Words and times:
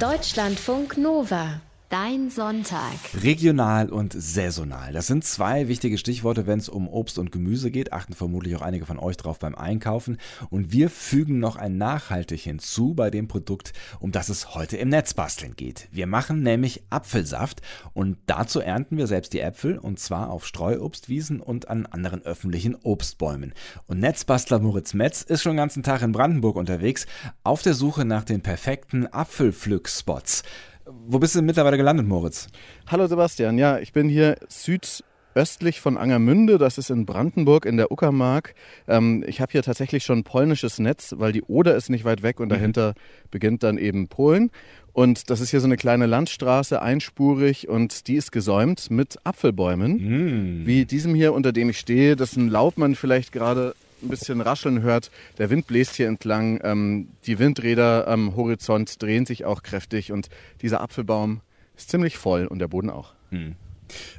Deutschlandfunk 0.00 0.96
Nova. 0.96 1.60
Dein 1.90 2.28
Sonntag. 2.28 2.98
Regional 3.22 3.88
und 3.88 4.12
saisonal. 4.12 4.92
Das 4.92 5.06
sind 5.06 5.24
zwei 5.24 5.68
wichtige 5.68 5.96
Stichworte, 5.96 6.46
wenn 6.46 6.58
es 6.58 6.68
um 6.68 6.86
Obst 6.86 7.16
und 7.16 7.32
Gemüse 7.32 7.70
geht. 7.70 7.94
Achten 7.94 8.12
vermutlich 8.12 8.54
auch 8.56 8.60
einige 8.60 8.84
von 8.84 8.98
euch 8.98 9.16
drauf 9.16 9.38
beim 9.38 9.54
Einkaufen. 9.54 10.18
Und 10.50 10.70
wir 10.70 10.90
fügen 10.90 11.38
noch 11.38 11.56
ein 11.56 11.78
nachhaltig 11.78 12.42
hinzu 12.42 12.92
bei 12.92 13.08
dem 13.08 13.26
Produkt, 13.26 13.72
um 14.00 14.12
das 14.12 14.28
es 14.28 14.54
heute 14.54 14.76
im 14.76 14.90
Netzbasteln 14.90 15.56
geht. 15.56 15.88
Wir 15.90 16.06
machen 16.06 16.42
nämlich 16.42 16.82
Apfelsaft 16.90 17.62
und 17.94 18.18
dazu 18.26 18.60
ernten 18.60 18.98
wir 18.98 19.06
selbst 19.06 19.32
die 19.32 19.40
Äpfel 19.40 19.78
und 19.78 19.98
zwar 19.98 20.28
auf 20.28 20.46
Streuobstwiesen 20.46 21.40
und 21.40 21.68
an 21.68 21.86
anderen 21.86 22.20
öffentlichen 22.20 22.74
Obstbäumen. 22.74 23.54
Und 23.86 24.00
Netzbastler 24.00 24.58
Moritz 24.58 24.92
Metz 24.92 25.22
ist 25.22 25.40
schon 25.40 25.52
den 25.52 25.58
ganzen 25.58 25.82
Tag 25.82 26.02
in 26.02 26.12
Brandenburg 26.12 26.56
unterwegs 26.56 27.06
auf 27.44 27.62
der 27.62 27.72
Suche 27.72 28.04
nach 28.04 28.24
den 28.24 28.42
perfekten 28.42 29.06
Apfelpflückspots. 29.06 30.42
Wo 30.90 31.18
bist 31.18 31.34
du 31.34 31.42
mittlerweile 31.42 31.76
gelandet, 31.76 32.06
Moritz? 32.06 32.46
Hallo 32.86 33.06
Sebastian, 33.06 33.58
ja, 33.58 33.78
ich 33.78 33.92
bin 33.92 34.08
hier 34.08 34.36
südöstlich 34.48 35.80
von 35.80 35.98
Angermünde, 35.98 36.56
das 36.56 36.78
ist 36.78 36.88
in 36.88 37.04
Brandenburg 37.04 37.66
in 37.66 37.76
der 37.76 37.92
Uckermark. 37.92 38.54
Ähm, 38.86 39.22
ich 39.26 39.42
habe 39.42 39.52
hier 39.52 39.62
tatsächlich 39.62 40.04
schon 40.04 40.24
polnisches 40.24 40.78
Netz, 40.78 41.14
weil 41.18 41.32
die 41.32 41.42
Oder 41.42 41.76
ist 41.76 41.90
nicht 41.90 42.06
weit 42.06 42.22
weg 42.22 42.40
und 42.40 42.48
mhm. 42.48 42.54
dahinter 42.54 42.94
beginnt 43.30 43.64
dann 43.64 43.76
eben 43.76 44.08
Polen. 44.08 44.50
Und 44.94 45.28
das 45.28 45.40
ist 45.40 45.50
hier 45.50 45.60
so 45.60 45.66
eine 45.66 45.76
kleine 45.76 46.06
Landstraße, 46.06 46.80
einspurig 46.80 47.68
und 47.68 48.08
die 48.08 48.14
ist 48.14 48.32
gesäumt 48.32 48.90
mit 48.90 49.18
Apfelbäumen, 49.24 50.62
mm. 50.62 50.66
wie 50.66 50.86
diesem 50.86 51.14
hier, 51.14 51.34
unter 51.34 51.52
dem 51.52 51.68
ich 51.68 51.78
stehe, 51.78 52.16
dessen 52.16 52.48
Laub 52.48 52.78
man 52.78 52.94
vielleicht 52.94 53.30
gerade 53.30 53.74
ein 54.02 54.08
bisschen 54.08 54.40
rascheln 54.40 54.82
hört. 54.82 55.10
Der 55.38 55.50
Wind 55.50 55.66
bläst 55.66 55.96
hier 55.96 56.08
entlang. 56.08 56.60
Ähm, 56.62 57.08
die 57.26 57.38
Windräder 57.38 58.08
am 58.08 58.36
Horizont 58.36 59.02
drehen 59.02 59.26
sich 59.26 59.44
auch 59.44 59.62
kräftig 59.62 60.12
und 60.12 60.28
dieser 60.62 60.80
Apfelbaum 60.80 61.40
ist 61.76 61.90
ziemlich 61.90 62.18
voll 62.18 62.46
und 62.46 62.58
der 62.58 62.68
Boden 62.68 62.90
auch. 62.90 63.14
Hm. 63.30 63.54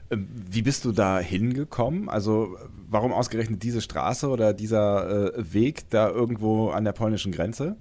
Ähm, 0.10 0.28
wie 0.32 0.62
bist 0.62 0.86
du 0.86 0.92
da 0.92 1.20
hingekommen? 1.20 2.10
Also 2.10 2.58
warum 2.90 3.14
ausgerechnet 3.14 3.64
diese 3.64 3.82
Straße 3.82 4.28
oder 4.28 4.54
dieser 4.54 5.36
äh, 5.36 5.54
Weg 5.54 5.90
da 5.90 6.10
irgendwo 6.10 6.70
an 6.70 6.84
der 6.84 6.94
polnischen 6.94 7.32
Grenze? 7.32 7.76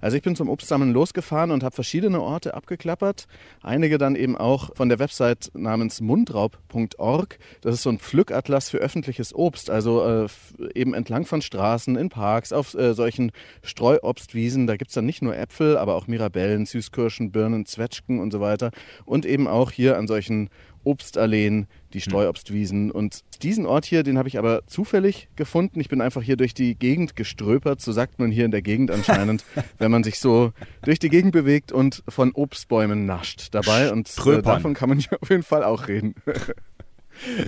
Also 0.00 0.16
ich 0.16 0.22
bin 0.22 0.36
zum 0.36 0.48
Obstsammeln 0.48 0.92
losgefahren 0.92 1.50
und 1.50 1.62
habe 1.62 1.74
verschiedene 1.74 2.20
Orte 2.20 2.54
abgeklappert. 2.54 3.26
Einige 3.62 3.98
dann 3.98 4.16
eben 4.16 4.36
auch 4.36 4.74
von 4.76 4.88
der 4.88 4.98
Website 4.98 5.50
namens 5.54 6.00
mundraub.org. 6.00 7.38
Das 7.60 7.74
ist 7.74 7.82
so 7.82 7.90
ein 7.90 7.98
Pflückatlas 7.98 8.70
für 8.70 8.78
öffentliches 8.78 9.34
Obst. 9.34 9.70
Also 9.70 10.04
äh, 10.04 10.28
eben 10.74 10.94
entlang 10.94 11.24
von 11.24 11.42
Straßen, 11.42 11.96
in 11.96 12.08
Parks, 12.08 12.52
auf 12.52 12.74
äh, 12.74 12.94
solchen 12.94 13.32
Streuobstwiesen. 13.62 14.66
Da 14.66 14.76
gibt 14.76 14.90
es 14.90 14.94
dann 14.94 15.06
nicht 15.06 15.22
nur 15.22 15.36
Äpfel, 15.36 15.76
aber 15.76 15.94
auch 15.94 16.06
Mirabellen, 16.06 16.66
Süßkirschen, 16.66 17.32
Birnen, 17.32 17.66
Zwetschgen 17.66 18.20
und 18.20 18.32
so 18.32 18.40
weiter. 18.40 18.70
Und 19.04 19.26
eben 19.26 19.46
auch 19.46 19.70
hier 19.70 19.96
an 19.96 20.06
solchen 20.06 20.50
Obstalleen, 20.88 21.66
die 21.92 21.98
hm. 21.98 22.10
Streuobstwiesen. 22.10 22.90
Und 22.90 23.22
diesen 23.42 23.66
Ort 23.66 23.84
hier, 23.84 24.02
den 24.02 24.16
habe 24.18 24.28
ich 24.28 24.38
aber 24.38 24.66
zufällig 24.66 25.28
gefunden. 25.36 25.80
Ich 25.80 25.88
bin 25.88 26.00
einfach 26.00 26.22
hier 26.22 26.36
durch 26.36 26.54
die 26.54 26.74
Gegend 26.74 27.14
geströpert, 27.14 27.80
so 27.80 27.92
sagt 27.92 28.18
man 28.18 28.30
hier 28.30 28.46
in 28.46 28.50
der 28.50 28.62
Gegend 28.62 28.90
anscheinend, 28.90 29.44
wenn 29.78 29.90
man 29.90 30.02
sich 30.02 30.18
so 30.18 30.52
durch 30.82 30.98
die 30.98 31.10
Gegend 31.10 31.32
bewegt 31.32 31.70
und 31.70 32.02
von 32.08 32.32
Obstbäumen 32.32 33.06
nascht 33.06 33.54
dabei. 33.54 33.92
Und 33.92 34.10
äh, 34.26 34.42
davon 34.42 34.74
kann 34.74 34.88
man 34.88 34.98
hier 34.98 35.18
auf 35.20 35.30
jeden 35.30 35.42
Fall 35.42 35.62
auch 35.62 35.88
reden. 35.88 36.14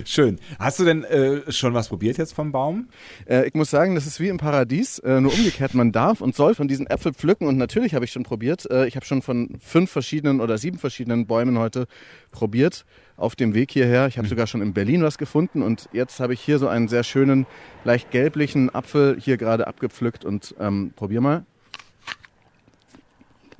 Schön. 0.05 0.39
Hast 0.59 0.79
du 0.79 0.85
denn 0.85 1.03
äh, 1.03 1.51
schon 1.51 1.73
was 1.73 1.89
probiert 1.89 2.17
jetzt 2.17 2.33
vom 2.33 2.51
Baum? 2.51 2.89
Äh, 3.27 3.47
ich 3.47 3.53
muss 3.53 3.69
sagen, 3.69 3.95
das 3.95 4.05
ist 4.05 4.19
wie 4.19 4.29
im 4.29 4.37
Paradies, 4.37 4.99
äh, 4.99 5.21
nur 5.21 5.33
umgekehrt. 5.33 5.73
Man 5.73 5.91
darf 5.91 6.21
und 6.21 6.35
soll 6.35 6.55
von 6.55 6.67
diesen 6.67 6.87
Äpfeln 6.87 7.15
pflücken 7.15 7.47
und 7.47 7.57
natürlich 7.57 7.95
habe 7.95 8.05
ich 8.05 8.11
schon 8.11 8.23
probiert. 8.23 8.69
Äh, 8.69 8.87
ich 8.87 8.95
habe 8.95 9.05
schon 9.05 9.21
von 9.21 9.57
fünf 9.59 9.91
verschiedenen 9.91 10.41
oder 10.41 10.57
sieben 10.57 10.77
verschiedenen 10.77 11.25
Bäumen 11.25 11.57
heute 11.57 11.87
probiert 12.31 12.85
auf 13.17 13.35
dem 13.35 13.53
Weg 13.53 13.71
hierher. 13.71 14.07
Ich 14.07 14.17
habe 14.17 14.25
mhm. 14.25 14.29
sogar 14.29 14.47
schon 14.47 14.61
in 14.61 14.73
Berlin 14.73 15.03
was 15.03 15.17
gefunden 15.17 15.61
und 15.61 15.89
jetzt 15.93 16.19
habe 16.19 16.33
ich 16.33 16.41
hier 16.41 16.59
so 16.59 16.67
einen 16.67 16.87
sehr 16.87 17.03
schönen, 17.03 17.45
leicht 17.83 18.11
gelblichen 18.11 18.73
Apfel 18.73 19.17
hier 19.19 19.37
gerade 19.37 19.67
abgepflückt 19.67 20.25
und 20.25 20.55
ähm, 20.59 20.91
probier 20.95 21.21
mal. 21.21 21.45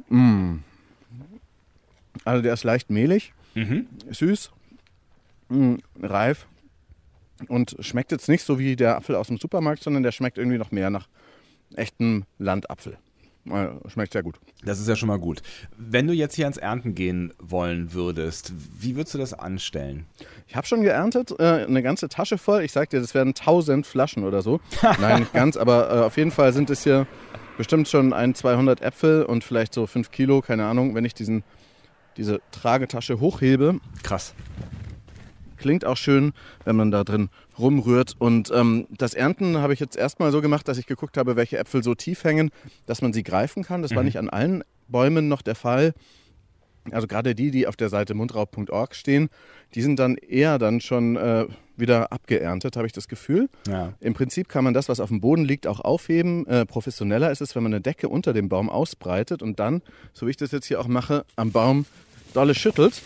Mm. 0.10 0.60
Also 2.26 2.42
der 2.44 2.54
ist 2.54 2.64
leicht 2.64 2.90
mehlig, 2.90 3.34
mhm. 3.56 3.88
süß, 4.12 4.52
reif 6.02 6.48
und 7.48 7.76
schmeckt 7.80 8.12
jetzt 8.12 8.30
nicht 8.30 8.44
so 8.44 8.60
wie 8.60 8.76
der 8.76 8.98
Apfel 8.98 9.16
aus 9.16 9.28
dem 9.28 9.38
Supermarkt, 9.38 9.84
sondern 9.84 10.04
der 10.04 10.12
schmeckt 10.12 10.38
irgendwie 10.38 10.58
noch 10.58 10.72
mehr 10.72 10.90
nach 10.90 11.08
echtem 11.76 12.26
Landapfel. 12.38 12.98
Schmeckt 13.88 14.14
sehr 14.14 14.22
gut. 14.22 14.40
Das 14.64 14.80
ist 14.80 14.88
ja 14.88 14.96
schon 14.96 15.08
mal 15.08 15.18
gut. 15.18 15.42
Wenn 15.76 16.06
du 16.06 16.14
jetzt 16.14 16.36
hier 16.36 16.46
ans 16.46 16.58
Ernten 16.58 16.94
gehen 16.94 17.34
wollen 17.40 17.92
würdest, 17.92 18.54
wie 18.78 18.96
würdest 18.96 19.16
du 19.16 19.18
das 19.18 19.34
anstellen? 19.34 20.06
Ich 20.48 20.56
habe 20.56 20.68
schon 20.68 20.84
geerntet, 20.84 21.34
äh, 21.40 21.66
eine 21.66 21.82
ganze 21.82 22.08
Tasche 22.08 22.38
voll. 22.38 22.62
Ich 22.62 22.72
sag 22.72 22.92
dir, 22.92 23.00
das 23.00 23.16
werden 23.16 23.30
1000 23.30 23.88
Flaschen 23.88 24.26
oder 24.26 24.44
so. 24.44 24.60
Nein, 25.00 25.22
nicht 25.22 25.34
ganz, 25.34 25.58
aber 25.58 25.90
äh, 25.92 26.00
auf 26.02 26.18
jeden 26.18 26.30
Fall 26.30 26.54
sind 26.54 26.70
es 26.70 26.84
hier 26.84 27.08
bestimmt 27.58 27.88
schon 27.88 28.14
ein 28.14 28.36
200 28.36 28.82
Äpfel 28.82 29.24
und 29.24 29.44
vielleicht 29.44 29.74
so 29.74 29.88
5 29.88 30.12
Kilo, 30.12 30.42
keine 30.42 30.66
Ahnung, 30.66 30.94
wenn 30.94 31.06
ich 31.06 31.16
diesen, 31.16 31.44
diese 32.18 32.42
Tragetasche 32.52 33.20
hochhebe. 33.20 33.80
Krass. 34.04 34.36
Klingt 35.62 35.86
auch 35.86 35.98
schön, 35.98 36.34
wenn 36.66 36.76
man 36.76 36.92
da 36.92 37.04
drin 37.04 37.30
rumrührt. 37.58 38.16
Und 38.18 38.52
ähm, 38.54 38.88
das 38.90 39.14
Ernten 39.14 39.58
habe 39.58 39.74
ich 39.74 39.80
jetzt 39.80 39.96
erstmal 39.96 40.32
so 40.32 40.42
gemacht, 40.42 40.68
dass 40.68 40.78
ich 40.78 40.88
geguckt 40.88 41.18
habe, 41.18 41.36
welche 41.36 41.58
Äpfel 41.58 41.84
so 41.84 41.96
tief 41.96 42.24
hängen, 42.24 42.50
dass 42.88 43.02
man 43.02 43.14
sie 43.14 43.24
greifen 43.24 43.64
kann. 43.64 43.82
Das 43.82 43.92
mhm. 43.92 43.96
war 43.98 44.04
nicht 44.04 44.18
an 44.18 44.30
allen 44.30 44.64
Bäumen 44.88 45.28
noch 45.28 45.42
der 45.42 45.56
Fall. 45.56 45.94
Also 46.90 47.06
gerade 47.08 47.36
die, 47.36 47.52
die 47.52 47.68
auf 47.68 47.76
der 47.76 47.90
Seite 47.90 48.16
mundraub.org 48.16 48.96
stehen, 48.96 49.30
die 49.76 49.82
sind 49.84 50.00
dann 50.00 50.16
eher 50.16 50.58
dann 50.58 50.82
schon 50.82 51.16
äh, 51.16 51.46
wieder 51.78 52.12
abgeerntet, 52.12 52.76
habe 52.76 52.88
ich 52.88 52.94
das 52.94 53.08
Gefühl. 53.08 53.50
Ja. 53.68 53.94
Im 54.00 54.16
Prinzip 54.16 54.50
kann 54.50 54.64
man 54.64 54.74
das, 54.74 54.90
was 54.90 55.00
auf 55.00 55.10
dem 55.10 55.22
Boden 55.22 55.46
liegt, 55.46 55.68
auch 55.68 55.80
aufheben. 55.80 56.48
Äh, 56.48 56.66
professioneller 56.66 57.32
ist 57.32 57.42
es, 57.42 57.56
wenn 57.56 57.64
man 57.64 57.74
eine 57.74 57.82
Decke 57.82 58.10
unter 58.10 58.34
dem 58.34 58.50
Baum 58.50 58.70
ausbreitet 58.70 59.44
und 59.44 59.60
dann, 59.60 59.84
so 60.14 60.26
wie 60.26 60.32
ich 60.32 60.38
das 60.38 60.52
jetzt 60.52 60.66
hier 60.66 60.80
auch 60.82 60.88
mache, 60.88 61.24
am 61.36 61.52
Baum 61.52 61.86
dolle 62.34 62.56
schüttelt 62.56 63.02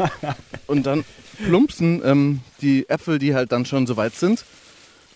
und 0.66 0.84
dann 0.84 1.04
plumpsen 1.44 2.02
ähm, 2.04 2.40
die 2.60 2.88
Äpfel, 2.88 3.18
die 3.18 3.34
halt 3.34 3.52
dann 3.52 3.64
schon 3.64 3.86
so 3.86 3.96
weit 3.96 4.14
sind, 4.14 4.44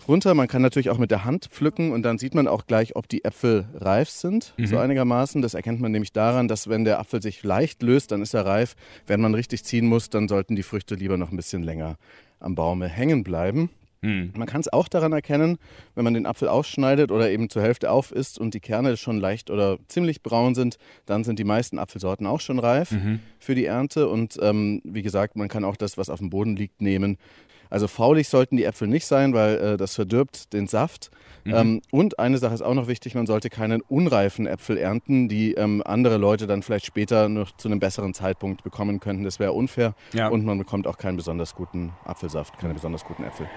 runter. 0.09 0.34
Man 0.34 0.49
kann 0.49 0.62
natürlich 0.62 0.91
auch 0.91 0.99
mit 0.99 1.10
der 1.10 1.25
Hand 1.25 1.47
pflücken 1.50 1.93
und 1.93 2.03
dann 2.03 2.19
sieht 2.19 2.34
man 2.34 2.49
auch 2.49 2.66
gleich, 2.66 2.97
ob 2.97 3.09
die 3.09 3.25
Äpfel 3.25 3.66
reif 3.75 4.10
sind, 4.10 4.55
mhm. 4.56 4.66
so 4.66 4.78
einigermaßen. 4.78 5.43
Das 5.43 5.55
erkennt 5.55 5.81
man 5.81 5.93
nämlich 5.93 6.12
daran, 6.12 6.49
dass 6.49 6.69
wenn 6.69 6.84
der 6.84 6.99
Apfel 6.99 7.22
sich 7.22 7.43
leicht 7.43 7.83
löst, 7.83 8.12
dann 8.12 8.22
ist 8.22 8.34
er 8.34 8.47
reif. 8.47 8.75
Wenn 9.06 9.21
man 9.21 9.34
richtig 9.34 9.65
ziehen 9.65 9.87
muss, 9.87 10.10
dann 10.10 10.28
sollten 10.28 10.56
die 10.56 10.62
Früchte 10.62 10.94
lieber 10.94 11.16
noch 11.16 11.31
ein 11.31 11.37
bisschen 11.37 11.62
länger 11.62 11.97
am 12.41 12.54
Baume 12.54 12.89
hängen 12.89 13.22
bleiben. 13.22 13.71
Hm. 14.03 14.33
Man 14.37 14.49
kann 14.49 14.61
es 14.61 14.73
auch 14.73 14.89
daran 14.89 15.13
erkennen, 15.13 15.59
wenn 15.95 16.05
man 16.05 16.15
den 16.15 16.27
Apfel 16.27 16.49
ausschneidet 16.49 17.13
oder 17.13 17.31
eben 17.31 17.49
zur 17.49 17.63
Hälfte 17.63 17.91
auf 17.91 18.11
isst 18.11 18.39
und 18.39 18.55
die 18.55 18.61
Kerne 18.61 18.97
schon 18.97 19.21
leicht 19.21 19.51
oder 19.51 19.79
ziemlich 19.89 20.23
braun 20.23 20.55
sind, 20.55 20.77
dann 21.07 21.25
sind 21.25 21.39
die 21.39 21.45
meisten 21.45 21.79
Apfelsorten 21.79 22.27
auch 22.27 22.41
schon 22.41 22.59
reif 22.59 22.91
mhm. 22.91 23.21
für 23.39 23.55
die 23.55 23.65
Ernte. 23.65 24.09
Und 24.09 24.39
ähm, 24.43 24.81
wie 24.85 25.03
gesagt, 25.03 25.37
man 25.37 25.49
kann 25.49 25.65
auch 25.65 25.77
das, 25.77 25.97
was 25.97 26.11
auf 26.11 26.19
dem 26.19 26.31
Boden 26.31 26.57
liegt, 26.57 26.81
nehmen. 26.81 27.17
Also 27.71 27.89
faulig 27.89 28.29
sollten 28.29 28.59
die 28.59 28.65
Äpfel 28.65 28.87
nicht 28.87 29.07
sein, 29.07 29.33
weil 29.33 29.57
äh, 29.57 29.77
das 29.79 29.95
verdirbt 29.95 30.53
den 30.53 30.67
Saft. 30.67 31.11
Mhm. 31.45 31.55
Ähm, 31.55 31.83
und 31.91 32.19
eine 32.19 32.37
Sache 32.37 32.53
ist 32.53 32.61
auch 32.61 32.75
noch 32.75 32.87
wichtig, 32.87 33.15
man 33.15 33.27
sollte 33.27 33.49
keinen 33.49 33.81
unreifen 33.81 34.47
Äpfel 34.47 34.77
ernten, 34.77 35.29
die 35.29 35.55
ähm, 35.55 35.83
andere 35.87 36.19
Leute 36.19 36.47
dann 36.47 36.63
vielleicht 36.63 36.84
später 36.84 37.31
noch 37.31 37.57
zu 37.57 37.69
einem 37.69 37.81
besseren 37.81 38.13
Zeitpunkt 38.13 38.63
bekommen 38.63 39.01
könnten. 39.01 39.25
Das 39.25 39.39
wäre 39.39 39.53
unfair 39.53 39.95
ja. 40.13 40.29
und 40.29 40.45
man 40.45 40.59
bekommt 40.59 40.87
auch 40.87 40.99
keinen 40.99 41.17
besonders 41.17 41.55
guten 41.55 41.93
Apfelsaft, 42.05 42.59
keine 42.59 42.75
besonders 42.75 43.05
guten 43.05 43.25
Äpfel. 43.25 43.49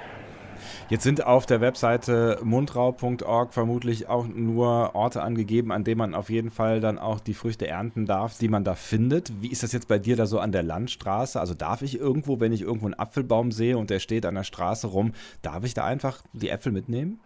Jetzt 0.87 1.03
sind 1.03 1.25
auf 1.25 1.47
der 1.47 1.61
Webseite 1.61 2.39
mundrau.org 2.43 3.53
vermutlich 3.55 4.07
auch 4.07 4.27
nur 4.27 4.93
Orte 4.93 5.23
angegeben, 5.23 5.71
an 5.71 5.83
denen 5.83 5.97
man 5.97 6.13
auf 6.13 6.29
jeden 6.29 6.51
Fall 6.51 6.79
dann 6.79 6.99
auch 6.99 7.19
die 7.19 7.33
Früchte 7.33 7.65
ernten 7.65 8.05
darf, 8.05 8.37
die 8.37 8.49
man 8.49 8.63
da 8.63 8.75
findet. 8.75 9.41
Wie 9.41 9.49
ist 9.49 9.63
das 9.63 9.71
jetzt 9.71 9.87
bei 9.87 9.97
dir 9.97 10.15
da 10.15 10.27
so 10.27 10.37
an 10.37 10.51
der 10.51 10.61
Landstraße? 10.61 11.39
Also 11.39 11.55
darf 11.55 11.81
ich 11.81 11.99
irgendwo, 11.99 12.39
wenn 12.39 12.53
ich 12.53 12.61
irgendwo 12.61 12.85
einen 12.85 12.93
Apfelbaum 12.93 13.51
sehe 13.51 13.79
und 13.79 13.89
der 13.89 13.97
steht 13.97 14.27
an 14.27 14.35
der 14.35 14.43
Straße 14.43 14.85
rum, 14.85 15.13
darf 15.41 15.63
ich 15.63 15.73
da 15.73 15.85
einfach 15.85 16.21
die 16.33 16.49
Äpfel 16.49 16.71
mitnehmen? 16.71 17.19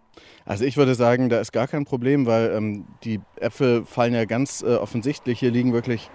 Also 0.46 0.64
ich 0.64 0.78
würde 0.78 0.94
sagen, 0.94 1.28
da 1.28 1.38
ist 1.38 1.52
gar 1.52 1.68
kein 1.68 1.84
Problem, 1.84 2.24
weil 2.24 2.52
ähm, 2.52 2.86
die 3.04 3.20
Äpfel 3.36 3.84
fallen 3.84 4.14
ja 4.14 4.24
ganz 4.24 4.62
äh, 4.62 4.74
offensichtlich. 4.76 5.38
Hier 5.38 5.50
liegen 5.50 5.74
wirklich 5.74 6.10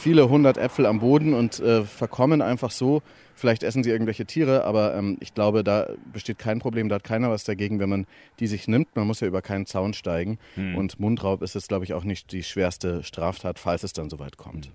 viele 0.00 0.28
hundert 0.28 0.56
Äpfel 0.58 0.86
am 0.86 1.00
Boden 1.00 1.34
und 1.34 1.60
äh, 1.60 1.84
verkommen 1.84 2.42
einfach 2.42 2.70
so. 2.70 3.02
Vielleicht 3.34 3.62
essen 3.62 3.84
sie 3.84 3.90
irgendwelche 3.90 4.26
Tiere, 4.26 4.64
aber 4.64 4.94
ähm, 4.94 5.16
ich 5.20 5.34
glaube, 5.34 5.62
da 5.64 5.88
besteht 6.12 6.38
kein 6.38 6.58
Problem, 6.58 6.88
da 6.88 6.96
hat 6.96 7.04
keiner 7.04 7.30
was 7.30 7.44
dagegen, 7.44 7.78
wenn 7.78 7.88
man 7.88 8.06
die 8.38 8.46
sich 8.46 8.68
nimmt. 8.68 8.88
Man 8.96 9.06
muss 9.06 9.20
ja 9.20 9.28
über 9.28 9.42
keinen 9.42 9.66
Zaun 9.66 9.94
steigen. 9.94 10.38
Hm. 10.56 10.74
Und 10.76 10.98
Mundraub 11.00 11.42
ist 11.42 11.54
es, 11.54 11.68
glaube 11.68 11.84
ich, 11.84 11.94
auch 11.94 12.04
nicht 12.04 12.32
die 12.32 12.42
schwerste 12.42 13.02
Straftat, 13.02 13.58
falls 13.58 13.82
es 13.82 13.92
dann 13.92 14.10
soweit 14.10 14.36
kommt. 14.36 14.66
Hm. 14.66 14.72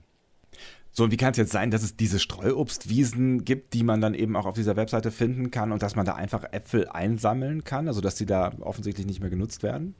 So, 0.97 1.03
und 1.03 1.11
wie 1.11 1.17
kann 1.17 1.31
es 1.31 1.37
jetzt 1.37 1.51
sein, 1.51 1.71
dass 1.71 1.83
es 1.83 1.97
diese 1.97 2.19
Streuobstwiesen 2.19 3.43
gibt, 3.43 3.73
die 3.73 3.83
man 3.83 3.99
dann 3.99 4.13
eben 4.13 4.37
auch 4.37 4.45
auf 4.45 4.55
dieser 4.55 4.77
Webseite 4.77 5.11
finden 5.11 5.51
kann 5.51 5.73
und 5.73 5.83
dass 5.83 5.97
man 5.97 6.05
da 6.05 6.15
einfach 6.15 6.45
Äpfel 6.53 6.87
einsammeln 6.87 7.65
kann, 7.65 7.89
also 7.89 7.99
dass 7.99 8.15
die 8.15 8.25
da 8.25 8.53
offensichtlich 8.61 9.05
nicht 9.05 9.19
mehr 9.19 9.29
genutzt 9.29 9.61
werden? 9.61 9.93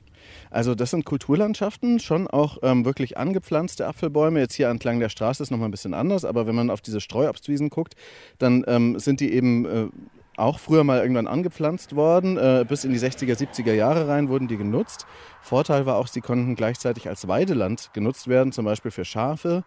Also 0.50 0.74
das 0.74 0.90
sind 0.90 1.04
Kulturlandschaften, 1.04 1.98
schon 2.00 2.26
auch 2.28 2.58
ähm, 2.62 2.84
wirklich 2.84 3.18
angepflanzte 3.18 3.86
Apfelbäume. 3.86 4.40
Jetzt 4.40 4.54
hier 4.54 4.68
entlang 4.68 5.00
der 5.00 5.08
Straße 5.08 5.42
ist 5.42 5.50
nochmal 5.50 5.68
ein 5.68 5.72
bisschen 5.72 5.94
anders, 5.94 6.24
aber 6.24 6.46
wenn 6.46 6.54
man 6.54 6.70
auf 6.70 6.80
diese 6.80 7.00
Streuobstwiesen 7.00 7.70
guckt, 7.70 7.94
dann 8.38 8.64
ähm, 8.66 8.98
sind 8.98 9.20
die 9.20 9.32
eben 9.32 9.64
äh, 9.64 9.88
auch 10.36 10.58
früher 10.58 10.84
mal 10.84 11.00
irgendwann 11.00 11.26
angepflanzt 11.26 11.96
worden. 11.96 12.36
Äh, 12.36 12.64
bis 12.68 12.84
in 12.84 12.92
die 12.92 12.98
60er, 12.98 13.36
70er 13.36 13.72
Jahre 13.72 14.08
rein 14.08 14.28
wurden 14.28 14.48
die 14.48 14.56
genutzt. 14.56 15.06
Vorteil 15.42 15.86
war 15.86 15.96
auch, 15.96 16.06
sie 16.06 16.20
konnten 16.20 16.54
gleichzeitig 16.54 17.08
als 17.08 17.28
Weideland 17.28 17.90
genutzt 17.92 18.28
werden, 18.28 18.52
zum 18.52 18.64
Beispiel 18.64 18.90
für 18.90 19.04
Schafe. 19.04 19.64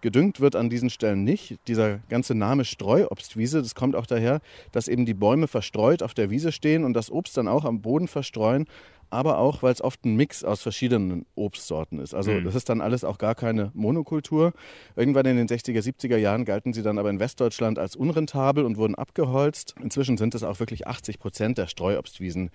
Gedüngt 0.00 0.38
wird 0.38 0.54
an 0.54 0.68
diesen 0.68 0.90
Stellen 0.90 1.24
nicht. 1.24 1.58
Dieser 1.66 2.00
ganze 2.10 2.34
Name 2.34 2.66
Streuobstwiese, 2.66 3.62
das 3.62 3.74
kommt 3.74 3.96
auch 3.96 4.04
daher, 4.04 4.40
dass 4.70 4.86
eben 4.86 5.06
die 5.06 5.14
Bäume 5.14 5.48
verstreut 5.48 6.02
auf 6.02 6.12
der 6.12 6.28
Wiese 6.28 6.52
stehen 6.52 6.84
und 6.84 6.92
das 6.92 7.10
Obst 7.10 7.38
dann 7.38 7.48
auch 7.48 7.64
am 7.64 7.80
Boden 7.80 8.06
verstreuen 8.06 8.66
aber 9.10 9.38
auch, 9.38 9.62
weil 9.62 9.72
es 9.72 9.82
oft 9.82 10.04
ein 10.04 10.16
Mix 10.16 10.44
aus 10.44 10.62
verschiedenen 10.62 11.26
Obstsorten 11.34 11.98
ist. 11.98 12.14
Also 12.14 12.32
mhm. 12.32 12.44
das 12.44 12.54
ist 12.54 12.68
dann 12.68 12.80
alles 12.80 13.04
auch 13.04 13.18
gar 13.18 13.34
keine 13.34 13.70
Monokultur. 13.74 14.52
Irgendwann 14.96 15.26
in 15.26 15.36
den 15.36 15.48
60er, 15.48 15.80
70er 15.80 16.16
Jahren 16.16 16.44
galten 16.44 16.72
sie 16.72 16.82
dann 16.82 16.98
aber 16.98 17.10
in 17.10 17.20
Westdeutschland 17.20 17.78
als 17.78 17.96
unrentabel 17.96 18.64
und 18.64 18.76
wurden 18.76 18.94
abgeholzt. 18.94 19.74
Inzwischen 19.80 20.16
sind 20.16 20.34
es 20.34 20.42
auch 20.42 20.60
wirklich 20.60 20.86
80 20.86 21.18
Prozent 21.18 21.58
der 21.58 21.66
Streuobstwiesen 21.66 22.50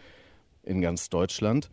in 0.63 0.81
ganz 0.81 1.09
Deutschland 1.09 1.69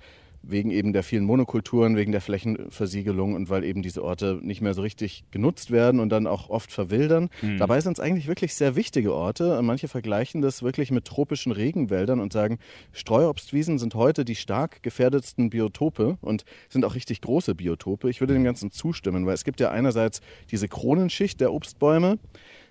wegen 0.49 0.71
eben 0.71 0.93
der 0.93 1.03
vielen 1.03 1.25
Monokulturen, 1.25 1.97
wegen 1.97 2.13
der 2.13 2.21
Flächenversiegelung 2.21 3.35
und 3.35 3.51
weil 3.51 3.65
eben 3.65 3.83
diese 3.83 4.03
Orte 4.03 4.39
nicht 4.43 4.61
mehr 4.61 4.75
so 4.75 4.83
richtig 4.83 5.25
genutzt 5.31 5.71
werden 5.71 6.01
und 6.01 6.11
dann 6.11 6.27
auch 6.27 6.51
oft 6.51 6.73
verwildern. 6.73 7.29
Mhm. 7.43 7.59
Dabei 7.59 7.81
sind 7.81 7.99
es 7.99 8.01
eigentlich 8.01 8.29
wirklich 8.29 8.55
sehr 8.55 8.77
wichtige 8.77 9.13
Orte. 9.15 9.61
Manche 9.63 9.89
vergleichen 9.89 10.43
das 10.43 10.63
wirklich 10.63 10.91
mit 10.91 11.05
tropischen 11.05 11.53
Regenwäldern 11.53 12.21
und 12.21 12.33
sagen, 12.33 12.59
Streuobstwiesen 12.93 13.79
sind 13.79 13.95
heute 13.95 14.25
die 14.25 14.37
stark 14.37 14.83
gefährdetsten 14.83 15.51
Biotope 15.51 16.19
und 16.21 16.45
sind 16.69 16.85
auch 16.85 16.95
richtig 16.95 17.21
große 17.21 17.55
Biotope. 17.55 18.09
Ich 18.09 18.21
würde 18.21 18.35
dem 18.35 18.45
Ganzen 18.45 18.71
zustimmen, 18.71 19.27
weil 19.27 19.35
es 19.35 19.45
gibt 19.45 19.61
ja 19.61 19.71
einerseits 19.71 20.21
diese 20.51 20.69
Kronenschicht 20.69 21.41
der 21.41 21.53
Obstbäume, 21.53 22.19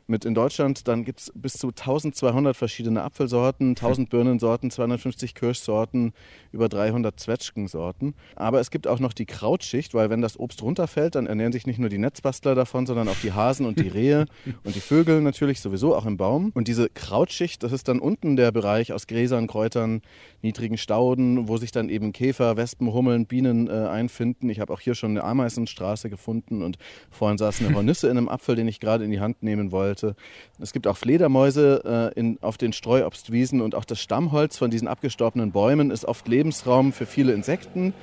mit 0.07 0.25
in 0.25 0.36
Deutschland, 0.36 0.88
dann 0.88 1.04
gibt 1.04 1.19
es 1.19 1.31
bis 1.34 1.54
zu 1.54 1.69
1200 1.69 2.56
verschiedene 2.56 3.02
Apfelsorten, 3.02 3.69
1000 3.69 4.10
Birnensorten, 4.10 4.69
250 4.69 5.34
Kirschsorten, 5.34 6.13
über 6.52 6.69
300 6.69 7.19
Zwetschgensorten. 7.19 8.13
Aber 8.36 8.60
es 8.60 8.69
gibt 8.69 8.88
auch 8.88 9.00
noch 9.00 9.13
die 9.13 9.25
Krautschicht, 9.25 9.94
weil 9.94 10.10
wenn 10.10 10.22
das 10.22 10.40
Obst 10.40 10.62
runterfällt, 10.62 11.16
dann 11.16 11.25
ernähren 11.25 11.52
sich 11.52 11.66
nicht 11.66 11.80
nur 11.80 11.90
die 11.90 11.98
Netzbastler 11.98 12.54
davon, 12.54 12.86
sondern 12.86 13.07
auch 13.07 13.18
die 13.24 13.34
Hasen 13.34 13.66
und 13.66 13.80
die 13.80 13.88
Rehe 13.96 14.25
und 14.63 14.75
die 14.75 14.80
Vögel 14.80 15.22
natürlich 15.22 15.60
sowieso 15.60 15.96
auch 15.96 16.06
im 16.06 16.18
Baum. 16.18 16.51
Und 16.54 16.68
diese 16.68 16.90
Krautschicht, 16.90 17.63
das 17.63 17.72
ist 17.72 17.88
dann 17.88 18.00
unten 18.00 18.36
der 18.36 18.51
Bereich 18.51 18.94
aus 18.94 19.08
Gräsern, 19.08 19.48
Kräutern, 19.48 20.01
niedrigen 20.42 20.78
Stauden, 20.78 21.48
wo 21.48 21.58
sich 21.58 21.72
dann 21.72 21.90
eben 21.90 22.13
Käfer, 22.13 22.58
Wespen, 22.58 22.94
Hummeln, 22.94 23.25
Bienen 23.25 23.68
äh, 23.68 23.72
einfinden. 23.72 24.50
Ich 24.50 24.60
habe 24.60 24.72
auch 24.72 24.80
hier 24.80 24.94
schon 24.94 25.12
eine 25.12 25.24
Ameisenstraße 25.24 26.10
gefunden 26.10 26.62
und 26.62 26.78
vorhin 27.10 27.38
saß 27.38 27.62
eine 27.62 27.74
Hornisse 27.74 28.08
in 28.08 28.18
einem 28.18 28.30
Apfel, 28.30 28.56
den 28.56 28.68
ich 28.68 28.80
gerade 28.80 29.04
in 29.04 29.12
die 29.12 29.19
Hand 29.19 29.42
nehmen 29.42 29.72
wollte 29.72 29.95
sollte. 30.00 30.16
Es 30.60 30.74
gibt 30.74 30.88
auch 30.88 30.98
Fledermäuse 30.98 32.12
äh, 32.16 32.20
in, 32.20 32.38
auf 32.42 32.58
den 32.58 32.74
Streuobstwiesen 32.74 33.62
und 33.62 33.76
auch 33.76 33.86
das 33.86 34.00
Stammholz 34.00 34.58
von 34.58 34.72
diesen 34.72 34.88
abgestorbenen 34.88 35.52
Bäumen 35.52 35.92
ist 35.92 36.06
oft 36.06 36.28
Lebensraum 36.28 36.94
für 36.94 37.06
viele 37.06 37.34
Insekten. 37.34 37.94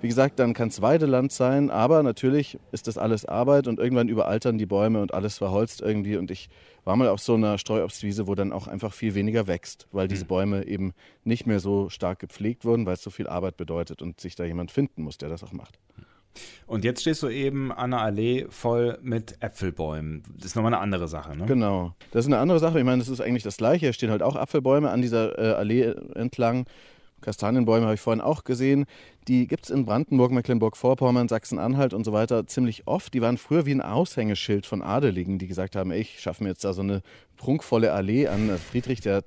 Wie 0.00 0.06
gesagt, 0.06 0.38
dann 0.38 0.54
kann 0.54 0.68
es 0.68 0.80
Weideland 0.80 1.32
sein, 1.32 1.70
aber 1.70 2.04
natürlich 2.04 2.56
ist 2.70 2.86
das 2.86 2.98
alles 2.98 3.24
Arbeit 3.24 3.66
und 3.66 3.80
irgendwann 3.80 4.08
überaltern 4.08 4.56
die 4.56 4.66
Bäume 4.66 5.02
und 5.02 5.12
alles 5.12 5.38
verholzt 5.38 5.80
irgendwie. 5.80 6.16
Und 6.16 6.30
ich 6.30 6.50
war 6.84 6.94
mal 6.94 7.08
auf 7.08 7.20
so 7.20 7.34
einer 7.34 7.58
Streuobstwiese, 7.58 8.28
wo 8.28 8.36
dann 8.36 8.52
auch 8.52 8.68
einfach 8.68 8.92
viel 8.92 9.16
weniger 9.16 9.48
wächst, 9.48 9.88
weil 9.90 10.06
diese 10.06 10.20
hm. 10.22 10.28
Bäume 10.28 10.66
eben 10.66 10.92
nicht 11.24 11.48
mehr 11.48 11.58
so 11.58 11.88
stark 11.88 12.20
gepflegt 12.20 12.64
wurden, 12.64 12.86
weil 12.86 12.94
es 12.94 13.02
so 13.02 13.10
viel 13.10 13.26
Arbeit 13.26 13.56
bedeutet 13.56 14.00
und 14.00 14.20
sich 14.20 14.36
da 14.36 14.44
jemand 14.44 14.70
finden 14.70 15.02
muss, 15.02 15.18
der 15.18 15.30
das 15.30 15.42
auch 15.42 15.52
macht. 15.52 15.80
Und 16.66 16.84
jetzt 16.84 17.00
stehst 17.00 17.22
du 17.22 17.28
eben 17.28 17.72
an 17.72 17.92
einer 17.92 18.02
Allee 18.02 18.46
voll 18.50 18.98
mit 19.02 19.36
Äpfelbäumen. 19.40 20.22
Das 20.36 20.46
ist 20.46 20.56
nochmal 20.56 20.74
eine 20.74 20.82
andere 20.82 21.08
Sache, 21.08 21.36
ne? 21.36 21.46
Genau. 21.46 21.94
Das 22.10 22.24
ist 22.24 22.26
eine 22.26 22.38
andere 22.38 22.58
Sache. 22.58 22.78
Ich 22.78 22.84
meine, 22.84 22.98
das 22.98 23.08
ist 23.08 23.20
eigentlich 23.20 23.42
das 23.42 23.56
Gleiche. 23.56 23.86
Hier 23.86 23.92
stehen 23.92 24.10
halt 24.10 24.22
auch 24.22 24.36
Apfelbäume 24.36 24.90
an 24.90 25.02
dieser 25.02 25.38
äh, 25.38 25.54
Allee 25.54 25.94
entlang. 26.14 26.66
Kastanienbäume 27.20 27.86
habe 27.86 27.94
ich 27.94 28.00
vorhin 28.00 28.20
auch 28.20 28.44
gesehen. 28.44 28.86
Die 29.28 29.46
gibt 29.46 29.64
es 29.64 29.70
in 29.70 29.84
Brandenburg, 29.84 30.32
Mecklenburg-Vorpommern, 30.32 31.28
Sachsen-Anhalt 31.28 31.92
und 31.92 32.04
so 32.04 32.14
weiter 32.14 32.46
ziemlich 32.46 32.86
oft. 32.86 33.12
Die 33.12 33.20
waren 33.20 33.36
früher 33.36 33.66
wie 33.66 33.72
ein 33.72 33.82
Aushängeschild 33.82 34.64
von 34.64 34.82
Adeligen, 34.82 35.38
die 35.38 35.46
gesagt 35.46 35.76
haben, 35.76 35.92
ich 35.92 36.20
schaffe 36.20 36.42
mir 36.42 36.48
jetzt 36.48 36.64
da 36.64 36.72
so 36.72 36.80
eine 36.80 37.02
prunkvolle 37.36 37.92
Allee 37.92 38.26
an. 38.26 38.50
Friedrich 38.58 39.04
II. 39.06 39.22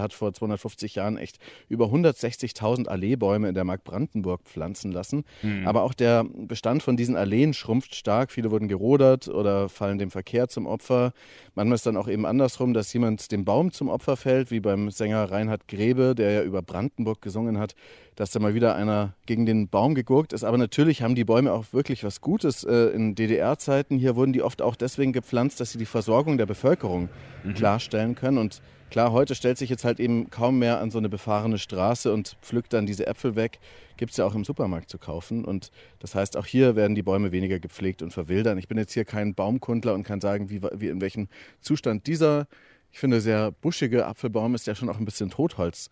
hat 0.00 0.12
vor 0.12 0.32
250 0.32 0.94
Jahren 0.94 1.16
echt 1.16 1.38
über 1.68 1.86
160.000 1.86 2.88
Alleebäume 2.88 3.48
in 3.48 3.54
der 3.54 3.64
Mark 3.64 3.84
Brandenburg 3.84 4.42
pflanzen 4.44 4.92
lassen. 4.92 5.24
Mhm. 5.42 5.66
Aber 5.66 5.82
auch 5.82 5.92
der 5.92 6.24
Bestand 6.24 6.82
von 6.82 6.96
diesen 6.96 7.16
Alleen 7.16 7.52
schrumpft 7.54 7.94
stark. 7.94 8.30
Viele 8.30 8.50
wurden 8.50 8.68
gerodert 8.68 9.28
oder 9.28 9.68
fallen 9.68 9.98
dem 9.98 10.10
Verkehr 10.10 10.48
zum 10.48 10.66
Opfer. 10.66 11.12
Manchmal 11.54 11.74
ist 11.74 11.86
dann 11.86 11.96
auch 11.96 12.08
eben 12.08 12.26
andersrum, 12.26 12.74
dass 12.74 12.92
jemand 12.92 13.32
dem 13.32 13.44
Baum 13.44 13.72
zum 13.72 13.88
Opfer 13.88 14.16
fällt, 14.16 14.50
wie 14.50 14.60
beim 14.60 14.90
Sänger 14.90 15.30
Reinhard 15.30 15.68
Grebe, 15.68 16.14
der 16.14 16.30
ja 16.30 16.42
über 16.42 16.62
Brandenburg 16.62 17.20
gesungen 17.20 17.58
hat 17.58 17.74
dass 18.18 18.32
da 18.32 18.40
mal 18.40 18.52
wieder 18.52 18.74
einer 18.74 19.14
gegen 19.26 19.46
den 19.46 19.68
Baum 19.68 19.94
gegurkt 19.94 20.32
ist. 20.32 20.42
Aber 20.42 20.58
natürlich 20.58 21.02
haben 21.02 21.14
die 21.14 21.24
Bäume 21.24 21.52
auch 21.52 21.66
wirklich 21.72 22.02
was 22.02 22.20
Gutes. 22.20 22.64
Äh, 22.64 22.88
in 22.88 23.14
DDR-Zeiten 23.14 23.96
hier 23.96 24.16
wurden 24.16 24.32
die 24.32 24.42
oft 24.42 24.60
auch 24.60 24.74
deswegen 24.74 25.12
gepflanzt, 25.12 25.60
dass 25.60 25.70
sie 25.70 25.78
die 25.78 25.86
Versorgung 25.86 26.36
der 26.36 26.46
Bevölkerung 26.46 27.10
mhm. 27.44 27.54
klarstellen 27.54 28.16
können. 28.16 28.38
Und 28.38 28.60
klar, 28.90 29.12
heute 29.12 29.36
stellt 29.36 29.56
sich 29.56 29.70
jetzt 29.70 29.84
halt 29.84 30.00
eben 30.00 30.30
kaum 30.30 30.58
mehr 30.58 30.80
an 30.80 30.90
so 30.90 30.98
eine 30.98 31.08
befahrene 31.08 31.58
Straße 31.58 32.12
und 32.12 32.36
pflückt 32.42 32.72
dann 32.72 32.86
diese 32.86 33.06
Äpfel 33.06 33.36
weg. 33.36 33.60
Gibt 33.96 34.10
es 34.10 34.16
ja 34.16 34.24
auch 34.24 34.34
im 34.34 34.44
Supermarkt 34.44 34.90
zu 34.90 34.98
kaufen. 34.98 35.44
Und 35.44 35.70
das 36.00 36.16
heißt, 36.16 36.36
auch 36.36 36.46
hier 36.46 36.74
werden 36.74 36.96
die 36.96 37.04
Bäume 37.04 37.30
weniger 37.30 37.60
gepflegt 37.60 38.02
und 38.02 38.12
verwildern. 38.12 38.58
Ich 38.58 38.66
bin 38.66 38.78
jetzt 38.78 38.94
hier 38.94 39.04
kein 39.04 39.34
Baumkundler 39.36 39.94
und 39.94 40.02
kann 40.02 40.20
sagen, 40.20 40.50
wie, 40.50 40.60
wie 40.74 40.88
in 40.88 41.00
welchem 41.00 41.28
Zustand 41.60 42.08
dieser, 42.08 42.48
ich 42.90 42.98
finde, 42.98 43.20
sehr 43.20 43.52
buschige 43.52 44.06
Apfelbaum 44.06 44.56
ist, 44.56 44.66
ja 44.66 44.74
schon 44.74 44.88
auch 44.88 44.98
ein 44.98 45.04
bisschen 45.04 45.30
Totholz 45.30 45.88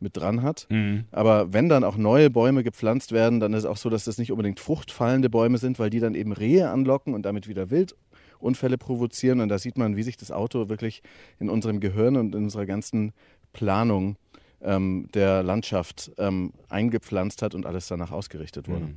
mit 0.00 0.16
dran 0.16 0.42
hat. 0.42 0.66
Mhm. 0.70 1.04
Aber 1.10 1.52
wenn 1.52 1.68
dann 1.68 1.84
auch 1.84 1.96
neue 1.96 2.30
Bäume 2.30 2.62
gepflanzt 2.62 3.12
werden, 3.12 3.40
dann 3.40 3.52
ist 3.52 3.60
es 3.60 3.64
auch 3.64 3.76
so, 3.76 3.88
dass 3.88 4.04
das 4.04 4.18
nicht 4.18 4.30
unbedingt 4.30 4.60
fruchtfallende 4.60 5.30
Bäume 5.30 5.58
sind, 5.58 5.78
weil 5.78 5.90
die 5.90 6.00
dann 6.00 6.14
eben 6.14 6.32
Rehe 6.32 6.70
anlocken 6.70 7.14
und 7.14 7.22
damit 7.22 7.48
wieder 7.48 7.70
Wildunfälle 7.70 8.78
provozieren. 8.78 9.40
Und 9.40 9.48
da 9.48 9.58
sieht 9.58 9.78
man, 9.78 9.96
wie 9.96 10.02
sich 10.02 10.16
das 10.16 10.30
Auto 10.30 10.68
wirklich 10.68 11.02
in 11.38 11.48
unserem 11.48 11.80
Gehirn 11.80 12.16
und 12.16 12.34
in 12.34 12.44
unserer 12.44 12.66
ganzen 12.66 13.12
Planung 13.52 14.16
ähm, 14.62 15.08
der 15.14 15.42
Landschaft 15.42 16.12
ähm, 16.18 16.52
eingepflanzt 16.68 17.42
hat 17.42 17.54
und 17.54 17.66
alles 17.66 17.88
danach 17.88 18.10
ausgerichtet 18.10 18.68
wurde. 18.68 18.86
Mhm. 18.86 18.96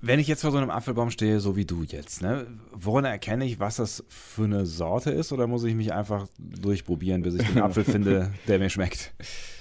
Wenn 0.00 0.20
ich 0.20 0.28
jetzt 0.28 0.42
vor 0.42 0.52
so 0.52 0.58
einem 0.58 0.70
Apfelbaum 0.70 1.10
stehe, 1.10 1.40
so 1.40 1.56
wie 1.56 1.64
du 1.64 1.82
jetzt, 1.82 2.22
ne, 2.22 2.46
woran 2.72 3.04
erkenne 3.04 3.44
ich, 3.44 3.58
was 3.58 3.76
das 3.76 4.04
für 4.06 4.44
eine 4.44 4.64
Sorte 4.64 5.10
ist? 5.10 5.32
Oder 5.32 5.48
muss 5.48 5.64
ich 5.64 5.74
mich 5.74 5.92
einfach 5.92 6.28
durchprobieren, 6.38 7.22
bis 7.22 7.34
ich 7.34 7.48
den 7.48 7.60
Apfel 7.60 7.82
finde, 7.84 8.32
der 8.46 8.60
mir 8.60 8.70
schmeckt? 8.70 9.12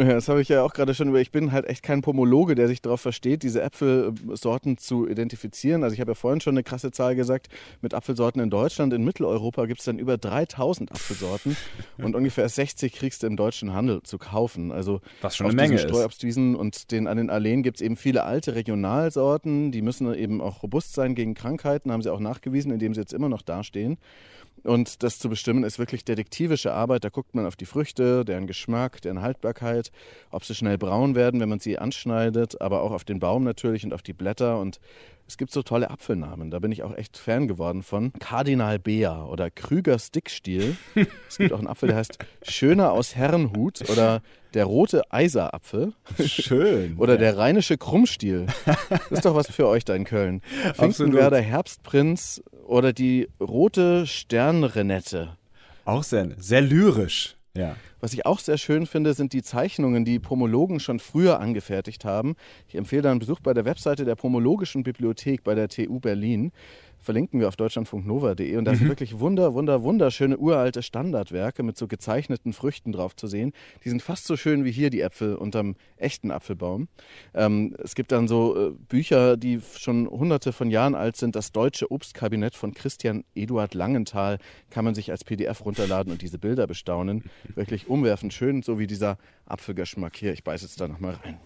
Ja, 0.00 0.14
das 0.14 0.30
habe 0.30 0.40
ich 0.40 0.48
ja 0.48 0.62
auch 0.62 0.72
gerade 0.72 0.94
schon 0.94 1.10
über. 1.10 1.20
Ich 1.20 1.30
bin 1.30 1.52
halt 1.52 1.66
echt 1.66 1.82
kein 1.82 2.00
Pomologe, 2.00 2.54
der 2.54 2.68
sich 2.68 2.80
darauf 2.80 3.02
versteht, 3.02 3.42
diese 3.42 3.60
Äpfelsorten 3.60 4.78
zu 4.78 5.06
identifizieren. 5.06 5.84
Also 5.84 5.92
ich 5.92 6.00
habe 6.00 6.12
ja 6.12 6.14
vorhin 6.14 6.40
schon 6.40 6.54
eine 6.54 6.62
krasse 6.62 6.90
Zahl 6.90 7.14
gesagt, 7.14 7.48
mit 7.82 7.92
Apfelsorten 7.92 8.40
in 8.40 8.48
Deutschland. 8.48 8.94
In 8.94 9.04
Mitteleuropa 9.04 9.66
gibt 9.66 9.80
es 9.80 9.84
dann 9.84 9.98
über 9.98 10.16
3000 10.16 10.90
Apfelsorten 10.90 11.54
und 11.98 12.16
ungefähr 12.16 12.48
60 12.48 12.94
kriegst 12.94 13.22
du 13.22 13.26
im 13.26 13.36
deutschen 13.36 13.74
Handel 13.74 14.02
zu 14.02 14.16
kaufen. 14.16 14.72
Also 14.72 15.02
Was 15.20 15.36
schon 15.36 15.48
eine 15.48 15.56
Menge 15.56 15.74
ist. 15.74 15.82
Streuobstwiesen 15.82 16.56
und 16.56 16.92
den, 16.92 17.06
an 17.06 17.18
den 17.18 17.28
Alleen 17.28 17.62
gibt 17.62 17.76
es 17.76 17.82
eben 17.82 17.96
viele 17.96 18.24
alte 18.24 18.54
Regionalsorten. 18.54 19.70
Die 19.70 19.82
müssen 19.82 20.12
eben 20.14 20.40
auch 20.40 20.62
robust 20.62 20.94
sein 20.94 21.14
gegen 21.14 21.34
Krankheiten, 21.34 21.92
haben 21.92 22.00
sie 22.00 22.10
auch 22.10 22.20
nachgewiesen, 22.20 22.72
indem 22.72 22.94
sie 22.94 23.00
jetzt 23.00 23.12
immer 23.12 23.28
noch 23.28 23.42
dastehen. 23.42 23.98
Und 24.62 25.02
das 25.02 25.18
zu 25.18 25.30
bestimmen 25.30 25.64
ist 25.64 25.78
wirklich 25.78 26.04
detektivische 26.04 26.72
Arbeit. 26.72 27.04
Da 27.04 27.08
guckt 27.08 27.34
man 27.34 27.46
auf 27.46 27.56
die 27.56 27.64
Früchte, 27.64 28.24
deren 28.24 28.46
Geschmack, 28.46 29.00
deren 29.00 29.22
Haltbarkeit, 29.22 29.90
ob 30.30 30.44
sie 30.44 30.54
schnell 30.54 30.76
braun 30.76 31.14
werden, 31.14 31.40
wenn 31.40 31.48
man 31.48 31.60
sie 31.60 31.78
anschneidet, 31.78 32.60
aber 32.60 32.82
auch 32.82 32.92
auf 32.92 33.04
den 33.04 33.20
Baum 33.20 33.42
natürlich 33.44 33.84
und 33.84 33.94
auf 33.94 34.02
die 34.02 34.12
Blätter. 34.12 34.58
Und 34.58 34.78
es 35.30 35.38
gibt 35.38 35.52
so 35.52 35.62
tolle 35.62 35.90
Apfelnamen. 35.90 36.50
Da 36.50 36.58
bin 36.58 36.72
ich 36.72 36.82
auch 36.82 36.92
echt 36.92 37.16
Fan 37.16 37.46
geworden 37.46 37.84
von. 37.84 38.12
Kardinal 38.18 38.80
Bea 38.80 39.24
oder 39.26 39.48
Krüger 39.48 39.96
Stickstiel. 39.96 40.76
es 41.28 41.38
gibt 41.38 41.52
auch 41.52 41.58
einen 41.58 41.68
Apfel, 41.68 41.86
der 41.88 41.98
heißt 41.98 42.18
Schöner 42.42 42.90
aus 42.90 43.14
Herrenhut 43.14 43.88
oder 43.88 44.22
der 44.54 44.64
rote 44.64 45.02
Eiserapfel. 45.12 45.92
Schön. 46.26 46.96
oder 46.98 47.16
der 47.16 47.38
rheinische 47.38 47.78
Krummstiel. 47.78 48.46
Das 48.88 49.10
ist 49.10 49.24
doch 49.24 49.36
was 49.36 49.48
für 49.48 49.68
euch 49.68 49.84
da 49.84 49.94
in 49.94 50.02
Köln. 50.02 50.42
Finkenwerder 50.74 51.40
Herbstprinz 51.40 52.42
oder 52.66 52.92
die 52.92 53.28
rote 53.40 54.08
Sternrenette. 54.08 55.36
Auch 55.84 56.02
sehr, 56.02 56.30
sehr 56.38 56.60
lyrisch. 56.60 57.36
Ja. 57.56 57.76
Was 57.98 58.12
ich 58.12 58.26
auch 58.26 58.38
sehr 58.38 58.58
schön 58.58 58.86
finde, 58.86 59.12
sind 59.14 59.32
die 59.32 59.42
Zeichnungen, 59.42 60.04
die 60.04 60.20
Pomologen 60.20 60.78
schon 60.78 61.00
früher 61.00 61.40
angefertigt 61.40 62.04
haben. 62.04 62.36
Ich 62.68 62.76
empfehle 62.76 63.02
da 63.02 63.10
einen 63.10 63.18
Besuch 63.18 63.40
bei 63.40 63.52
der 63.52 63.64
Webseite 63.64 64.04
der 64.04 64.14
Pomologischen 64.14 64.84
Bibliothek 64.84 65.42
bei 65.42 65.54
der 65.54 65.68
TU 65.68 65.98
Berlin 65.98 66.52
verlinken 67.00 67.40
wir 67.40 67.48
auf 67.48 67.56
deutschlandfunknova.de. 67.56 68.56
Und 68.56 68.64
da 68.64 68.74
sind 68.74 68.84
mhm. 68.84 68.90
wirklich 68.90 69.18
wunder, 69.18 69.54
wunder, 69.54 69.82
wunderschöne 69.82 70.36
uralte 70.38 70.82
Standardwerke 70.82 71.62
mit 71.62 71.76
so 71.76 71.86
gezeichneten 71.86 72.52
Früchten 72.52 72.92
drauf 72.92 73.16
zu 73.16 73.26
sehen. 73.26 73.52
Die 73.84 73.88
sind 73.88 74.02
fast 74.02 74.26
so 74.26 74.36
schön 74.36 74.64
wie 74.64 74.70
hier 74.70 74.90
die 74.90 75.00
Äpfel 75.00 75.34
unterm 75.34 75.76
echten 75.96 76.30
Apfelbaum. 76.30 76.88
Ähm, 77.34 77.76
es 77.82 77.94
gibt 77.94 78.12
dann 78.12 78.28
so 78.28 78.56
äh, 78.56 78.70
Bücher, 78.70 79.36
die 79.36 79.60
schon 79.76 80.08
hunderte 80.08 80.52
von 80.52 80.70
Jahren 80.70 80.94
alt 80.94 81.16
sind. 81.16 81.36
Das 81.36 81.52
Deutsche 81.52 81.90
Obstkabinett 81.90 82.54
von 82.54 82.74
Christian 82.74 83.24
Eduard 83.34 83.74
Langenthal 83.74 84.38
kann 84.70 84.84
man 84.84 84.94
sich 84.94 85.10
als 85.10 85.24
PDF 85.24 85.64
runterladen 85.64 86.12
und 86.12 86.22
diese 86.22 86.38
Bilder 86.38 86.66
bestaunen. 86.66 87.24
Wirklich 87.54 87.88
umwerfend 87.88 88.32
schön, 88.32 88.62
so 88.62 88.78
wie 88.78 88.86
dieser 88.86 89.18
Apfelgeschmack 89.46 90.16
hier. 90.16 90.32
Ich 90.32 90.44
beiße 90.44 90.64
jetzt 90.64 90.80
da 90.80 90.88
nochmal 90.88 91.14
rein. 91.24 91.38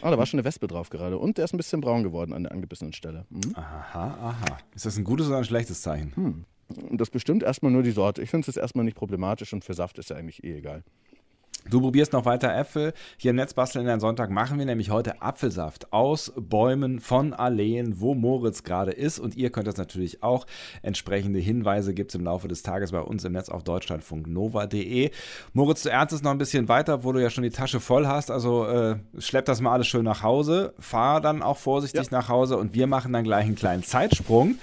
Ah, 0.00 0.10
da 0.10 0.18
war 0.18 0.26
schon 0.26 0.38
eine 0.38 0.44
Wespe 0.44 0.66
drauf 0.66 0.90
gerade. 0.90 1.18
Und 1.18 1.38
der 1.38 1.44
ist 1.44 1.54
ein 1.54 1.56
bisschen 1.56 1.80
braun 1.80 2.02
geworden 2.02 2.32
an 2.32 2.44
der 2.44 2.52
angebissenen 2.52 2.92
Stelle. 2.92 3.26
Hm? 3.30 3.52
Aha, 3.54 4.18
aha. 4.20 4.58
Ist 4.74 4.86
das 4.86 4.96
ein 4.96 5.04
gutes 5.04 5.28
oder 5.28 5.38
ein 5.38 5.44
schlechtes 5.44 5.82
Zeichen? 5.82 6.12
Hm. 6.14 6.44
Das 6.96 7.10
bestimmt 7.10 7.42
erstmal 7.42 7.72
nur 7.72 7.82
die 7.82 7.90
Sorte. 7.90 8.22
Ich 8.22 8.30
finde 8.30 8.42
es 8.42 8.54
jetzt 8.54 8.62
erstmal 8.62 8.84
nicht 8.84 8.96
problematisch 8.96 9.52
und 9.52 9.64
für 9.64 9.74
Saft 9.74 9.98
ist 9.98 10.10
ja 10.10 10.16
eigentlich 10.16 10.42
eh 10.44 10.56
egal. 10.56 10.82
Du 11.70 11.80
probierst 11.80 12.12
noch 12.12 12.24
weiter 12.24 12.54
Äpfel. 12.54 12.92
Hier 13.16 13.30
im 13.30 13.36
Netzbasteln 13.36 13.86
in 13.86 14.00
Sonntag 14.00 14.30
machen 14.30 14.58
wir 14.58 14.66
nämlich 14.66 14.90
heute 14.90 15.22
Apfelsaft 15.22 15.92
aus 15.92 16.32
Bäumen 16.36 17.00
von 17.00 17.32
Alleen, 17.32 18.00
wo 18.00 18.14
Moritz 18.14 18.64
gerade 18.64 18.90
ist. 18.90 19.18
Und 19.18 19.36
ihr 19.36 19.50
könnt 19.50 19.66
das 19.66 19.76
natürlich 19.76 20.22
auch. 20.22 20.46
Entsprechende 20.82 21.38
Hinweise 21.38 21.94
gibt 21.94 22.10
es 22.10 22.14
im 22.16 22.24
Laufe 22.24 22.48
des 22.48 22.62
Tages 22.62 22.92
bei 22.92 23.00
uns 23.00 23.24
im 23.24 23.32
Netz 23.32 23.48
auf 23.48 23.62
deutschlandfunknova.de. 23.62 25.10
Moritz, 25.52 25.82
du 25.82 25.90
ernstest 25.90 26.24
noch 26.24 26.32
ein 26.32 26.38
bisschen 26.38 26.68
weiter, 26.68 27.04
wo 27.04 27.12
du 27.12 27.22
ja 27.22 27.30
schon 27.30 27.44
die 27.44 27.50
Tasche 27.50 27.80
voll 27.80 28.06
hast. 28.06 28.30
Also 28.30 28.66
äh, 28.66 28.96
schlepp 29.18 29.44
das 29.44 29.60
mal 29.60 29.72
alles 29.72 29.86
schön 29.86 30.04
nach 30.04 30.22
Hause. 30.22 30.74
Fahr 30.78 31.20
dann 31.20 31.42
auch 31.42 31.58
vorsichtig 31.58 32.10
ja. 32.10 32.18
nach 32.18 32.28
Hause 32.28 32.56
und 32.56 32.74
wir 32.74 32.86
machen 32.86 33.12
dann 33.12 33.24
gleich 33.24 33.46
einen 33.46 33.54
kleinen 33.54 33.82
Zeitsprung. 33.84 34.56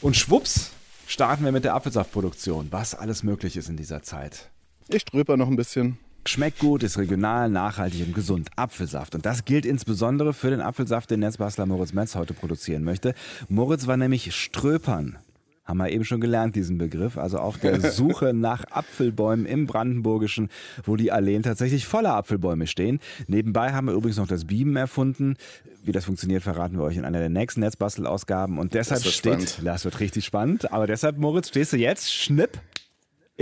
Und 0.00 0.16
schwupps, 0.16 0.72
starten 1.06 1.44
wir 1.44 1.52
mit 1.52 1.64
der 1.64 1.74
Apfelsaftproduktion. 1.74 2.68
Was 2.70 2.94
alles 2.94 3.22
möglich 3.22 3.56
ist 3.56 3.68
in 3.68 3.76
dieser 3.76 4.02
Zeit. 4.02 4.50
Ich 4.88 5.02
ströper 5.02 5.36
noch 5.36 5.48
ein 5.48 5.56
bisschen. 5.56 5.98
Schmeckt 6.24 6.60
gut, 6.60 6.84
ist 6.84 6.98
regional, 6.98 7.50
nachhaltig 7.50 8.06
und 8.06 8.14
gesund. 8.14 8.48
Apfelsaft. 8.54 9.14
Und 9.14 9.26
das 9.26 9.44
gilt 9.44 9.66
insbesondere 9.66 10.32
für 10.32 10.50
den 10.50 10.60
Apfelsaft, 10.60 11.10
den 11.10 11.20
Netzbastler 11.20 11.66
Moritz 11.66 11.92
Metz 11.92 12.14
heute 12.14 12.32
produzieren 12.32 12.84
möchte. 12.84 13.14
Moritz 13.48 13.88
war 13.88 13.96
nämlich 13.96 14.34
Ströpern. 14.34 15.18
Haben 15.64 15.78
wir 15.78 15.90
eben 15.90 16.04
schon 16.04 16.20
gelernt, 16.20 16.54
diesen 16.54 16.78
Begriff. 16.78 17.18
Also 17.18 17.38
auf 17.38 17.58
der 17.58 17.80
Suche 17.92 18.34
nach 18.34 18.64
Apfelbäumen 18.70 19.46
im 19.46 19.66
Brandenburgischen, 19.66 20.48
wo 20.84 20.96
die 20.96 21.10
Alleen 21.10 21.42
tatsächlich 21.42 21.86
voller 21.86 22.14
Apfelbäume 22.14 22.68
stehen. 22.68 23.00
Nebenbei 23.26 23.72
haben 23.72 23.88
wir 23.88 23.94
übrigens 23.94 24.16
noch 24.16 24.28
das 24.28 24.44
Bieben 24.44 24.76
erfunden. 24.76 25.36
Wie 25.84 25.92
das 25.92 26.04
funktioniert, 26.04 26.44
verraten 26.44 26.78
wir 26.78 26.84
euch 26.84 26.96
in 26.96 27.04
einer 27.04 27.18
der 27.18 27.30
nächsten 27.30 27.60
Netzbastelausgaben. 27.60 28.58
Und 28.58 28.74
deshalb 28.74 29.02
das 29.02 29.12
steht, 29.12 29.48
spannend. 29.48 29.60
das 29.64 29.84
wird 29.84 29.98
richtig 29.98 30.24
spannend. 30.24 30.72
Aber 30.72 30.86
deshalb, 30.86 31.18
Moritz, 31.18 31.48
stehst 31.48 31.72
du 31.72 31.76
jetzt 31.76 32.12
schnipp 32.12 32.60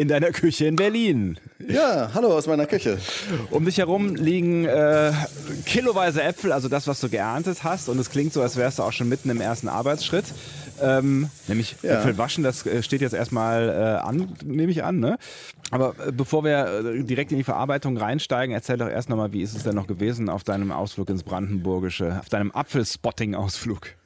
in 0.01 0.09
deiner 0.09 0.31
Küche 0.31 0.65
in 0.65 0.77
Berlin. 0.77 1.39
Ja, 1.69 2.11
hallo 2.15 2.35
aus 2.35 2.47
meiner 2.47 2.65
Küche. 2.65 2.97
Um 3.51 3.67
dich 3.67 3.77
herum 3.77 4.15
liegen 4.15 4.65
äh, 4.65 5.13
kiloweise 5.67 6.23
Äpfel, 6.23 6.53
also 6.53 6.69
das, 6.71 6.87
was 6.87 7.01
du 7.01 7.11
geerntet 7.11 7.65
hast. 7.65 7.91
Und 7.91 7.99
es 7.99 8.09
klingt 8.09 8.33
so, 8.33 8.41
als 8.41 8.57
wärst 8.57 8.79
du 8.79 8.83
auch 8.83 8.93
schon 8.93 9.11
mitten 9.11 9.29
im 9.29 9.43
ersten 9.43 9.69
Arbeitsschritt. 9.69 10.25
Ähm, 10.81 11.29
nämlich 11.49 11.77
ja. 11.83 11.99
Äpfel 11.99 12.17
waschen, 12.17 12.43
das 12.43 12.65
äh, 12.65 12.83
steht 12.83 13.03
jetzt 13.03 13.13
erstmal 13.13 13.69
äh, 13.69 14.07
an, 14.07 14.33
nehme 14.43 14.73
ich 14.73 14.83
an. 14.83 15.01
Ne? 15.01 15.19
Aber 15.71 15.95
äh, 16.07 16.13
bevor 16.13 16.45
wir 16.45 16.83
äh, 16.83 17.05
direkt 17.05 17.31
in 17.33 17.37
die 17.37 17.45
Verarbeitung 17.45 17.99
reinsteigen, 17.99 18.55
erzähl 18.55 18.79
doch 18.79 18.89
erst 18.89 19.11
nochmal, 19.11 19.35
wie 19.35 19.43
ist 19.43 19.55
es 19.55 19.65
denn 19.65 19.75
noch 19.75 19.87
gewesen 19.87 20.31
auf 20.31 20.45
deinem 20.45 20.73
Ausflug 20.73 21.11
ins 21.11 21.25
Brandenburgische, 21.25 22.17
auf 22.21 22.31
deinem 22.31 22.53
Apfelspotting-Ausflug? 22.53 24.00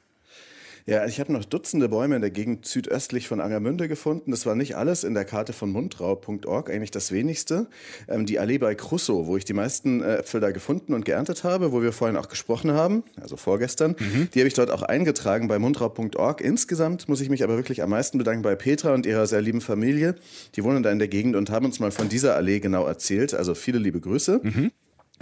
Ja, 0.87 1.03
ich 1.07 1.19
habe 1.19 1.33
noch 1.33 1.43
Dutzende 1.45 1.89
Bäume 1.89 2.15
in 2.15 2.21
der 2.21 2.29
Gegend 2.29 2.67
südöstlich 2.67 3.27
von 3.27 3.41
Angermünde 3.41 3.87
gefunden. 3.87 4.29
Das 4.29 4.45
war 4.45 4.53
nicht 4.53 4.77
alles 4.77 5.03
in 5.03 5.15
der 5.15 5.25
Karte 5.25 5.51
von 5.51 5.71
mundrau.org, 5.71 6.69
eigentlich 6.69 6.91
das 6.91 7.11
wenigste. 7.11 7.65
Ähm, 8.07 8.27
die 8.27 8.37
Allee 8.37 8.59
bei 8.59 8.75
Crusoe, 8.75 9.25
wo 9.25 9.35
ich 9.35 9.45
die 9.45 9.53
meisten 9.53 10.03
äh, 10.03 10.17
Äpfel 10.17 10.41
da 10.41 10.51
gefunden 10.51 10.93
und 10.93 11.03
geerntet 11.03 11.43
habe, 11.43 11.71
wo 11.71 11.81
wir 11.81 11.91
vorhin 11.91 12.15
auch 12.17 12.29
gesprochen 12.29 12.71
haben, 12.73 13.03
also 13.19 13.35
vorgestern, 13.35 13.95
mhm. 13.97 14.29
die 14.35 14.39
habe 14.39 14.47
ich 14.47 14.53
dort 14.53 14.69
auch 14.69 14.83
eingetragen 14.83 15.47
bei 15.47 15.57
mundrau.org. 15.57 16.41
Insgesamt 16.41 17.09
muss 17.09 17.19
ich 17.19 17.29
mich 17.29 17.43
aber 17.43 17.55
wirklich 17.55 17.81
am 17.81 17.89
meisten 17.89 18.19
bedanken 18.19 18.43
bei 18.43 18.55
Petra 18.55 18.93
und 18.93 19.07
ihrer 19.07 19.25
sehr 19.25 19.41
lieben 19.41 19.61
Familie. 19.61 20.13
Die 20.55 20.63
wohnen 20.63 20.83
da 20.83 20.91
in 20.91 20.99
der 20.99 21.07
Gegend 21.07 21.35
und 21.35 21.49
haben 21.49 21.65
uns 21.65 21.79
mal 21.79 21.89
von 21.89 22.09
dieser 22.09 22.35
Allee 22.35 22.59
genau 22.59 22.85
erzählt. 22.85 23.33
Also 23.33 23.55
viele 23.55 23.79
liebe 23.79 23.99
Grüße. 23.99 24.39
Mhm. 24.43 24.71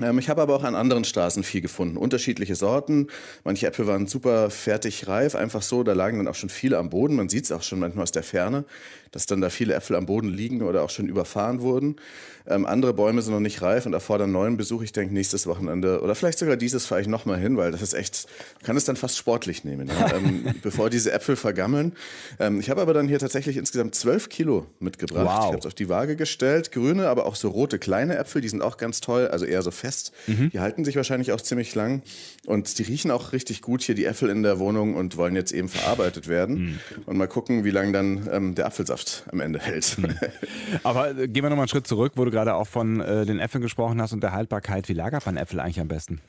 Ähm, 0.02 0.18
ich 0.20 0.30
habe 0.30 0.42
aber 0.42 0.56
auch 0.56 0.64
an 0.64 0.76
anderen 0.76 1.04
Straßen 1.04 1.44
viel 1.44 1.62
gefunden, 1.62 1.98
unterschiedliche 1.98 2.56
Sorten. 2.56 3.08
Manche 3.44 3.68
Äpfel 3.68 3.88
waren 3.88 4.08
super 4.08 4.50
fertig 4.50 5.08
reif, 5.08 5.36
einfach 5.36 5.62
so. 5.62 5.84
Da 5.84 5.94
lagen 5.94 6.18
dann 6.18 6.28
auch 6.28 6.36
schon 6.36 6.50
viele 6.50 6.78
am 6.78 6.90
Boden. 6.90 7.16
Man 7.16 7.30
sieht 7.30 7.46
es 7.46 7.52
auch 7.52 7.64
schon 7.64 7.80
manchmal 7.80 8.04
aus 8.04 8.12
der 8.12 8.24
Ferne, 8.24 8.66
dass 9.14 9.26
dann 9.26 9.40
da 9.40 9.50
viele 9.50 9.74
Äpfel 9.74 9.96
am 9.96 10.06
Boden 10.06 10.28
liegen 10.28 10.62
oder 10.62 10.84
auch 10.84 10.90
schon 10.90 11.08
überfahren 11.08 11.62
wurden. 11.62 11.96
Ähm, 12.46 12.66
andere 12.66 12.94
Bäume 12.94 13.22
sind 13.22 13.34
noch 13.34 13.40
nicht 13.40 13.62
reif 13.62 13.86
und 13.86 13.94
erfordern 13.94 14.32
neuen 14.32 14.58
Besuch. 14.58 14.82
Ich 14.82 14.92
denke, 14.92 15.14
nächstes 15.14 15.48
Wochenende 15.48 16.02
oder 16.02 16.14
vielleicht 16.14 16.40
sogar 16.40 16.58
dieses 16.58 16.86
fahre 16.86 17.00
ich 17.00 17.08
nochmal 17.08 17.40
hin, 17.40 17.56
weil 17.56 17.72
das 17.72 17.82
ist 17.82 17.94
echt, 17.94 18.28
kann 18.64 18.76
es 18.76 18.84
dann 18.84 18.98
fast 18.98 19.18
sportlich 19.18 19.64
nehmen, 19.64 19.88
ja? 19.88 20.14
ähm, 20.16 20.54
bevor 20.62 20.90
diese 20.90 21.14
Äpfel 21.14 21.38
vergammeln. 21.38 21.94
Ähm, 22.40 22.60
ich 22.60 22.70
habe 22.70 22.82
aber 22.82 22.94
dann 22.94 23.08
hier 23.08 23.20
tatsächlich 23.20 23.56
insgesamt 23.56 23.96
zwölf 23.96 24.28
Kilo 24.28 24.66
mitgebracht. 24.80 25.26
Wow. 25.26 25.40
Ich 25.40 25.48
habe 25.48 25.58
es 25.60 25.66
auf 25.66 25.74
die 25.74 25.88
Waage 25.88 26.18
gestellt. 26.18 26.72
Grüne, 26.74 27.08
aber 27.08 27.26
auch 27.26 27.36
so 27.36 27.50
rote 27.50 27.80
kleine 27.80 28.18
Äpfel, 28.18 28.42
die 28.42 28.50
sind 28.50 28.62
auch 28.62 28.76
ganz 28.78 29.00
toll, 29.00 29.28
also 29.28 29.46
eher 29.46 29.62
so 29.62 29.72
fest. 29.72 30.12
Mhm. 30.28 30.50
Die 30.50 30.60
halten 30.60 30.84
sich 30.84 30.98
wahrscheinlich 30.98 31.32
auch 31.32 31.42
ziemlich 31.42 31.74
lang 31.76 32.02
und 32.46 32.78
die 32.78 32.84
riechen 32.84 33.12
auch 33.12 33.32
richtig 33.32 33.62
gut 33.62 33.84
hier, 33.84 33.96
die 33.96 34.06
Äpfel 34.06 34.30
in 34.30 34.44
der 34.44 34.60
Wohnung 34.60 34.96
und 34.96 35.16
wollen 35.16 35.36
jetzt 35.36 35.54
eben 35.54 35.70
verarbeitet 35.70 36.28
werden. 36.28 36.56
Mhm. 36.56 36.80
Und 37.06 37.18
mal 37.18 37.28
gucken, 37.28 37.64
wie 37.64 37.72
lange 37.72 37.94
dann 37.94 38.30
ähm, 38.32 38.56
der 38.56 38.66
Apfelsaft 38.66 39.03
am 39.32 39.40
Ende 39.40 39.60
hält. 39.60 39.98
Mhm. 39.98 40.16
Aber 40.84 41.12
äh, 41.12 41.28
gehen 41.28 41.44
wir 41.44 41.50
nochmal 41.50 41.64
einen 41.64 41.68
Schritt 41.68 41.88
zurück, 41.88 42.14
wo 42.16 42.26
du 42.26 42.32
gerade 42.32 42.56
auch 42.56 42.68
von 42.68 43.00
äh, 43.00 43.26
den 43.26 43.40
Äpfeln 43.40 43.62
gesprochen 43.62 44.02
hast 44.02 44.14
und 44.14 44.22
der 44.22 44.34
Haltbarkeit. 44.34 44.90
Wie 44.90 44.94
lagert 44.94 45.26
man 45.26 45.38
Äpfel 45.38 45.60
eigentlich 45.60 45.80
am 45.80 45.88
besten? 45.88 46.22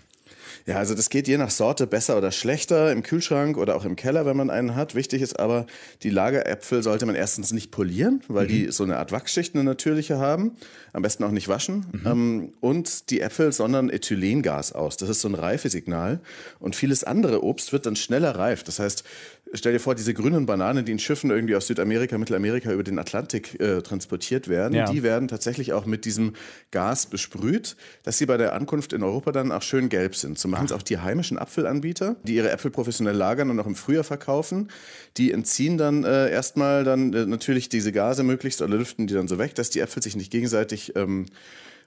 Ja, 0.66 0.76
also 0.76 0.94
das 0.94 1.10
geht 1.10 1.28
je 1.28 1.36
nach 1.36 1.50
Sorte 1.50 1.86
besser 1.86 2.18
oder 2.18 2.32
schlechter 2.32 2.92
im 2.92 3.02
Kühlschrank 3.02 3.56
oder 3.56 3.76
auch 3.76 3.84
im 3.84 3.96
Keller, 3.96 4.26
wenn 4.26 4.36
man 4.36 4.50
einen 4.50 4.74
hat. 4.74 4.94
Wichtig 4.94 5.22
ist 5.22 5.38
aber, 5.38 5.66
die 6.02 6.10
Lageräpfel 6.10 6.82
sollte 6.82 7.06
man 7.06 7.14
erstens 7.14 7.52
nicht 7.52 7.70
polieren, 7.70 8.22
weil 8.28 8.44
mhm. 8.44 8.48
die 8.48 8.70
so 8.72 8.84
eine 8.84 8.98
Art 8.98 9.12
Wachschicht, 9.12 9.54
eine 9.54 9.64
natürliche 9.64 10.18
haben. 10.18 10.52
Am 10.92 11.02
besten 11.02 11.24
auch 11.24 11.30
nicht 11.30 11.48
waschen. 11.48 11.86
Mhm. 11.92 12.06
Ähm, 12.06 12.52
und 12.60 13.10
die 13.10 13.20
Äpfel 13.20 13.52
sondern 13.52 13.90
Ethylengas 13.90 14.72
aus. 14.72 14.96
Das 14.96 15.08
ist 15.08 15.20
so 15.20 15.28
ein 15.28 15.34
Reifesignal. 15.34 16.20
Und 16.58 16.76
vieles 16.76 17.04
andere 17.04 17.42
Obst 17.42 17.72
wird 17.72 17.86
dann 17.86 17.96
schneller 17.96 18.36
reif. 18.36 18.62
Das 18.62 18.78
heißt, 18.78 19.04
stell 19.52 19.72
dir 19.72 19.80
vor, 19.80 19.94
diese 19.94 20.14
grünen 20.14 20.46
Bananen, 20.46 20.84
die 20.84 20.92
in 20.92 20.98
Schiffen 20.98 21.30
irgendwie 21.30 21.56
aus 21.56 21.66
Südamerika, 21.66 22.18
Mittelamerika 22.18 22.72
über 22.72 22.82
den 22.82 22.98
Atlantik 22.98 23.60
äh, 23.60 23.82
transportiert 23.82 24.48
werden, 24.48 24.74
ja. 24.74 24.90
die 24.90 25.02
werden 25.02 25.28
tatsächlich 25.28 25.72
auch 25.72 25.86
mit 25.86 26.04
diesem 26.04 26.34
Gas 26.70 27.06
besprüht, 27.06 27.76
dass 28.02 28.18
sie 28.18 28.26
bei 28.26 28.36
der 28.36 28.54
Ankunft 28.54 28.92
in 28.92 29.02
Europa 29.02 29.32
dann 29.32 29.52
auch 29.52 29.62
schön 29.62 29.88
gelb 29.88 30.16
sind. 30.16 30.38
So 30.44 30.48
machen 30.50 30.66
es 30.66 30.72
auch 30.72 30.82
die 30.82 30.98
heimischen 30.98 31.38
Apfelanbieter, 31.38 32.16
die 32.22 32.34
ihre 32.34 32.50
Äpfel 32.50 32.70
professionell 32.70 33.16
lagern 33.16 33.48
und 33.48 33.58
auch 33.58 33.66
im 33.66 33.74
Frühjahr 33.74 34.04
verkaufen. 34.04 34.68
Die 35.16 35.32
entziehen 35.32 35.78
dann 35.78 36.04
äh, 36.04 36.30
erstmal 36.30 36.84
dann 36.84 37.14
äh, 37.14 37.24
natürlich 37.24 37.70
diese 37.70 37.92
Gase 37.92 38.24
möglichst 38.24 38.60
oder 38.60 38.76
lüften 38.76 39.06
die 39.06 39.14
dann 39.14 39.26
so 39.26 39.38
weg, 39.38 39.54
dass 39.54 39.70
die 39.70 39.80
Äpfel 39.80 40.02
sich 40.02 40.16
nicht 40.16 40.30
gegenseitig 40.30 40.96
ähm, 40.96 41.24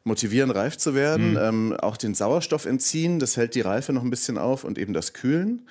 motivieren, 0.04 0.50
reif 0.50 0.76
zu 0.76 0.96
werden. 0.96 1.34
Mhm. 1.34 1.40
Ähm, 1.40 1.74
auch 1.74 1.98
den 1.98 2.16
Sauerstoff 2.16 2.66
entziehen, 2.66 3.20
das 3.20 3.38
hält 3.38 3.54
die 3.54 3.62
Reife 3.62 3.94
noch 3.94 4.02
ein 4.02 4.10
bisschen 4.10 4.40
auf 4.40 4.64
und 4.64 4.80
eben 4.80 4.94
das 4.94 5.14
Kühlen. 5.14 5.68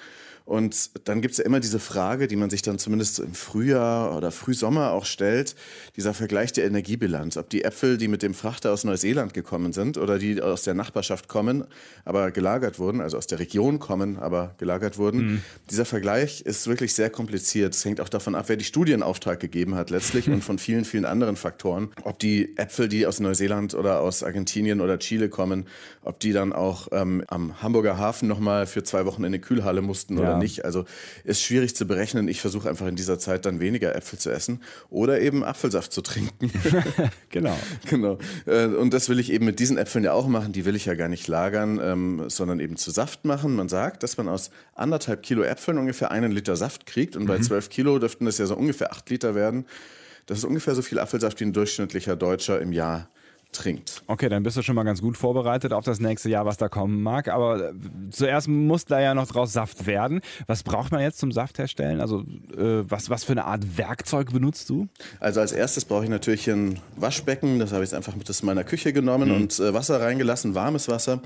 Und 0.46 0.90
dann 1.08 1.22
gibt 1.22 1.32
es 1.32 1.38
ja 1.38 1.44
immer 1.44 1.58
diese 1.58 1.80
Frage, 1.80 2.28
die 2.28 2.36
man 2.36 2.50
sich 2.50 2.62
dann 2.62 2.78
zumindest 2.78 3.18
im 3.18 3.34
Frühjahr 3.34 4.16
oder 4.16 4.30
Frühsommer 4.30 4.92
auch 4.92 5.04
stellt, 5.04 5.56
dieser 5.96 6.14
Vergleich 6.14 6.52
der 6.52 6.66
Energiebilanz. 6.66 7.36
Ob 7.36 7.50
die 7.50 7.64
Äpfel, 7.64 7.98
die 7.98 8.06
mit 8.06 8.22
dem 8.22 8.32
Frachter 8.32 8.72
aus 8.72 8.84
Neuseeland 8.84 9.34
gekommen 9.34 9.72
sind 9.72 9.98
oder 9.98 10.20
die 10.20 10.40
aus 10.40 10.62
der 10.62 10.74
Nachbarschaft 10.74 11.26
kommen, 11.26 11.64
aber 12.04 12.30
gelagert 12.30 12.78
wurden, 12.78 13.00
also 13.00 13.18
aus 13.18 13.26
der 13.26 13.40
Region 13.40 13.80
kommen, 13.80 14.18
aber 14.18 14.54
gelagert 14.58 14.98
wurden. 14.98 15.26
Mhm. 15.26 15.42
Dieser 15.68 15.84
Vergleich 15.84 16.42
ist 16.42 16.68
wirklich 16.68 16.94
sehr 16.94 17.10
kompliziert. 17.10 17.74
Es 17.74 17.84
hängt 17.84 18.00
auch 18.00 18.08
davon 18.08 18.36
ab, 18.36 18.44
wer 18.46 18.56
die 18.56 18.64
Studienauftrag 18.64 19.40
gegeben 19.40 19.74
hat 19.74 19.90
letztlich 19.90 20.30
und 20.30 20.44
von 20.44 20.58
vielen, 20.58 20.84
vielen 20.84 21.06
anderen 21.06 21.34
Faktoren. 21.34 21.88
Ob 22.04 22.20
die 22.20 22.56
Äpfel, 22.56 22.86
die 22.88 23.04
aus 23.06 23.18
Neuseeland 23.18 23.74
oder 23.74 23.98
aus 23.98 24.22
Argentinien 24.22 24.80
oder 24.80 25.00
Chile 25.00 25.28
kommen, 25.28 25.66
ob 26.02 26.20
die 26.20 26.32
dann 26.32 26.52
auch 26.52 26.86
ähm, 26.92 27.24
am 27.26 27.60
Hamburger 27.62 27.98
Hafen 27.98 28.28
nochmal 28.28 28.68
für 28.68 28.84
zwei 28.84 29.06
Wochen 29.06 29.22
in 29.22 29.26
eine 29.26 29.40
Kühlhalle 29.40 29.82
mussten 29.82 30.18
ja. 30.18 30.22
oder 30.22 30.35
nicht. 30.38 30.64
Also 30.64 30.84
ist 31.24 31.42
schwierig 31.42 31.76
zu 31.76 31.86
berechnen. 31.86 32.28
Ich 32.28 32.40
versuche 32.40 32.68
einfach 32.68 32.86
in 32.86 32.96
dieser 32.96 33.18
Zeit 33.18 33.46
dann 33.46 33.60
weniger 33.60 33.94
Äpfel 33.94 34.18
zu 34.18 34.30
essen 34.30 34.62
oder 34.90 35.20
eben 35.20 35.44
Apfelsaft 35.44 35.92
zu 35.92 36.02
trinken. 36.02 36.50
genau. 37.30 37.56
genau. 37.88 38.18
Äh, 38.46 38.66
und 38.66 38.92
das 38.94 39.08
will 39.08 39.18
ich 39.18 39.32
eben 39.32 39.44
mit 39.44 39.58
diesen 39.58 39.78
Äpfeln 39.78 40.04
ja 40.04 40.12
auch 40.12 40.28
machen. 40.28 40.52
Die 40.52 40.64
will 40.64 40.76
ich 40.76 40.86
ja 40.86 40.94
gar 40.94 41.08
nicht 41.08 41.28
lagern, 41.28 41.80
ähm, 41.82 42.24
sondern 42.28 42.60
eben 42.60 42.76
zu 42.76 42.90
Saft 42.90 43.24
machen. 43.24 43.54
Man 43.54 43.68
sagt, 43.68 44.02
dass 44.02 44.16
man 44.16 44.28
aus 44.28 44.50
anderthalb 44.74 45.22
Kilo 45.22 45.42
Äpfeln 45.42 45.78
ungefähr 45.78 46.10
einen 46.10 46.32
Liter 46.32 46.56
Saft 46.56 46.86
kriegt. 46.86 47.16
Und 47.16 47.24
mhm. 47.24 47.28
bei 47.28 47.38
zwölf 47.38 47.68
Kilo 47.68 47.98
dürften 47.98 48.24
das 48.24 48.38
ja 48.38 48.46
so 48.46 48.56
ungefähr 48.56 48.92
acht 48.92 49.08
Liter 49.10 49.34
werden. 49.34 49.66
Das 50.26 50.38
ist 50.38 50.44
ungefähr 50.44 50.74
so 50.74 50.82
viel 50.82 50.98
Apfelsaft, 50.98 51.38
wie 51.40 51.44
ein 51.44 51.52
durchschnittlicher 51.52 52.16
Deutscher 52.16 52.60
im 52.60 52.72
Jahr 52.72 53.08
trinkt. 53.56 54.02
Okay, 54.06 54.28
dann 54.28 54.42
bist 54.42 54.56
du 54.56 54.62
schon 54.62 54.74
mal 54.74 54.84
ganz 54.84 55.00
gut 55.00 55.16
vorbereitet 55.16 55.72
auf 55.72 55.84
das 55.84 56.00
nächste 56.00 56.28
Jahr, 56.28 56.46
was 56.46 56.56
da 56.56 56.68
kommen 56.68 57.02
mag. 57.02 57.28
Aber 57.28 57.72
zuerst 58.10 58.48
muss 58.48 58.84
da 58.84 59.00
ja 59.00 59.14
noch 59.14 59.26
draus 59.26 59.52
Saft 59.52 59.86
werden. 59.86 60.20
Was 60.46 60.62
braucht 60.62 60.92
man 60.92 61.00
jetzt 61.00 61.18
zum 61.18 61.32
Saft 61.32 61.58
herstellen? 61.58 62.00
Also 62.00 62.20
äh, 62.56 62.88
was, 62.88 63.10
was 63.10 63.24
für 63.24 63.32
eine 63.32 63.44
Art 63.44 63.78
Werkzeug 63.78 64.32
benutzt 64.32 64.68
du? 64.70 64.88
Also 65.20 65.40
als 65.40 65.52
erstes 65.52 65.84
brauche 65.84 66.04
ich 66.04 66.10
natürlich 66.10 66.48
ein 66.48 66.78
Waschbecken. 66.96 67.58
Das 67.58 67.72
habe 67.72 67.82
ich 67.82 67.90
jetzt 67.90 67.96
einfach 67.96 68.14
mit 68.14 68.28
aus 68.28 68.42
meiner 68.42 68.64
Küche 68.64 68.92
genommen 68.92 69.30
mhm. 69.30 69.34
und 69.34 69.58
äh, 69.58 69.74
Wasser 69.74 70.00
reingelassen, 70.00 70.54
warmes 70.54 70.88
Wasser. 70.88 71.20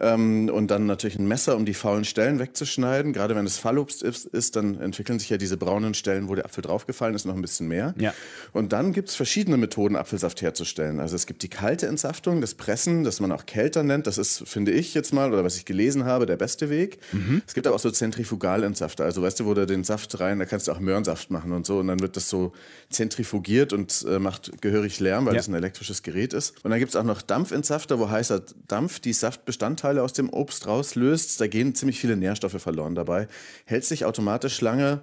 Ähm, 0.00 0.50
und 0.52 0.70
dann 0.70 0.86
natürlich 0.86 1.18
ein 1.18 1.26
Messer, 1.26 1.56
um 1.56 1.66
die 1.66 1.74
faulen 1.74 2.04
Stellen 2.04 2.38
wegzuschneiden. 2.38 3.12
Gerade 3.12 3.34
wenn 3.34 3.46
es 3.46 3.58
Fallobst 3.58 4.02
ist, 4.02 4.26
ist, 4.26 4.56
dann 4.56 4.80
entwickeln 4.80 5.18
sich 5.18 5.30
ja 5.30 5.36
diese 5.36 5.56
braunen 5.56 5.94
Stellen, 5.94 6.28
wo 6.28 6.34
der 6.34 6.44
Apfel 6.44 6.62
draufgefallen 6.62 7.14
ist, 7.14 7.24
noch 7.24 7.34
ein 7.34 7.42
bisschen 7.42 7.68
mehr. 7.68 7.94
Ja. 7.98 8.14
Und 8.52 8.72
dann 8.72 8.92
gibt 8.92 9.08
es 9.08 9.14
verschiedene 9.14 9.56
Methoden, 9.56 9.96
Apfelsaft 9.96 10.42
herzustellen. 10.42 11.00
Also 11.00 11.16
es 11.16 11.26
gibt 11.26 11.42
die 11.42 11.48
kalte 11.48 11.71
Entsaftung, 11.80 12.42
das 12.42 12.54
Pressen, 12.54 13.04
das 13.04 13.20
man 13.20 13.32
auch 13.32 13.46
Kälter 13.46 13.82
nennt. 13.82 14.06
Das 14.06 14.18
ist, 14.18 14.46
finde 14.46 14.72
ich 14.72 14.92
jetzt 14.92 15.14
mal, 15.14 15.32
oder 15.32 15.44
was 15.44 15.56
ich 15.56 15.64
gelesen 15.64 16.04
habe, 16.04 16.26
der 16.26 16.36
beste 16.36 16.68
Weg. 16.68 16.98
Mhm. 17.12 17.40
Es 17.46 17.54
gibt 17.54 17.66
aber 17.66 17.76
auch 17.76 17.80
so 17.80 17.90
Zentrifugalentsafter. 17.90 19.04
Also 19.04 19.22
weißt 19.22 19.40
du, 19.40 19.46
wo 19.46 19.54
du 19.54 19.64
den 19.66 19.84
Saft 19.84 20.20
rein, 20.20 20.38
da 20.38 20.44
kannst 20.44 20.68
du 20.68 20.72
auch 20.72 20.80
Möhrensaft 20.80 21.30
machen 21.30 21.52
und 21.52 21.64
so. 21.64 21.78
Und 21.78 21.86
dann 21.86 22.00
wird 22.00 22.16
das 22.16 22.28
so 22.28 22.52
zentrifugiert 22.90 23.72
und 23.72 24.04
äh, 24.06 24.18
macht 24.18 24.60
gehörig 24.60 25.00
Lärm, 25.00 25.24
weil 25.24 25.32
ja. 25.32 25.38
das 25.38 25.48
ein 25.48 25.54
elektrisches 25.54 26.02
Gerät 26.02 26.34
ist. 26.34 26.62
Und 26.62 26.70
dann 26.70 26.78
gibt 26.78 26.90
es 26.90 26.96
auch 26.96 27.04
noch 27.04 27.22
Dampfentsafter, 27.22 27.98
wo 27.98 28.10
heißer 28.10 28.42
Dampf 28.68 29.00
die 29.00 29.14
Saftbestandteile 29.14 30.02
aus 30.02 30.12
dem 30.12 30.28
Obst 30.28 30.66
rauslöst. 30.66 31.40
Da 31.40 31.46
gehen 31.46 31.74
ziemlich 31.74 31.98
viele 31.98 32.16
Nährstoffe 32.16 32.60
verloren 32.60 32.94
dabei. 32.94 33.28
Hält 33.64 33.84
sich 33.84 34.04
automatisch 34.04 34.60
lange 34.60 35.00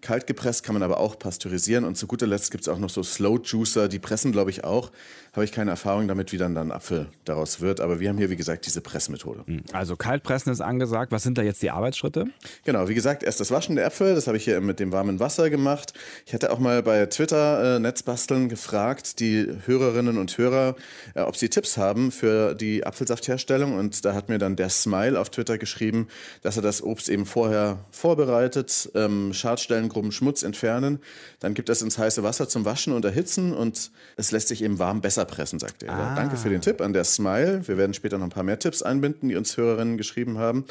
Kalt 0.00 0.26
gepresst 0.26 0.64
kann 0.64 0.74
man 0.74 0.82
aber 0.82 0.98
auch 0.98 1.18
pasteurisieren. 1.18 1.84
Und 1.84 1.96
zu 1.96 2.06
guter 2.06 2.26
Letzt 2.26 2.50
gibt 2.50 2.62
es 2.62 2.68
auch 2.68 2.78
noch 2.78 2.90
so 2.90 3.02
Slow 3.02 3.40
Juicer, 3.42 3.88
die 3.88 3.98
pressen, 3.98 4.32
glaube 4.32 4.50
ich, 4.50 4.64
auch. 4.64 4.90
Habe 5.32 5.44
ich 5.44 5.52
keine 5.52 5.70
Erfahrung 5.70 6.08
damit, 6.08 6.32
wie 6.32 6.38
dann 6.38 6.54
dann 6.54 6.72
Apfel 6.72 7.06
daraus 7.24 7.60
wird. 7.60 7.80
Aber 7.80 8.00
wir 8.00 8.08
haben 8.08 8.18
hier, 8.18 8.30
wie 8.30 8.36
gesagt, 8.36 8.66
diese 8.66 8.80
Pressmethode. 8.80 9.44
Hm, 9.46 9.62
also 9.72 9.94
Kaltpressen 9.94 10.52
ist 10.52 10.60
angesagt. 10.60 11.12
Was 11.12 11.22
sind 11.22 11.38
da 11.38 11.42
jetzt 11.42 11.62
die 11.62 11.70
Arbeitsschritte? 11.70 12.26
Genau, 12.64 12.88
wie 12.88 12.94
gesagt, 12.94 13.22
erst 13.22 13.38
das 13.38 13.50
Waschen 13.50 13.76
der 13.76 13.86
Äpfel. 13.86 14.14
Das 14.14 14.26
habe 14.26 14.36
ich 14.36 14.44
hier 14.44 14.60
mit 14.60 14.80
dem 14.80 14.90
warmen 14.90 15.20
Wasser 15.20 15.50
gemacht. 15.50 15.92
Ich 16.26 16.34
hatte 16.34 16.50
auch 16.50 16.58
mal 16.58 16.82
bei 16.82 17.06
Twitter 17.06 17.76
äh, 17.76 17.78
Netzbasteln 17.78 18.48
gefragt, 18.48 19.20
die 19.20 19.46
Hörerinnen 19.66 20.18
und 20.18 20.36
Hörer, 20.36 20.74
äh, 21.14 21.20
ob 21.20 21.36
sie 21.36 21.48
Tipps 21.48 21.76
haben 21.76 22.10
für 22.10 22.54
die 22.54 22.84
Apfelsaftherstellung. 22.84 23.78
Und 23.78 24.04
da 24.04 24.14
hat 24.14 24.28
mir 24.28 24.38
dann 24.38 24.56
der 24.56 24.70
Smile 24.70 25.20
auf 25.20 25.30
Twitter 25.30 25.58
geschrieben, 25.58 26.08
dass 26.42 26.56
er 26.56 26.62
das 26.62 26.82
Obst 26.82 27.08
eben 27.08 27.26
vorher 27.26 27.84
vorbereitet, 27.90 28.90
ähm, 28.94 29.32
Schadstellen 29.32 29.89
groben 29.90 30.12
Schmutz 30.12 30.42
entfernen. 30.42 31.00
Dann 31.40 31.52
gibt 31.52 31.68
es 31.68 31.82
ins 31.82 31.98
heiße 31.98 32.22
Wasser 32.22 32.48
zum 32.48 32.64
Waschen 32.64 32.94
und 32.94 33.04
Erhitzen 33.04 33.52
und 33.52 33.90
es 34.16 34.30
lässt 34.32 34.48
sich 34.48 34.62
eben 34.62 34.78
warm 34.78 35.02
besser 35.02 35.26
pressen, 35.26 35.58
sagt 35.58 35.82
er. 35.82 35.92
Ah. 35.92 36.14
Danke 36.14 36.36
für 36.36 36.48
den 36.48 36.62
Tipp 36.62 36.80
an 36.80 36.92
der 36.92 37.04
Smile. 37.04 37.66
Wir 37.68 37.76
werden 37.76 37.92
später 37.92 38.16
noch 38.16 38.26
ein 38.26 38.30
paar 38.30 38.42
mehr 38.42 38.58
Tipps 38.58 38.82
einbinden, 38.82 39.28
die 39.28 39.36
uns 39.36 39.56
Hörerinnen 39.56 39.98
geschrieben 39.98 40.38
haben. 40.38 40.64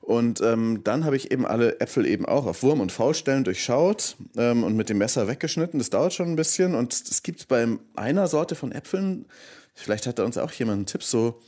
Und 0.00 0.40
ähm, 0.40 0.80
dann 0.84 1.04
habe 1.04 1.16
ich 1.16 1.30
eben 1.30 1.46
alle 1.46 1.80
Äpfel 1.80 2.06
eben 2.06 2.24
auch 2.24 2.46
auf 2.46 2.62
Wurm- 2.62 2.80
und 2.80 2.92
Faulstellen 2.92 3.44
durchschaut 3.44 4.16
ähm, 4.36 4.64
und 4.64 4.76
mit 4.76 4.88
dem 4.88 4.98
Messer 4.98 5.28
weggeschnitten. 5.28 5.78
Das 5.78 5.90
dauert 5.90 6.14
schon 6.14 6.28
ein 6.28 6.36
bisschen. 6.36 6.74
Und 6.74 6.94
es 6.94 7.22
gibt 7.22 7.48
bei 7.48 7.66
einer 7.94 8.26
Sorte 8.26 8.54
von 8.54 8.72
Äpfeln, 8.72 9.26
vielleicht 9.74 10.06
hat 10.06 10.18
da 10.18 10.24
uns 10.24 10.38
auch 10.38 10.52
jemand 10.52 10.76
einen 10.76 10.86
Tipp, 10.86 11.02
so 11.02 11.40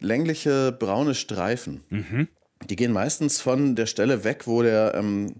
längliche 0.00 0.72
braune 0.72 1.14
Streifen. 1.14 1.82
Mhm. 1.90 2.28
Die 2.68 2.76
gehen 2.76 2.92
meistens 2.92 3.40
von 3.40 3.76
der 3.76 3.86
Stelle 3.86 4.24
weg, 4.24 4.46
wo 4.46 4.62
der 4.62 4.94
ähm, 4.94 5.36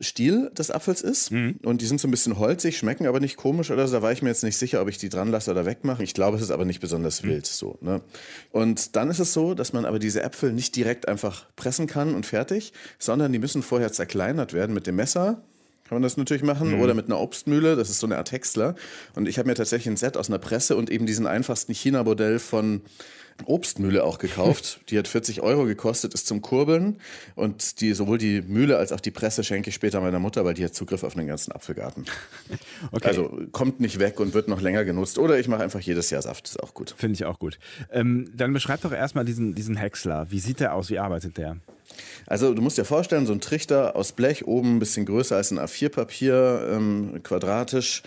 Stiel 0.00 0.50
des 0.56 0.70
Apfels 0.70 1.00
ist. 1.02 1.32
Mhm. 1.32 1.56
Und 1.64 1.80
die 1.80 1.86
sind 1.86 2.00
so 2.00 2.06
ein 2.06 2.10
bisschen 2.12 2.38
holzig, 2.38 2.78
schmecken 2.78 3.06
aber 3.06 3.18
nicht 3.18 3.36
komisch 3.36 3.70
oder 3.70 3.86
so. 3.88 3.96
Da 3.96 4.02
war 4.02 4.12
ich 4.12 4.22
mir 4.22 4.28
jetzt 4.28 4.44
nicht 4.44 4.56
sicher, 4.56 4.80
ob 4.80 4.88
ich 4.88 4.98
die 4.98 5.08
dran 5.08 5.30
lasse 5.30 5.50
oder 5.50 5.66
wegmache. 5.66 6.04
Ich 6.04 6.14
glaube, 6.14 6.36
es 6.36 6.42
ist 6.42 6.50
aber 6.50 6.64
nicht 6.64 6.80
besonders 6.80 7.22
mhm. 7.22 7.28
wild 7.28 7.46
so. 7.46 7.78
Ne? 7.80 8.00
Und 8.52 8.94
dann 8.94 9.10
ist 9.10 9.18
es 9.18 9.32
so, 9.32 9.54
dass 9.54 9.72
man 9.72 9.84
aber 9.84 9.98
diese 9.98 10.22
Äpfel 10.22 10.52
nicht 10.52 10.76
direkt 10.76 11.08
einfach 11.08 11.46
pressen 11.56 11.86
kann 11.86 12.14
und 12.14 12.26
fertig, 12.26 12.72
sondern 12.98 13.32
die 13.32 13.40
müssen 13.40 13.62
vorher 13.62 13.92
zerkleinert 13.92 14.52
werden 14.52 14.74
mit 14.74 14.86
dem 14.86 14.96
Messer 14.96 15.42
kann 15.88 15.96
man 15.96 16.02
das 16.02 16.18
natürlich 16.18 16.42
machen. 16.42 16.76
Mhm. 16.76 16.80
Oder 16.82 16.92
mit 16.92 17.06
einer 17.06 17.18
Obstmühle, 17.18 17.74
das 17.74 17.88
ist 17.88 17.98
so 17.98 18.06
eine 18.06 18.18
Art 18.18 18.30
Häcksler. 18.30 18.74
Und 19.14 19.26
ich 19.26 19.38
habe 19.38 19.48
mir 19.48 19.54
tatsächlich 19.54 19.88
ein 19.88 19.96
Set 19.96 20.18
aus 20.18 20.28
einer 20.28 20.38
Presse 20.38 20.76
und 20.76 20.90
eben 20.90 21.06
diesen 21.06 21.26
einfachsten 21.26 21.72
China-Modell 21.72 22.38
von 22.38 22.82
Obstmühle 23.44 24.04
auch 24.04 24.18
gekauft. 24.18 24.80
Die 24.88 24.98
hat 24.98 25.08
40 25.08 25.42
Euro 25.42 25.64
gekostet, 25.64 26.14
ist 26.14 26.26
zum 26.26 26.42
Kurbeln. 26.42 27.00
Und 27.34 27.80
die, 27.80 27.92
sowohl 27.92 28.18
die 28.18 28.42
Mühle 28.42 28.78
als 28.78 28.92
auch 28.92 29.00
die 29.00 29.10
Presse 29.10 29.44
schenke 29.44 29.70
ich 29.70 29.74
später 29.74 30.00
meiner 30.00 30.18
Mutter, 30.18 30.44
weil 30.44 30.54
die 30.54 30.64
hat 30.64 30.74
Zugriff 30.74 31.04
auf 31.04 31.14
den 31.14 31.26
ganzen 31.26 31.52
Apfelgarten. 31.52 32.06
Okay. 32.90 33.08
Also 33.08 33.46
kommt 33.52 33.80
nicht 33.80 33.98
weg 33.98 34.18
und 34.20 34.34
wird 34.34 34.48
noch 34.48 34.60
länger 34.60 34.84
genutzt. 34.84 35.18
Oder 35.18 35.38
ich 35.38 35.48
mache 35.48 35.62
einfach 35.62 35.80
jedes 35.80 36.10
Jahr 36.10 36.22
Saft, 36.22 36.48
ist 36.48 36.62
auch 36.62 36.74
gut. 36.74 36.94
Finde 36.96 37.14
ich 37.14 37.24
auch 37.24 37.38
gut. 37.38 37.58
Ähm, 37.92 38.30
dann 38.34 38.52
beschreib 38.52 38.80
doch 38.80 38.92
erstmal 38.92 39.24
diesen, 39.24 39.54
diesen 39.54 39.76
Häcksler. 39.76 40.30
Wie 40.30 40.38
sieht 40.38 40.60
der 40.60 40.74
aus? 40.74 40.88
Wie 40.88 40.98
arbeitet 40.98 41.36
der? 41.36 41.56
Also 42.26 42.52
du 42.52 42.60
musst 42.60 42.76
dir 42.76 42.84
vorstellen, 42.84 43.26
so 43.26 43.32
ein 43.32 43.40
Trichter 43.40 43.96
aus 43.96 44.12
Blech, 44.12 44.46
oben 44.46 44.76
ein 44.76 44.78
bisschen 44.78 45.06
größer 45.06 45.36
als 45.36 45.50
ein 45.50 45.58
A4-Papier, 45.58 46.68
ähm, 46.72 47.20
quadratisch. 47.22 48.02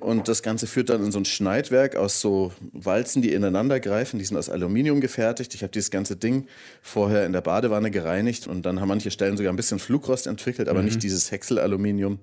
Und 0.00 0.28
das 0.28 0.42
Ganze 0.42 0.66
führt 0.66 0.88
dann 0.88 1.04
in 1.04 1.10
so 1.10 1.18
ein 1.18 1.24
Schneidwerk 1.24 1.96
aus 1.96 2.20
so 2.20 2.52
Walzen, 2.72 3.22
die 3.22 3.32
ineinander 3.32 3.80
greifen. 3.80 4.18
Die 4.18 4.24
sind 4.24 4.36
aus 4.36 4.48
Aluminium 4.48 5.00
gefertigt. 5.00 5.54
Ich 5.54 5.62
habe 5.62 5.72
dieses 5.72 5.90
ganze 5.90 6.16
Ding 6.16 6.46
vorher 6.80 7.26
in 7.26 7.32
der 7.32 7.40
Badewanne 7.40 7.90
gereinigt 7.90 8.46
und 8.46 8.64
dann 8.64 8.80
haben 8.80 8.88
manche 8.88 9.10
Stellen 9.10 9.36
sogar 9.36 9.52
ein 9.52 9.56
bisschen 9.56 9.80
Flugrost 9.80 10.26
entwickelt, 10.28 10.68
aber 10.68 10.80
mhm. 10.80 10.86
nicht 10.86 11.02
dieses 11.02 11.30
Häckselaluminium. 11.32 12.20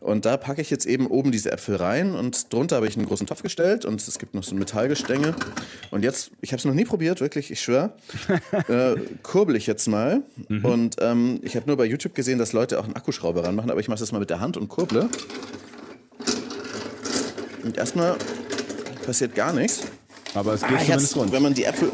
Und 0.00 0.24
da 0.24 0.36
packe 0.36 0.60
ich 0.60 0.70
jetzt 0.70 0.86
eben 0.86 1.06
oben 1.06 1.32
diese 1.32 1.52
Äpfel 1.52 1.76
rein 1.76 2.14
und 2.14 2.52
drunter 2.52 2.76
habe 2.76 2.86
ich 2.86 2.96
einen 2.96 3.06
großen 3.06 3.26
Topf 3.26 3.42
gestellt 3.42 3.84
und 3.84 4.06
es 4.06 4.18
gibt 4.18 4.34
noch 4.34 4.44
so 4.44 4.54
ein 4.54 4.58
Metallgestänge. 4.58 5.34
Und 5.90 6.04
jetzt, 6.04 6.30
ich 6.40 6.52
habe 6.52 6.58
es 6.58 6.64
noch 6.64 6.74
nie 6.74 6.84
probiert, 6.84 7.20
wirklich, 7.20 7.50
ich 7.50 7.60
schwöre, 7.60 7.92
äh, 8.68 8.96
kurbel 9.22 9.56
ich 9.56 9.66
jetzt 9.66 9.88
mal. 9.88 10.22
Mhm. 10.48 10.64
Und 10.64 10.96
ähm, 11.00 11.40
ich 11.42 11.56
habe 11.56 11.66
nur 11.66 11.76
bei 11.76 11.84
YouTube 11.84 12.14
gesehen, 12.14 12.38
dass 12.38 12.52
Leute 12.52 12.78
auch 12.78 12.84
einen 12.84 12.96
Akkuschrauber 12.96 13.44
ranmachen, 13.44 13.70
aber 13.70 13.80
ich 13.80 13.88
mache 13.88 14.00
das 14.00 14.12
mal 14.12 14.18
mit 14.18 14.30
der 14.30 14.40
Hand 14.40 14.56
und 14.56 14.68
kurble. 14.68 15.08
Und 17.64 17.76
erstmal 17.76 18.16
passiert 19.04 19.34
gar 19.34 19.52
nichts. 19.52 19.82
Aber 20.34 20.54
es 20.54 20.60
geht 20.60 20.72
ah, 20.72 20.80
zumindest 20.80 21.16
rund. 21.16 21.32
Wenn 21.32 21.42
man 21.42 21.54
die 21.54 21.64
Äpfel 21.64 21.90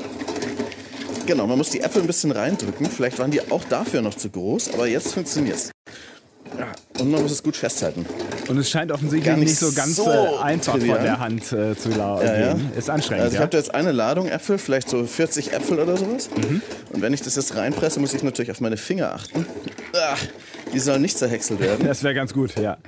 Genau, 1.27 1.47
man 1.47 1.57
muss 1.57 1.71
die 1.71 1.81
Äpfel 1.81 2.03
ein 2.03 2.07
bisschen 2.07 2.33
reindrücken. 2.33 2.87
Vielleicht 2.87 3.19
waren 3.19 3.31
die 3.31 3.41
auch 3.51 3.65
dafür 3.65 4.03
noch 4.03 4.15
zu 4.15 4.29
groß, 4.29 4.75
aber 4.75 4.87
jetzt 4.87 5.15
funktioniert 5.15 5.57
es. 5.57 5.71
Ja, 6.59 6.71
und 7.01 7.11
man 7.11 7.23
muss 7.23 7.33
es 7.33 7.43
gut 7.43 7.57
festhalten. 7.57 8.07
Und 8.49 8.59
es 8.59 8.71
scheint 8.71 8.93
offensichtlich 8.93 9.35
nicht, 9.37 9.49
nicht, 9.49 9.59
so 9.59 9.73
ganz 9.73 9.97
so 9.97 10.09
äh, 10.09 10.43
einfach 10.43 10.75
trivial. 10.75 10.97
von 10.97 11.05
der 11.05 11.19
Hand 11.19 11.53
äh, 11.53 11.77
zu 11.77 11.89
laufen. 11.91 12.27
Ja, 12.27 12.39
ja. 12.39 12.57
Ist 12.77 12.91
anstrengend. 12.91 13.25
Also 13.25 13.35
ich 13.35 13.41
ja? 13.41 13.47
habe 13.47 13.57
jetzt 13.57 13.75
eine 13.75 13.93
Ladung 13.93 14.29
Äpfel, 14.29 14.59
vielleicht 14.59 14.89
so 14.89 15.05
40 15.05 15.53
Äpfel 15.53 15.81
oder 15.81 15.97
sowas. 15.97 16.31
Mhm. 16.37 16.63
Und 16.93 17.03
wenn 17.03 17.13
ich 17.13 17.23
das 17.23 17.37
jetzt 17.37 17.57
reinpresse, 17.57 18.01
muss 18.01 18.15
ich 18.15 18.23
natürlich 18.23 18.51
auf 18.51 18.61
meine 18.61 18.77
Finger 18.77 19.13
achten. 19.13 19.47
Ach, 19.97 20.23
die 20.73 20.79
sollen 20.79 21.03
nicht 21.03 21.19
zerhäckselt 21.19 21.61
werden. 21.61 21.87
Das 21.95 22.03
wäre 22.03 22.15
ganz 22.15 22.33
gut, 22.33 22.59
ja. 22.59 22.79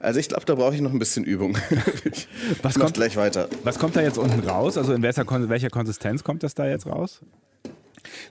Also 0.00 0.20
ich 0.20 0.28
glaube, 0.28 0.44
da 0.46 0.54
brauche 0.54 0.74
ich 0.74 0.80
noch 0.80 0.92
ein 0.92 0.98
bisschen 0.98 1.24
Übung. 1.24 1.58
was 2.62 2.78
kommt 2.78 2.94
gleich 2.94 3.16
weiter? 3.16 3.48
Was 3.64 3.78
kommt 3.78 3.96
da 3.96 4.00
jetzt 4.00 4.16
unten 4.16 4.48
raus? 4.48 4.78
Also 4.78 4.92
in 4.92 5.02
welcher, 5.02 5.26
welcher 5.48 5.70
Konsistenz 5.70 6.22
kommt 6.22 6.42
das 6.42 6.54
da 6.54 6.66
jetzt 6.66 6.86
raus? 6.86 7.20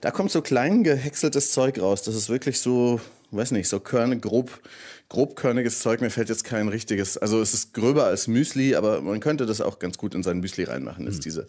Da 0.01 0.11
kommt 0.11 0.31
so 0.31 0.41
klein 0.41 0.83
gehäckseltes 0.83 1.51
Zeug 1.51 1.79
raus. 1.79 2.03
Das 2.03 2.15
ist 2.15 2.29
wirklich 2.29 2.59
so, 2.59 3.01
weiß 3.31 3.51
nicht, 3.51 3.67
so 3.67 3.79
körne, 3.79 4.17
grob, 4.17 4.61
grobkörniges 5.09 5.79
Zeug. 5.79 6.01
Mir 6.01 6.09
fällt 6.09 6.29
jetzt 6.29 6.43
kein 6.43 6.67
richtiges. 6.67 7.17
Also 7.17 7.41
es 7.41 7.53
ist 7.53 7.73
gröber 7.73 8.05
als 8.05 8.27
Müsli, 8.27 8.75
aber 8.75 9.01
man 9.01 9.19
könnte 9.19 9.45
das 9.45 9.61
auch 9.61 9.79
ganz 9.79 9.97
gut 9.97 10.15
in 10.15 10.23
sein 10.23 10.39
Müsli 10.39 10.63
reinmachen. 10.63 11.07
Ist 11.07 11.15
hm. 11.15 11.21
diese 11.21 11.47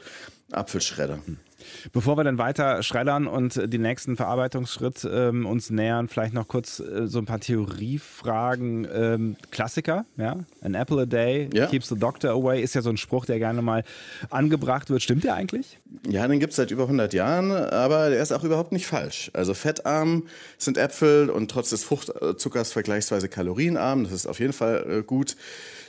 Apfelschredder. 0.53 1.21
Hm. 1.25 1.39
Bevor 1.93 2.17
wir 2.17 2.25
dann 2.25 2.39
weiter 2.39 2.83
schreddern 2.83 3.27
und 3.27 3.73
den 3.73 3.83
nächsten 3.83 4.17
Verarbeitungsschritt 4.17 5.09
ähm, 5.11 5.47
uns 5.47 5.71
nähern, 5.71 6.09
vielleicht 6.09 6.35
noch 6.35 6.49
kurz 6.49 6.81
äh, 6.81 7.07
so 7.07 7.19
ein 7.19 7.27
paar 7.27 7.41
Theoriefragen. 7.41 8.87
Ähm, 8.93 9.37
Klassiker, 9.51 10.05
ja? 10.17 10.37
An 10.63 10.75
apple 10.75 11.03
a 11.03 11.07
day 11.07 11.49
ja. 11.53 11.67
keeps 11.67 11.89
the 11.89 11.99
doctor 11.99 12.31
away 12.31 12.63
ist 12.63 12.75
ja 12.75 12.83
so 12.83 12.91
ein 12.91 12.97
Spruch, 12.97 13.27
der 13.27 13.39
gerne 13.39 13.63
mal 13.63 13.85
angebracht 14.31 14.91
wird. 14.91 15.03
Stimmt 15.03 15.25
der 15.25 15.35
eigentlich? 15.35 15.79
Ja, 16.09 16.27
den 16.27 16.41
gibt 16.41 16.51
es 16.51 16.57
seit 16.57 16.71
über 16.71 16.85
100 16.85 17.15
Jahren, 17.15 17.51
aber 17.53 18.11
der 18.11 18.23
ist 18.23 18.33
auch 18.33 18.45
überhaupt 18.45 18.73
nicht 18.73 18.87
falsch. 18.87 19.31
Also 19.35 19.55
fettarm 19.55 20.25
sind 20.59 20.79
Äpfel 20.79 21.31
und 21.31 21.51
trotz 21.51 21.71
des 21.71 21.85
Fruchtzuckers 21.85 22.73
vergleichsweise 22.73 23.29
kalorienarm. 23.29 24.05
Das 24.05 24.13
ist 24.13 24.27
auf 24.27 24.41
jeden 24.41 24.53
Fall 24.53 24.87
äh, 24.89 25.03
gut. 25.03 25.37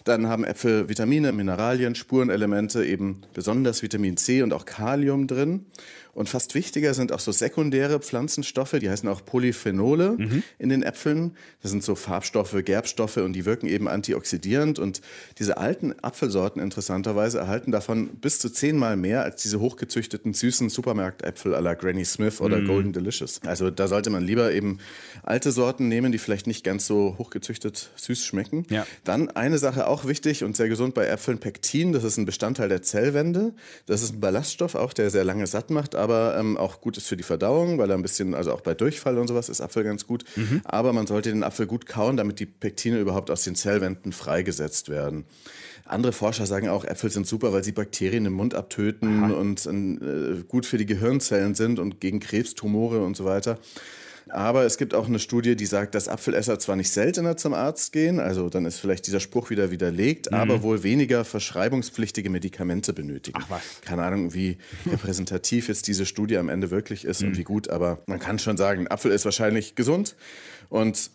Dann 0.09 0.25
haben 0.25 0.43
Äpfel 0.43 0.89
Vitamine, 0.89 1.31
Mineralien, 1.33 1.93
Spurenelemente, 1.93 2.83
eben 2.83 3.21
besonders 3.35 3.83
Vitamin 3.83 4.17
C 4.17 4.41
und 4.41 4.53
auch 4.53 4.65
Kalium 4.65 5.27
drin. 5.27 5.67
Und 6.13 6.27
fast 6.27 6.55
wichtiger 6.55 6.93
sind 6.93 7.11
auch 7.11 7.19
so 7.19 7.31
sekundäre 7.31 7.99
Pflanzenstoffe, 7.99 8.75
die 8.79 8.89
heißen 8.89 9.07
auch 9.07 9.23
Polyphenole 9.23 10.15
mhm. 10.17 10.43
in 10.57 10.69
den 10.69 10.83
Äpfeln. 10.83 11.35
Das 11.61 11.71
sind 11.71 11.83
so 11.83 11.95
Farbstoffe, 11.95 12.55
Gerbstoffe 12.65 13.17
und 13.17 13.33
die 13.33 13.45
wirken 13.45 13.67
eben 13.67 13.87
antioxidierend. 13.87 14.79
Und 14.79 15.01
diese 15.37 15.57
alten 15.57 15.93
Apfelsorten 16.01 16.61
interessanterweise 16.61 17.39
erhalten 17.39 17.71
davon 17.71 18.07
bis 18.07 18.39
zu 18.39 18.49
zehnmal 18.49 18.97
mehr 18.97 19.23
als 19.23 19.43
diese 19.43 19.59
hochgezüchteten 19.59 20.33
süßen 20.33 20.69
Supermarktäpfel 20.69 21.53
à 21.53 21.61
la 21.61 21.75
Granny 21.75 22.05
Smith 22.05 22.41
oder 22.41 22.57
mhm. 22.57 22.67
Golden 22.67 22.93
Delicious. 22.93 23.41
Also 23.45 23.69
da 23.69 23.87
sollte 23.87 24.09
man 24.09 24.23
lieber 24.23 24.51
eben 24.51 24.79
alte 25.21 25.51
Sorten 25.51 25.87
nehmen, 25.87 26.11
die 26.11 26.17
vielleicht 26.17 26.47
nicht 26.47 26.63
ganz 26.63 26.87
so 26.87 27.15
hochgezüchtet 27.19 27.91
süß 27.95 28.25
schmecken. 28.25 28.65
Ja. 28.69 28.87
Dann 29.03 29.29
eine 29.29 29.59
Sache 29.59 29.87
auch 29.87 29.99
auch 29.99 30.07
wichtig 30.07 30.43
und 30.43 30.55
sehr 30.55 30.69
gesund 30.69 30.93
bei 30.93 31.07
Äpfeln 31.07 31.39
Pektin. 31.39 31.91
Das 31.91 32.03
ist 32.03 32.17
ein 32.17 32.25
Bestandteil 32.25 32.69
der 32.69 32.81
Zellwände. 32.81 33.53
Das 33.85 34.01
ist 34.01 34.13
ein 34.13 34.19
Ballaststoff 34.19 34.75
auch, 34.75 34.93
der 34.93 35.09
sehr 35.09 35.23
lange 35.23 35.45
satt 35.45 35.69
macht, 35.69 35.95
aber 35.99 36.37
ähm, 36.37 36.57
auch 36.57 36.81
gut 36.81 36.97
ist 36.97 37.07
für 37.07 37.17
die 37.17 37.23
Verdauung, 37.23 37.77
weil 37.77 37.89
er 37.89 37.97
ein 37.97 38.01
bisschen, 38.01 38.33
also 38.33 38.53
auch 38.53 38.61
bei 38.61 38.73
Durchfall 38.73 39.17
und 39.17 39.27
sowas 39.27 39.49
ist 39.49 39.61
Apfel 39.61 39.83
ganz 39.83 40.07
gut. 40.07 40.23
Mhm. 40.35 40.61
Aber 40.63 40.93
man 40.93 41.07
sollte 41.07 41.29
den 41.29 41.43
Apfel 41.43 41.67
gut 41.67 41.85
kauen, 41.85 42.17
damit 42.17 42.39
die 42.39 42.45
Pektine 42.45 42.99
überhaupt 42.99 43.29
aus 43.29 43.43
den 43.43 43.55
Zellwänden 43.55 44.11
freigesetzt 44.11 44.89
werden. 44.89 45.25
Andere 45.85 46.11
Forscher 46.11 46.45
sagen 46.45 46.69
auch, 46.69 46.85
Äpfel 46.85 47.09
sind 47.09 47.25
super, 47.25 47.51
weil 47.51 47.63
sie 47.63 47.71
Bakterien 47.71 48.25
im 48.25 48.33
Mund 48.33 48.53
abtöten 48.53 49.23
Aha. 49.23 49.33
und 49.33 49.65
äh, 49.65 50.43
gut 50.47 50.65
für 50.65 50.77
die 50.77 50.85
Gehirnzellen 50.85 51.55
sind 51.55 51.79
und 51.79 51.99
gegen 51.99 52.19
Krebstumore 52.19 53.03
und 53.03 53.17
so 53.17 53.25
weiter. 53.25 53.57
Aber 54.29 54.63
es 54.63 54.77
gibt 54.77 54.93
auch 54.93 55.07
eine 55.07 55.19
Studie, 55.19 55.55
die 55.55 55.65
sagt, 55.65 55.95
dass 55.95 56.07
Apfelesser 56.07 56.59
zwar 56.59 56.75
nicht 56.75 56.91
seltener 56.91 57.37
zum 57.37 57.53
Arzt 57.53 57.91
gehen, 57.91 58.19
also 58.19 58.49
dann 58.49 58.65
ist 58.65 58.79
vielleicht 58.79 59.07
dieser 59.07 59.19
Spruch 59.19 59.49
wieder 59.49 59.71
widerlegt, 59.71 60.31
mhm. 60.31 60.37
aber 60.37 60.61
wohl 60.63 60.83
weniger 60.83 61.25
verschreibungspflichtige 61.25 62.29
Medikamente 62.29 62.93
benötigen. 62.93 63.39
Ach 63.41 63.49
was. 63.49 63.81
Keine 63.81 64.03
Ahnung, 64.03 64.33
wie 64.33 64.57
repräsentativ 64.85 65.67
jetzt 65.67 65.87
diese 65.87 66.05
Studie 66.05 66.37
am 66.37 66.49
Ende 66.49 66.71
wirklich 66.71 67.05
ist 67.05 67.21
mhm. 67.21 67.29
und 67.29 67.37
wie 67.37 67.43
gut, 67.43 67.69
aber 67.69 67.99
man 68.05 68.19
kann 68.19 68.39
schon 68.39 68.57
sagen, 68.57 68.87
Apfel 68.87 69.11
ist 69.11 69.25
wahrscheinlich 69.25 69.75
gesund 69.75 70.15
und 70.69 71.11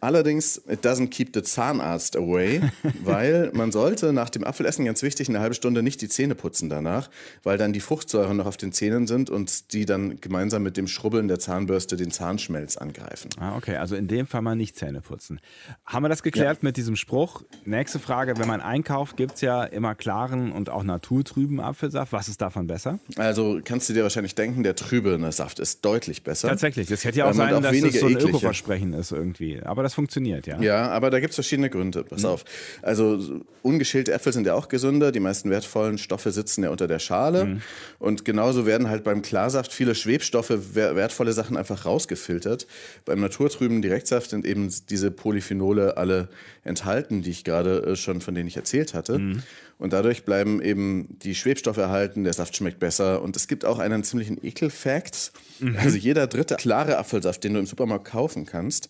Allerdings, 0.00 0.60
it 0.68 0.84
doesn't 0.84 1.08
keep 1.08 1.30
the 1.34 1.42
Zahnarzt 1.42 2.16
away, 2.16 2.60
weil 3.04 3.50
man 3.52 3.72
sollte 3.72 4.12
nach 4.12 4.30
dem 4.30 4.44
Apfelessen 4.44 4.84
ganz 4.84 5.02
wichtig 5.02 5.28
eine 5.28 5.40
halbe 5.40 5.54
Stunde 5.54 5.82
nicht 5.82 6.00
die 6.02 6.08
Zähne 6.08 6.34
putzen 6.34 6.68
danach, 6.68 7.10
weil 7.42 7.58
dann 7.58 7.72
die 7.72 7.80
Fruchtsäuren 7.80 8.36
noch 8.36 8.46
auf 8.46 8.56
den 8.56 8.72
Zähnen 8.72 9.06
sind 9.06 9.30
und 9.30 9.72
die 9.72 9.86
dann 9.86 10.20
gemeinsam 10.20 10.62
mit 10.62 10.76
dem 10.76 10.86
Schrubbeln 10.86 11.28
der 11.28 11.38
Zahnbürste 11.38 11.96
den 11.96 12.10
Zahnschmelz 12.10 12.76
angreifen. 12.76 13.30
Ah, 13.38 13.56
okay, 13.56 13.76
also 13.76 13.96
in 13.96 14.08
dem 14.08 14.26
Fall 14.26 14.42
mal 14.42 14.56
nicht 14.56 14.76
Zähne 14.76 15.00
putzen. 15.00 15.40
Haben 15.84 16.04
wir 16.04 16.08
das 16.08 16.22
geklärt 16.22 16.58
ja. 16.62 16.66
mit 16.66 16.76
diesem 16.76 16.96
Spruch? 16.96 17.42
Nächste 17.64 17.98
Frage, 17.98 18.38
wenn 18.38 18.48
man 18.48 18.60
einkauft, 18.60 19.16
gibt 19.16 19.34
es 19.36 19.40
ja 19.40 19.64
immer 19.64 19.94
klaren 19.94 20.52
und 20.52 20.70
auch 20.70 20.84
naturtrüben 20.84 21.60
Apfelsaft. 21.60 22.12
Was 22.12 22.28
ist 22.28 22.40
davon 22.40 22.66
besser? 22.66 22.98
Also 23.16 23.60
kannst 23.64 23.88
du 23.88 23.92
dir 23.94 24.02
wahrscheinlich 24.02 24.34
denken, 24.34 24.62
der 24.62 24.76
trübe 24.76 25.16
Saft 25.32 25.58
ist 25.58 25.84
deutlich 25.84 26.22
besser. 26.22 26.48
Tatsächlich, 26.48 26.88
das 26.88 27.04
hätte 27.04 27.18
ja 27.18 27.28
auch 27.28 27.32
sein, 27.32 27.54
auch 27.54 27.62
dass 27.62 27.80
das 27.80 28.00
so 28.00 28.06
ein 28.06 28.16
Ökoversprechen 28.16 28.92
ist 28.92 29.12
irgendwie. 29.12 29.60
Aber 29.62 29.82
das 29.86 29.94
funktioniert, 29.94 30.46
ja. 30.46 30.60
Ja, 30.60 30.88
aber 30.88 31.10
da 31.10 31.20
gibt 31.20 31.30
es 31.30 31.36
verschiedene 31.36 31.70
Gründe. 31.70 32.04
Pass 32.04 32.22
mhm. 32.22 32.28
auf. 32.28 32.44
Also 32.82 33.40
ungeschälte 33.62 34.12
Äpfel 34.12 34.32
sind 34.32 34.46
ja 34.46 34.54
auch 34.54 34.68
gesünder. 34.68 35.12
Die 35.12 35.20
meisten 35.20 35.50
wertvollen 35.50 35.98
Stoffe 35.98 36.30
sitzen 36.32 36.64
ja 36.64 36.70
unter 36.70 36.88
der 36.88 36.98
Schale. 36.98 37.44
Mhm. 37.44 37.62
Und 37.98 38.24
genauso 38.24 38.66
werden 38.66 38.90
halt 38.90 39.04
beim 39.04 39.22
Klarsaft 39.22 39.72
viele 39.72 39.94
Schwebstoffe, 39.94 40.52
wertvolle 40.74 41.32
Sachen 41.32 41.56
einfach 41.56 41.86
rausgefiltert. 41.86 42.66
Beim 43.04 43.20
naturtrüben 43.20 43.80
Direktsaft 43.80 44.30
sind 44.30 44.44
eben 44.44 44.72
diese 44.90 45.10
Polyphenole 45.10 45.96
alle 45.96 46.28
enthalten, 46.64 47.22
die 47.22 47.30
ich 47.30 47.44
gerade 47.44 47.82
äh, 47.84 47.96
schon, 47.96 48.20
von 48.20 48.34
denen 48.34 48.48
ich 48.48 48.56
erzählt 48.56 48.92
hatte. 48.92 49.18
Mhm. 49.18 49.42
Und 49.78 49.92
dadurch 49.92 50.24
bleiben 50.24 50.62
eben 50.62 51.18
die 51.22 51.34
Schwebstoffe 51.34 51.76
erhalten, 51.76 52.24
der 52.24 52.32
Saft 52.32 52.56
schmeckt 52.56 52.78
besser. 52.78 53.20
Und 53.20 53.36
es 53.36 53.46
gibt 53.46 53.64
auch 53.64 53.78
einen 53.78 54.04
ziemlichen 54.04 54.42
Ekel-Fact. 54.42 55.32
Mhm. 55.60 55.76
Also 55.76 55.98
jeder 55.98 56.26
dritte 56.26 56.56
klare 56.56 56.96
Apfelsaft, 56.96 57.44
den 57.44 57.54
du 57.54 57.60
im 57.60 57.66
Supermarkt 57.66 58.06
kaufen 58.06 58.46
kannst, 58.46 58.88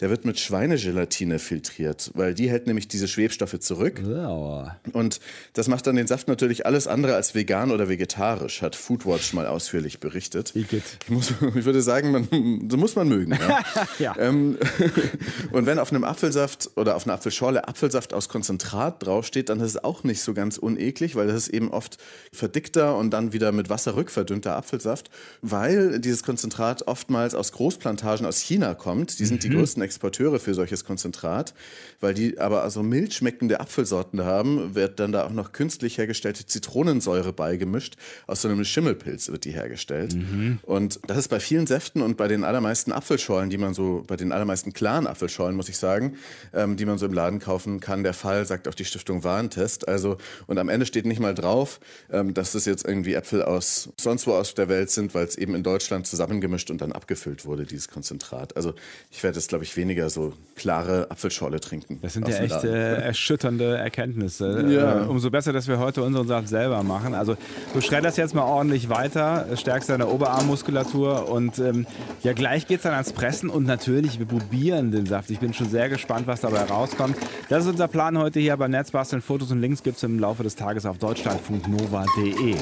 der 0.00 0.10
wird 0.10 0.24
mit 0.24 0.38
Schweinegelatine 0.38 1.38
filtriert, 1.38 2.10
weil 2.14 2.34
die 2.34 2.50
hält 2.50 2.66
nämlich 2.66 2.88
diese 2.88 3.08
Schwebstoffe 3.08 3.58
zurück. 3.60 4.02
Wow. 4.04 4.70
Und 4.92 5.20
das 5.54 5.68
macht 5.68 5.86
dann 5.86 5.96
den 5.96 6.06
Saft 6.06 6.28
natürlich 6.28 6.66
alles 6.66 6.86
andere 6.86 7.14
als 7.14 7.34
vegan 7.34 7.70
oder 7.70 7.88
vegetarisch, 7.88 8.60
hat 8.60 8.76
Foodwatch 8.76 9.32
mal 9.32 9.46
ausführlich 9.46 9.98
berichtet. 10.00 10.52
Ich, 10.54 10.66
muss, 11.08 11.32
ich 11.54 11.64
würde 11.64 11.80
sagen, 11.80 12.10
man, 12.10 12.68
so 12.70 12.76
muss 12.76 12.94
man 12.94 13.08
mögen. 13.08 13.32
Ja. 13.32 13.64
ja. 13.98 14.16
Ähm, 14.18 14.58
und 15.52 15.66
wenn 15.66 15.78
auf 15.78 15.90
einem 15.90 16.04
Apfelsaft 16.04 16.70
oder 16.76 16.96
auf 16.96 17.06
einer 17.06 17.14
Apfelschorle 17.14 17.66
Apfelsaft 17.66 18.12
aus 18.12 18.28
Konzentrat 18.28 19.04
draufsteht, 19.04 19.48
dann 19.48 19.60
ist 19.60 19.70
es 19.70 19.84
auch 19.84 20.04
nicht 20.04 20.20
so 20.20 20.34
ganz 20.34 20.58
uneklig, 20.58 21.16
weil 21.16 21.26
das 21.26 21.36
ist 21.36 21.48
eben 21.48 21.70
oft 21.70 21.96
verdickter 22.32 22.96
und 22.96 23.10
dann 23.10 23.32
wieder 23.32 23.52
mit 23.52 23.70
Wasser 23.70 23.96
rückverdünnter 23.96 24.56
Apfelsaft, 24.56 25.10
weil 25.40 26.00
dieses 26.00 26.22
Konzentrat 26.22 26.86
oftmals 26.86 27.34
aus 27.34 27.52
Großplantagen 27.52 28.26
aus 28.26 28.40
China 28.40 28.74
kommt. 28.74 29.18
Die 29.18 29.24
sind 29.24 29.42
mhm. 29.42 29.48
die 29.48 29.56
größten 29.56 29.85
Exporteure 29.86 30.38
für 30.38 30.54
solches 30.54 30.84
Konzentrat, 30.84 31.54
weil 32.00 32.12
die 32.12 32.38
aber 32.38 32.62
also 32.62 32.82
mild 32.82 33.14
schmeckende 33.14 33.60
Apfelsorten 33.60 34.24
haben, 34.24 34.74
wird 34.74 35.00
dann 35.00 35.12
da 35.12 35.24
auch 35.24 35.30
noch 35.30 35.52
künstlich 35.52 35.96
hergestellte 35.96 36.44
Zitronensäure 36.44 37.32
beigemischt. 37.32 37.96
Aus 38.26 38.42
so 38.42 38.48
einem 38.48 38.64
Schimmelpilz 38.64 39.28
wird 39.28 39.44
die 39.44 39.52
hergestellt. 39.52 40.14
Mhm. 40.14 40.58
Und 40.62 41.00
das 41.06 41.16
ist 41.16 41.28
bei 41.28 41.40
vielen 41.40 41.66
Säften 41.66 42.02
und 42.02 42.16
bei 42.16 42.28
den 42.28 42.44
allermeisten 42.44 42.92
Apfelschorlen, 42.92 43.48
die 43.48 43.58
man 43.58 43.72
so, 43.72 44.04
bei 44.06 44.16
den 44.16 44.32
allermeisten 44.32 44.72
klaren 44.72 45.06
Apfelschorlen, 45.06 45.56
muss 45.56 45.68
ich 45.68 45.78
sagen, 45.78 46.16
ähm, 46.52 46.76
die 46.76 46.84
man 46.84 46.98
so 46.98 47.06
im 47.06 47.12
Laden 47.12 47.38
kaufen 47.38 47.80
kann, 47.80 48.02
der 48.02 48.14
Fall, 48.14 48.44
sagt 48.44 48.68
auch 48.68 48.74
die 48.74 48.84
Stiftung 48.84 49.24
Warentest. 49.24 49.88
Also, 49.88 50.18
und 50.46 50.58
am 50.58 50.68
Ende 50.68 50.84
steht 50.84 51.06
nicht 51.06 51.20
mal 51.20 51.34
drauf, 51.34 51.80
ähm, 52.10 52.34
dass 52.34 52.54
es 52.54 52.66
jetzt 52.66 52.86
irgendwie 52.86 53.14
Äpfel 53.14 53.42
aus 53.42 53.86
sonst 53.96 54.26
wo 54.26 54.32
aus 54.32 54.54
der 54.54 54.68
Welt 54.68 54.90
sind, 54.90 55.14
weil 55.14 55.24
es 55.24 55.36
eben 55.36 55.54
in 55.54 55.62
Deutschland 55.62 56.06
zusammengemischt 56.06 56.70
und 56.70 56.80
dann 56.80 56.92
abgefüllt 56.92 57.44
wurde, 57.44 57.64
dieses 57.64 57.88
Konzentrat. 57.88 58.56
Also 58.56 58.74
ich 59.10 59.22
werde 59.22 59.38
es, 59.38 59.48
glaube 59.48 59.64
ich, 59.64 59.75
weniger 59.76 60.10
so 60.10 60.32
klare 60.56 61.10
Apfelschorle 61.10 61.60
trinken. 61.60 61.98
Das 62.02 62.14
sind 62.14 62.26
ja 62.26 62.36
echt 62.38 62.64
äh, 62.64 62.96
erschütternde 62.96 63.76
Erkenntnisse. 63.76 64.64
Ja. 64.76 65.04
Äh, 65.04 65.06
umso 65.06 65.30
besser, 65.30 65.52
dass 65.52 65.68
wir 65.68 65.78
heute 65.78 66.02
unseren 66.02 66.26
Saft 66.26 66.48
selber 66.48 66.82
machen. 66.82 67.14
Also 67.14 67.36
du 67.72 67.80
schredderst 67.80 68.18
jetzt 68.18 68.34
mal 68.34 68.42
ordentlich 68.42 68.88
weiter, 68.88 69.46
stärkst 69.54 69.88
deine 69.88 70.08
Oberarmmuskulatur 70.08 71.28
und 71.28 71.58
ähm, 71.58 71.86
ja, 72.22 72.32
gleich 72.32 72.66
geht 72.66 72.78
es 72.78 72.82
dann 72.82 72.92
ans 72.92 73.12
Pressen 73.12 73.48
und 73.48 73.64
natürlich, 73.64 74.18
wir 74.18 74.26
probieren 74.26 74.90
den 74.90 75.06
Saft. 75.06 75.30
Ich 75.30 75.38
bin 75.38 75.54
schon 75.54 75.68
sehr 75.68 75.88
gespannt, 75.88 76.26
was 76.26 76.40
dabei 76.40 76.62
rauskommt. 76.64 77.16
Das 77.48 77.64
ist 77.64 77.70
unser 77.70 77.88
Plan 77.88 78.18
heute 78.18 78.40
hier 78.40 78.56
beim 78.56 78.70
Netzbasteln. 78.70 79.22
Fotos 79.22 79.50
und 79.52 79.60
Links 79.60 79.82
gibt 79.82 79.98
es 79.98 80.02
im 80.02 80.18
Laufe 80.18 80.42
des 80.42 80.56
Tages 80.56 80.84
auf 80.84 80.98
deutschlandfunknova.de. 80.98 82.56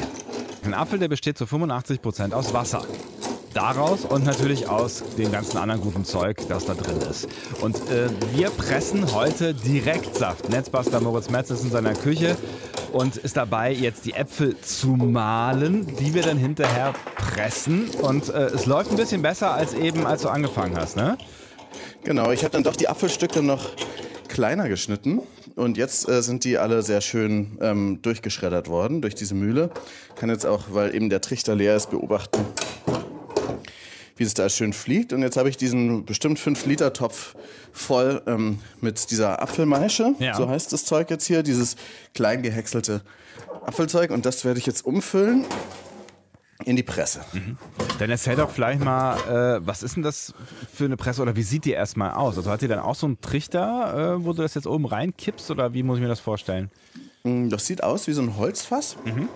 Ein 0.64 0.74
Apfel, 0.74 0.98
der 0.98 1.08
besteht 1.08 1.38
zu 1.38 1.46
85 1.46 2.02
Prozent 2.02 2.34
aus 2.34 2.52
Wasser 2.52 2.84
daraus 3.54 4.04
und 4.04 4.24
natürlich 4.24 4.68
aus 4.68 5.02
dem 5.16 5.32
ganzen 5.32 5.58
anderen 5.58 5.80
guten 5.80 6.04
Zeug, 6.04 6.38
das 6.48 6.66
da 6.66 6.74
drin 6.74 7.00
ist. 7.08 7.28
Und 7.60 7.76
äh, 7.90 8.08
wir 8.34 8.50
pressen 8.50 9.14
heute 9.14 9.54
Direktsaft. 9.54 10.48
Netzbuster 10.48 11.00
Moritz 11.00 11.30
Metz 11.30 11.50
ist 11.50 11.64
in 11.64 11.70
seiner 11.70 11.94
Küche 11.94 12.36
und 12.92 13.16
ist 13.16 13.36
dabei, 13.36 13.72
jetzt 13.72 14.04
die 14.04 14.12
Äpfel 14.12 14.56
zu 14.60 14.88
mahlen, 14.88 15.86
die 15.96 16.14
wir 16.14 16.22
dann 16.22 16.38
hinterher 16.38 16.92
pressen. 17.16 17.88
Und 18.02 18.28
äh, 18.28 18.46
es 18.46 18.66
läuft 18.66 18.90
ein 18.90 18.96
bisschen 18.96 19.22
besser 19.22 19.52
als 19.52 19.74
eben, 19.74 20.06
als 20.06 20.22
du 20.22 20.28
angefangen 20.28 20.76
hast, 20.76 20.96
ne? 20.96 21.16
Genau, 22.04 22.32
ich 22.32 22.44
habe 22.44 22.52
dann 22.52 22.62
doch 22.62 22.76
die 22.76 22.88
Apfelstücke 22.88 23.42
noch 23.42 23.70
kleiner 24.28 24.68
geschnitten 24.68 25.22
und 25.56 25.76
jetzt 25.76 26.08
äh, 26.08 26.22
sind 26.22 26.44
die 26.44 26.58
alle 26.58 26.82
sehr 26.82 27.00
schön 27.00 27.56
ähm, 27.60 28.00
durchgeschreddert 28.02 28.68
worden 28.68 29.00
durch 29.00 29.14
diese 29.14 29.34
Mühle. 29.34 29.70
Kann 30.16 30.28
jetzt 30.28 30.44
auch, 30.44 30.64
weil 30.70 30.94
eben 30.94 31.08
der 31.08 31.20
Trichter 31.20 31.54
leer 31.54 31.76
ist, 31.76 31.90
beobachten, 31.90 32.44
wie 34.16 34.24
es 34.24 34.34
da 34.34 34.48
schön 34.48 34.72
fliegt. 34.72 35.12
Und 35.12 35.22
jetzt 35.22 35.36
habe 35.36 35.48
ich 35.48 35.56
diesen 35.56 36.04
bestimmt 36.04 36.38
5-Liter-Topf 36.38 37.34
voll 37.72 38.22
ähm, 38.26 38.60
mit 38.80 39.10
dieser 39.10 39.42
Apfelmaische. 39.42 40.14
Ja. 40.18 40.34
So 40.34 40.48
heißt 40.48 40.72
das 40.72 40.84
Zeug 40.84 41.10
jetzt 41.10 41.26
hier, 41.26 41.42
dieses 41.42 41.76
klein 42.14 42.42
gehäckselte 42.42 43.02
Apfelzeug. 43.66 44.10
Und 44.10 44.26
das 44.26 44.44
werde 44.44 44.58
ich 44.58 44.66
jetzt 44.66 44.84
umfüllen 44.84 45.44
in 46.64 46.76
die 46.76 46.82
Presse. 46.82 47.20
Mhm. 47.32 47.58
Dann 47.98 48.10
erzähl 48.10 48.36
doch 48.36 48.50
vielleicht 48.50 48.82
mal, 48.82 49.16
äh, 49.58 49.66
was 49.66 49.82
ist 49.82 49.96
denn 49.96 50.02
das 50.02 50.32
für 50.72 50.84
eine 50.84 50.96
Presse 50.96 51.22
oder 51.22 51.36
wie 51.36 51.42
sieht 51.42 51.64
die 51.64 51.72
erstmal 51.72 52.12
aus? 52.12 52.36
Also 52.36 52.50
hat 52.50 52.62
die 52.62 52.68
dann 52.68 52.78
auch 52.78 52.94
so 52.94 53.06
einen 53.06 53.20
Trichter, 53.20 54.16
äh, 54.16 54.24
wo 54.24 54.32
du 54.32 54.42
das 54.42 54.54
jetzt 54.54 54.66
oben 54.66 54.86
reinkippst 54.86 55.50
oder 55.50 55.74
wie 55.74 55.82
muss 55.82 55.98
ich 55.98 56.02
mir 56.02 56.08
das 56.08 56.20
vorstellen? 56.20 56.70
Mm, 57.24 57.48
das 57.48 57.66
sieht 57.66 57.82
aus 57.82 58.06
wie 58.06 58.12
so 58.12 58.22
ein 58.22 58.36
Holzfass. 58.36 58.96
Mhm. 59.04 59.28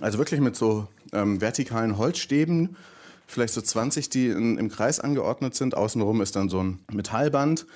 Also 0.00 0.18
wirklich 0.18 0.40
mit 0.40 0.56
so 0.56 0.86
ähm, 1.12 1.40
vertikalen 1.40 1.96
Holzstäben 1.96 2.76
vielleicht 3.26 3.54
so 3.54 3.60
20, 3.60 4.08
die 4.08 4.28
in, 4.28 4.58
im 4.58 4.70
Kreis 4.70 5.00
angeordnet 5.00 5.54
sind. 5.54 5.76
Außenrum 5.76 6.20
ist 6.20 6.36
dann 6.36 6.48
so 6.48 6.62
ein 6.62 6.78
Metallband 6.90 7.66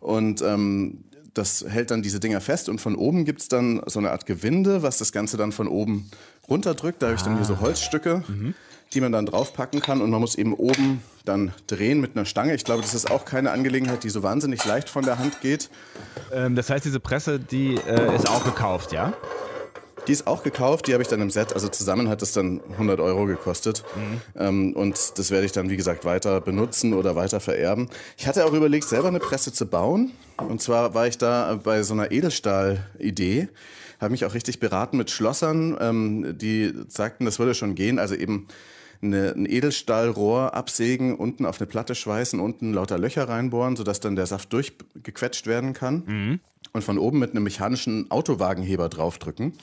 und 0.00 0.42
ähm, 0.42 1.04
das 1.34 1.64
hält 1.68 1.90
dann 1.90 2.02
diese 2.02 2.20
Dinger 2.20 2.40
fest 2.40 2.68
und 2.68 2.80
von 2.80 2.96
oben 2.96 3.24
gibt 3.24 3.40
es 3.40 3.48
dann 3.48 3.82
so 3.86 3.98
eine 3.98 4.10
Art 4.10 4.26
Gewinde, 4.26 4.82
was 4.82 4.98
das 4.98 5.12
Ganze 5.12 5.36
dann 5.36 5.52
von 5.52 5.68
oben 5.68 6.10
runterdrückt. 6.48 7.02
Da 7.02 7.06
habe 7.06 7.16
ich 7.16 7.22
dann 7.22 7.36
hier 7.36 7.44
so 7.44 7.54
ah. 7.54 7.60
Holzstücke, 7.60 8.24
mhm. 8.26 8.54
die 8.92 9.00
man 9.00 9.12
dann 9.12 9.26
draufpacken 9.26 9.80
kann 9.80 10.02
und 10.02 10.10
man 10.10 10.20
muss 10.20 10.34
eben 10.34 10.54
oben 10.54 11.02
dann 11.24 11.52
drehen 11.66 12.00
mit 12.00 12.16
einer 12.16 12.24
Stange. 12.24 12.54
Ich 12.54 12.64
glaube, 12.64 12.82
das 12.82 12.94
ist 12.94 13.10
auch 13.10 13.24
keine 13.24 13.52
Angelegenheit, 13.52 14.02
die 14.02 14.10
so 14.10 14.22
wahnsinnig 14.22 14.64
leicht 14.64 14.88
von 14.88 15.04
der 15.04 15.18
Hand 15.18 15.40
geht. 15.40 15.70
Ähm, 16.32 16.56
das 16.56 16.68
heißt, 16.68 16.84
diese 16.84 17.00
Presse, 17.00 17.38
die 17.38 17.76
äh, 17.76 18.14
ist 18.16 18.28
auch 18.28 18.44
gekauft, 18.44 18.92
ja? 18.92 19.12
Die 20.10 20.14
ist 20.14 20.26
auch 20.26 20.42
gekauft, 20.42 20.88
die 20.88 20.92
habe 20.92 21.04
ich 21.04 21.08
dann 21.08 21.20
im 21.20 21.30
Set. 21.30 21.52
Also 21.52 21.68
zusammen 21.68 22.08
hat 22.08 22.20
es 22.20 22.32
dann 22.32 22.60
100 22.72 22.98
Euro 22.98 23.26
gekostet. 23.26 23.84
Mhm. 23.94 24.20
Ähm, 24.34 24.72
und 24.72 25.16
das 25.16 25.30
werde 25.30 25.46
ich 25.46 25.52
dann, 25.52 25.70
wie 25.70 25.76
gesagt, 25.76 26.04
weiter 26.04 26.40
benutzen 26.40 26.94
oder 26.94 27.14
weiter 27.14 27.38
vererben. 27.38 27.88
Ich 28.18 28.26
hatte 28.26 28.44
auch 28.44 28.52
überlegt, 28.52 28.88
selber 28.88 29.06
eine 29.06 29.20
Presse 29.20 29.52
zu 29.52 29.66
bauen. 29.66 30.10
Und 30.36 30.60
zwar 30.60 30.94
war 30.94 31.06
ich 31.06 31.16
da 31.16 31.60
bei 31.62 31.84
so 31.84 31.94
einer 31.94 32.10
Edelstahl-Idee. 32.10 33.50
Habe 34.00 34.10
mich 34.10 34.24
auch 34.24 34.34
richtig 34.34 34.58
beraten 34.58 34.96
mit 34.96 35.12
Schlossern, 35.12 35.78
ähm, 35.80 36.36
die 36.36 36.74
sagten, 36.88 37.24
das 37.24 37.38
würde 37.38 37.54
schon 37.54 37.76
gehen. 37.76 38.00
Also 38.00 38.16
eben 38.16 38.48
eine, 39.02 39.32
ein 39.32 39.46
Edelstahlrohr 39.46 40.54
absägen, 40.54 41.14
unten 41.16 41.46
auf 41.46 41.60
eine 41.60 41.66
Platte 41.66 41.94
schweißen, 41.94 42.40
unten 42.40 42.72
lauter 42.72 42.98
Löcher 42.98 43.28
reinbohren, 43.28 43.76
sodass 43.76 44.00
dann 44.00 44.16
der 44.16 44.26
Saft 44.26 44.52
durchgequetscht 44.52 45.46
werden 45.46 45.72
kann. 45.72 46.02
Mhm. 46.06 46.40
Und 46.72 46.84
von 46.84 46.98
oben 46.98 47.18
mit 47.18 47.30
einem 47.30 47.42
mechanischen 47.42 48.10
Autowagenheber 48.10 48.88
draufdrücken. 48.88 49.54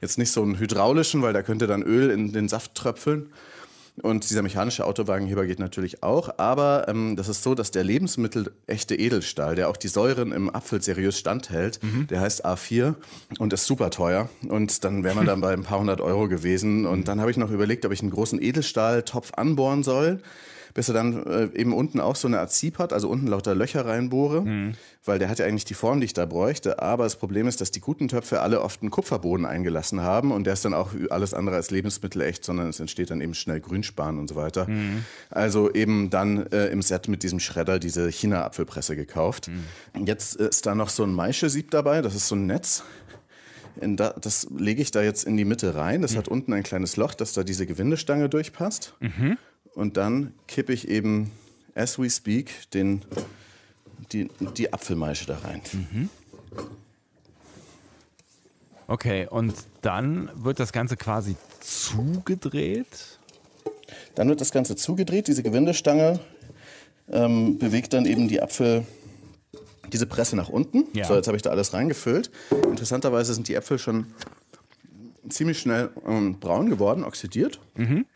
Jetzt 0.00 0.18
nicht 0.18 0.30
so 0.30 0.42
einen 0.42 0.58
hydraulischen, 0.58 1.22
weil 1.22 1.32
da 1.32 1.42
könnte 1.42 1.66
dann 1.66 1.82
Öl 1.82 2.10
in 2.10 2.32
den 2.32 2.48
Saft 2.48 2.74
tröpfeln. 2.74 3.32
Und 4.02 4.28
dieser 4.28 4.42
mechanische 4.42 4.86
Autowagenheber 4.86 5.46
geht 5.46 5.58
natürlich 5.58 6.02
auch. 6.02 6.30
Aber 6.38 6.86
ähm, 6.88 7.16
das 7.16 7.28
ist 7.28 7.42
so, 7.42 7.54
dass 7.54 7.70
der 7.70 7.84
lebensmittelechte 7.84 8.94
Edelstahl, 8.94 9.54
der 9.54 9.68
auch 9.68 9.76
die 9.76 9.88
Säuren 9.88 10.32
im 10.32 10.54
Apfel 10.54 10.82
seriös 10.82 11.18
standhält, 11.18 11.82
mhm. 11.82 12.06
der 12.06 12.20
heißt 12.20 12.44
A4 12.44 12.94
und 13.38 13.52
ist 13.52 13.66
super 13.66 13.90
teuer. 13.90 14.28
Und 14.48 14.84
dann 14.84 15.04
wäre 15.04 15.14
man 15.14 15.26
dann 15.26 15.40
bei 15.42 15.52
ein 15.52 15.62
paar 15.62 15.80
hundert 15.80 16.00
Euro 16.00 16.28
gewesen. 16.28 16.86
Und 16.86 17.08
dann 17.08 17.20
habe 17.20 17.30
ich 17.30 17.36
noch 17.36 17.50
überlegt, 17.50 17.84
ob 17.84 17.92
ich 17.92 18.00
einen 18.00 18.10
großen 18.10 18.40
Edelstahltopf 18.40 19.32
anbohren 19.34 19.82
soll 19.82 20.20
bis 20.74 20.88
er 20.88 20.94
dann 20.94 21.24
äh, 21.26 21.48
eben 21.54 21.72
unten 21.72 22.00
auch 22.00 22.16
so 22.16 22.28
eine 22.28 22.40
Art 22.40 22.52
Sieb 22.52 22.78
hat, 22.78 22.92
also 22.92 23.08
unten 23.08 23.26
lauter 23.26 23.54
Löcher 23.54 23.86
reinbohre, 23.86 24.42
mhm. 24.42 24.74
weil 25.04 25.18
der 25.18 25.28
hat 25.28 25.38
ja 25.38 25.46
eigentlich 25.46 25.64
die 25.64 25.74
Form, 25.74 26.00
die 26.00 26.06
ich 26.06 26.12
da 26.12 26.26
bräuchte. 26.26 26.80
Aber 26.80 27.04
das 27.04 27.16
Problem 27.16 27.46
ist, 27.48 27.60
dass 27.60 27.70
die 27.70 27.80
guten 27.80 28.08
Töpfe 28.08 28.40
alle 28.40 28.62
oft 28.62 28.82
einen 28.82 28.90
Kupferboden 28.90 29.46
eingelassen 29.46 30.00
haben 30.00 30.32
und 30.32 30.44
der 30.44 30.54
ist 30.54 30.64
dann 30.64 30.74
auch 30.74 30.90
alles 31.10 31.34
andere 31.34 31.56
als 31.56 31.70
lebensmittelecht, 31.70 32.44
sondern 32.44 32.68
es 32.68 32.80
entsteht 32.80 33.10
dann 33.10 33.20
eben 33.20 33.34
schnell 33.34 33.60
Grünspan 33.60 34.18
und 34.18 34.28
so 34.28 34.36
weiter. 34.36 34.68
Mhm. 34.68 35.04
Also 35.30 35.72
eben 35.72 36.10
dann 36.10 36.46
äh, 36.48 36.68
im 36.68 36.82
Set 36.82 37.08
mit 37.08 37.22
diesem 37.22 37.40
Schredder 37.40 37.78
diese 37.78 38.10
China-Apfelpresse 38.10 38.96
gekauft. 38.96 39.48
Mhm. 39.48 40.06
Jetzt 40.06 40.36
ist 40.36 40.66
da 40.66 40.74
noch 40.74 40.88
so 40.88 41.04
ein 41.04 41.12
Maischesieb 41.12 41.70
dabei, 41.70 42.02
das 42.02 42.14
ist 42.14 42.28
so 42.28 42.34
ein 42.34 42.46
Netz. 42.46 42.84
Da, 43.80 44.14
das 44.20 44.48
lege 44.54 44.82
ich 44.82 44.90
da 44.90 45.00
jetzt 45.00 45.24
in 45.24 45.36
die 45.36 45.44
Mitte 45.44 45.74
rein. 45.74 46.02
Das 46.02 46.12
mhm. 46.12 46.18
hat 46.18 46.28
unten 46.28 46.52
ein 46.52 46.64
kleines 46.64 46.96
Loch, 46.96 47.14
dass 47.14 47.32
da 47.32 47.44
diese 47.44 47.66
Gewindestange 47.66 48.28
durchpasst. 48.28 48.94
Mhm 49.00 49.38
und 49.74 49.96
dann 49.96 50.34
kippe 50.46 50.72
ich 50.72 50.88
eben, 50.88 51.30
as 51.74 51.98
we 51.98 52.10
speak, 52.10 52.70
den, 52.72 53.04
die, 54.12 54.28
die 54.56 54.72
Apfelmaische 54.72 55.26
da 55.26 55.38
rein. 55.38 55.62
Mhm. 55.72 56.10
Okay, 58.86 59.28
und 59.30 59.54
dann 59.82 60.30
wird 60.34 60.58
das 60.58 60.72
Ganze 60.72 60.96
quasi 60.96 61.36
zugedreht? 61.60 63.18
Dann 64.16 64.28
wird 64.28 64.40
das 64.40 64.50
Ganze 64.50 64.74
zugedreht. 64.74 65.28
Diese 65.28 65.44
Gewindestange 65.44 66.18
ähm, 67.08 67.58
bewegt 67.58 67.92
dann 67.92 68.04
eben 68.04 68.26
die 68.26 68.42
Apfel, 68.42 68.84
diese 69.92 70.06
Presse 70.06 70.34
nach 70.34 70.48
unten. 70.48 70.86
Ja. 70.92 71.04
So, 71.04 71.14
jetzt 71.14 71.28
habe 71.28 71.36
ich 71.36 71.42
da 71.42 71.50
alles 71.50 71.72
reingefüllt. 71.72 72.32
Interessanterweise 72.64 73.32
sind 73.32 73.46
die 73.46 73.54
Äpfel 73.54 73.78
schon 73.78 74.06
ziemlich 75.28 75.60
schnell 75.60 75.90
ähm, 76.04 76.40
braun 76.40 76.68
geworden, 76.68 77.04
oxidiert. 77.04 77.60
Mhm. 77.76 78.06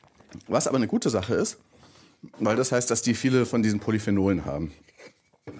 Was 0.49 0.66
aber 0.66 0.77
eine 0.77 0.87
gute 0.87 1.11
Sache 1.11 1.35
ist, 1.35 1.59
weil 2.38 2.57
das 2.57 2.73
heißt, 2.73 2.90
dass 2.90 3.03
die 3.03 3.14
viele 3.14 3.47
von 3.47 3.62
diesen 3.62 3.81
Polyphenolen 3.81 4.44
haben. 4.44 4.73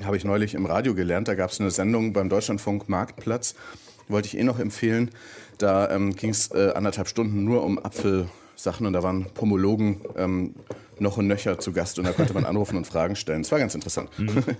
Habe 0.03 0.17
ich 0.17 0.25
neulich 0.25 0.55
im 0.55 0.67
Radio 0.67 0.95
gelernt. 0.95 1.29
Da 1.29 1.35
gab 1.35 1.51
es 1.51 1.61
eine 1.61 1.71
Sendung 1.71 2.13
beim 2.13 2.29
Deutschlandfunk 2.29 2.89
Marktplatz. 2.89 3.55
Wollte 4.09 4.29
ich 4.29 4.39
eh 4.39 4.43
noch 4.43 4.59
empfehlen. 4.59 5.11
Da 5.59 5.91
ähm, 5.91 6.17
ging 6.17 6.31
es 6.31 6.51
äh, 6.53 6.73
anderthalb 6.75 7.09
Stunden 7.09 7.45
nur 7.45 7.63
um 7.63 7.79
Apfelsachen 7.79 8.87
und 8.87 8.93
da 8.93 9.03
waren 9.03 9.27
Pomologen 9.35 10.01
ähm, 10.17 10.55
noch 10.99 11.17
und 11.17 11.27
nöcher 11.27 11.59
zu 11.59 11.73
Gast 11.73 11.99
und 11.99 12.07
da 12.07 12.13
konnte 12.13 12.35
man 12.35 12.45
anrufen 12.45 12.77
und 12.77 12.87
Fragen 12.87 13.17
stellen. 13.17 13.43
Es 13.43 13.53
war 13.53 13.59
ganz 13.59 13.75
interessant. 13.75 14.11
Mhm. 14.19 14.45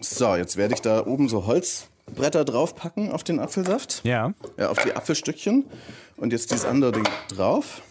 so, 0.00 0.36
jetzt 0.36 0.56
werde 0.56 0.74
ich 0.74 0.80
da 0.80 1.06
oben 1.06 1.28
so 1.28 1.46
Holzbretter 2.10 2.44
draufpacken 2.44 3.12
auf 3.12 3.24
den 3.24 3.40
Apfelsaft. 3.40 4.02
Ja. 4.04 4.34
ja. 4.56 4.68
Auf 4.68 4.78
die 4.82 4.94
Apfelstückchen. 4.94 5.64
Und 6.16 6.32
jetzt 6.32 6.50
dieses 6.50 6.64
andere 6.64 6.92
Ding 6.92 7.08
drauf. 7.28 7.82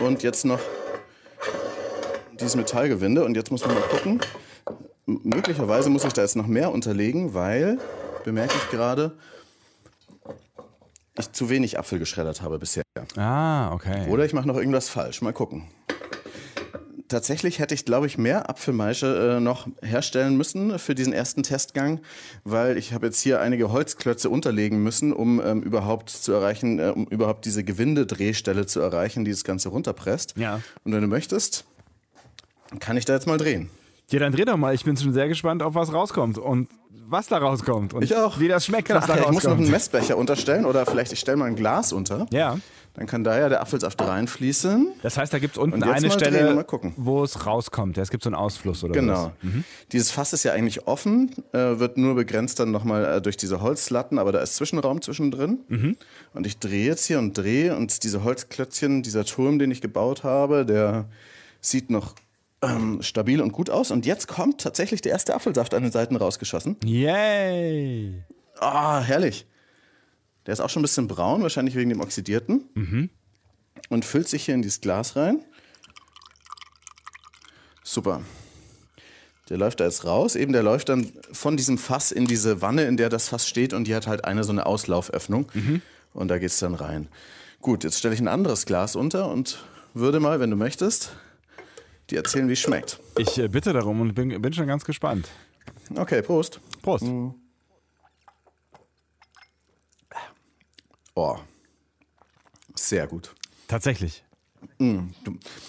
Und 0.00 0.22
jetzt 0.22 0.44
noch 0.44 0.60
dieses 2.38 2.56
Metallgewinde. 2.56 3.24
Und 3.24 3.36
jetzt 3.36 3.50
muss 3.50 3.64
man 3.64 3.74
mal 3.74 3.82
gucken. 3.82 4.20
M 5.06 5.20
möglicherweise 5.24 5.88
muss 5.90 6.04
ich 6.04 6.12
da 6.12 6.22
jetzt 6.22 6.36
noch 6.36 6.46
mehr 6.46 6.70
unterlegen, 6.70 7.32
weil, 7.32 7.78
bemerke 8.24 8.54
ich 8.56 8.70
gerade, 8.70 9.16
ich 11.18 11.32
zu 11.32 11.48
wenig 11.48 11.78
Apfel 11.78 11.98
geschreddert 11.98 12.42
habe 12.42 12.58
bisher. 12.58 12.82
Ah, 13.16 13.72
okay. 13.72 14.06
Oder 14.10 14.24
ich 14.26 14.34
mache 14.34 14.46
noch 14.46 14.56
irgendwas 14.56 14.88
falsch. 14.88 15.22
Mal 15.22 15.32
gucken 15.32 15.68
tatsächlich 17.08 17.58
hätte 17.58 17.74
ich, 17.74 17.84
glaube 17.84 18.06
ich, 18.06 18.18
mehr 18.18 18.48
Apfelmaische 18.48 19.36
äh, 19.36 19.40
noch 19.40 19.66
herstellen 19.82 20.36
müssen 20.36 20.78
für 20.78 20.94
diesen 20.94 21.12
ersten 21.12 21.42
Testgang, 21.42 22.00
weil 22.44 22.76
ich 22.76 22.92
habe 22.92 23.06
jetzt 23.06 23.20
hier 23.20 23.40
einige 23.40 23.72
Holzklötze 23.72 24.30
unterlegen 24.30 24.82
müssen, 24.82 25.12
um 25.12 25.40
ähm, 25.44 25.62
überhaupt 25.62 26.10
zu 26.10 26.32
erreichen, 26.32 26.78
äh, 26.78 26.92
um 26.94 27.06
überhaupt 27.06 27.44
diese 27.44 27.64
Gewindedrehstelle 27.64 28.66
zu 28.66 28.80
erreichen, 28.80 29.24
die 29.24 29.30
das 29.30 29.44
Ganze 29.44 29.70
runterpresst. 29.70 30.34
Ja. 30.36 30.60
Und 30.84 30.92
wenn 30.92 31.02
du 31.02 31.08
möchtest, 31.08 31.64
kann 32.80 32.96
ich 32.96 33.04
da 33.04 33.14
jetzt 33.14 33.26
mal 33.26 33.38
drehen. 33.38 33.70
Ja, 34.10 34.18
dann 34.20 34.32
dreh 34.32 34.44
doch 34.44 34.56
mal. 34.56 34.74
Ich 34.74 34.84
bin 34.84 34.96
schon 34.96 35.12
sehr 35.12 35.28
gespannt, 35.28 35.62
auf 35.62 35.74
was 35.74 35.92
rauskommt 35.92 36.38
und 36.38 36.68
was 37.10 37.26
da 37.26 37.38
rauskommt 37.38 37.94
und 37.94 38.02
ich 38.02 38.14
auch. 38.14 38.38
wie 38.38 38.48
das 38.48 38.66
schmeckt, 38.66 38.90
was 38.90 39.04
Ach, 39.04 39.06
da 39.08 39.16
ja, 39.16 39.22
rauskommt. 39.22 39.38
Ich 39.38 39.44
muss 39.44 39.44
noch 39.44 39.58
einen 39.58 39.70
Messbecher 39.70 40.16
unterstellen 40.16 40.66
oder 40.66 40.84
vielleicht 40.84 41.12
ich 41.12 41.20
stelle 41.20 41.38
mal 41.38 41.46
ein 41.46 41.56
Glas 41.56 41.92
unter. 41.92 42.26
Ja. 42.30 42.58
Dann 42.98 43.06
kann 43.06 43.22
da 43.22 43.38
ja 43.38 43.48
der 43.48 43.60
Apfelsaft 43.60 44.00
reinfließen. 44.02 44.94
Das 45.02 45.16
heißt, 45.16 45.32
da 45.32 45.38
gibt 45.38 45.54
es 45.54 45.58
unten 45.58 45.84
eine 45.84 46.10
Stelle, 46.10 46.66
wo 46.96 47.22
es 47.22 47.46
rauskommt. 47.46 47.96
Es 47.96 48.10
gibt 48.10 48.24
so 48.24 48.28
einen 48.28 48.34
Ausfluss 48.34 48.82
oder 48.82 48.92
Genau. 48.92 49.30
Mhm. 49.40 49.62
Dieses 49.92 50.10
Fass 50.10 50.32
ist 50.32 50.42
ja 50.42 50.52
eigentlich 50.52 50.88
offen, 50.88 51.30
äh, 51.52 51.78
wird 51.78 51.96
nur 51.96 52.16
begrenzt 52.16 52.58
dann 52.58 52.72
nochmal 52.72 53.04
äh, 53.04 53.22
durch 53.22 53.36
diese 53.36 53.60
Holzlatten, 53.60 54.18
aber 54.18 54.32
da 54.32 54.40
ist 54.40 54.56
Zwischenraum 54.56 55.00
zwischendrin. 55.00 55.60
Mhm. 55.68 55.96
Und 56.34 56.44
ich 56.44 56.58
drehe 56.58 56.86
jetzt 56.86 57.04
hier 57.04 57.20
und 57.20 57.38
drehe 57.38 57.76
und 57.76 58.02
diese 58.02 58.24
Holzklötzchen, 58.24 59.04
dieser 59.04 59.24
Turm, 59.24 59.60
den 59.60 59.70
ich 59.70 59.80
gebaut 59.80 60.24
habe, 60.24 60.66
der 60.66 61.08
sieht 61.60 61.90
noch 61.90 62.16
ähm, 62.62 63.00
stabil 63.00 63.40
und 63.40 63.52
gut 63.52 63.70
aus. 63.70 63.92
Und 63.92 64.06
jetzt 64.06 64.26
kommt 64.26 64.60
tatsächlich 64.60 65.02
der 65.02 65.12
erste 65.12 65.36
Apfelsaft 65.36 65.72
an 65.72 65.84
den 65.84 65.92
Seiten 65.92 66.16
rausgeschossen. 66.16 66.76
Yay! 66.84 68.24
Ah, 68.58 69.00
herrlich. 69.02 69.46
Der 70.48 70.54
ist 70.54 70.60
auch 70.60 70.70
schon 70.70 70.80
ein 70.80 70.82
bisschen 70.84 71.08
braun, 71.08 71.42
wahrscheinlich 71.42 71.74
wegen 71.74 71.90
dem 71.90 72.00
Oxidierten. 72.00 72.70
Mhm. 72.72 73.10
Und 73.90 74.06
füllt 74.06 74.28
sich 74.28 74.46
hier 74.46 74.54
in 74.54 74.62
dieses 74.62 74.80
Glas 74.80 75.14
rein. 75.14 75.44
Super. 77.84 78.22
Der 79.50 79.58
läuft 79.58 79.80
da 79.80 79.84
jetzt 79.84 80.06
raus. 80.06 80.36
Eben, 80.36 80.54
der 80.54 80.62
läuft 80.62 80.88
dann 80.88 81.12
von 81.32 81.58
diesem 81.58 81.76
Fass 81.76 82.12
in 82.12 82.24
diese 82.24 82.62
Wanne, 82.62 82.84
in 82.84 82.96
der 82.96 83.10
das 83.10 83.28
Fass 83.28 83.46
steht. 83.46 83.74
Und 83.74 83.88
die 83.88 83.94
hat 83.94 84.06
halt 84.06 84.24
eine 84.24 84.42
so 84.42 84.50
eine 84.50 84.64
Auslauföffnung. 84.64 85.50
Mhm. 85.52 85.82
Und 86.14 86.28
da 86.28 86.38
geht 86.38 86.48
es 86.48 86.58
dann 86.58 86.72
rein. 86.72 87.08
Gut, 87.60 87.84
jetzt 87.84 87.98
stelle 87.98 88.14
ich 88.14 88.20
ein 88.20 88.28
anderes 88.28 88.64
Glas 88.64 88.96
unter 88.96 89.30
und 89.30 89.62
würde 89.92 90.18
mal, 90.18 90.40
wenn 90.40 90.48
du 90.48 90.56
möchtest, 90.56 91.14
dir 92.08 92.16
erzählen, 92.16 92.48
wie 92.48 92.54
es 92.54 92.60
schmeckt. 92.60 93.00
Ich 93.18 93.36
äh, 93.36 93.48
bitte 93.48 93.74
darum 93.74 94.00
und 94.00 94.14
bin, 94.14 94.40
bin 94.40 94.54
schon 94.54 94.66
ganz 94.66 94.86
gespannt. 94.86 95.28
Okay, 95.94 96.22
Prost. 96.22 96.58
Prost. 96.80 97.04
Mhm. 97.04 97.34
Oh, 101.18 101.36
sehr 102.76 103.08
gut. 103.08 103.34
Tatsächlich. 103.66 104.22
Mm, 104.78 105.08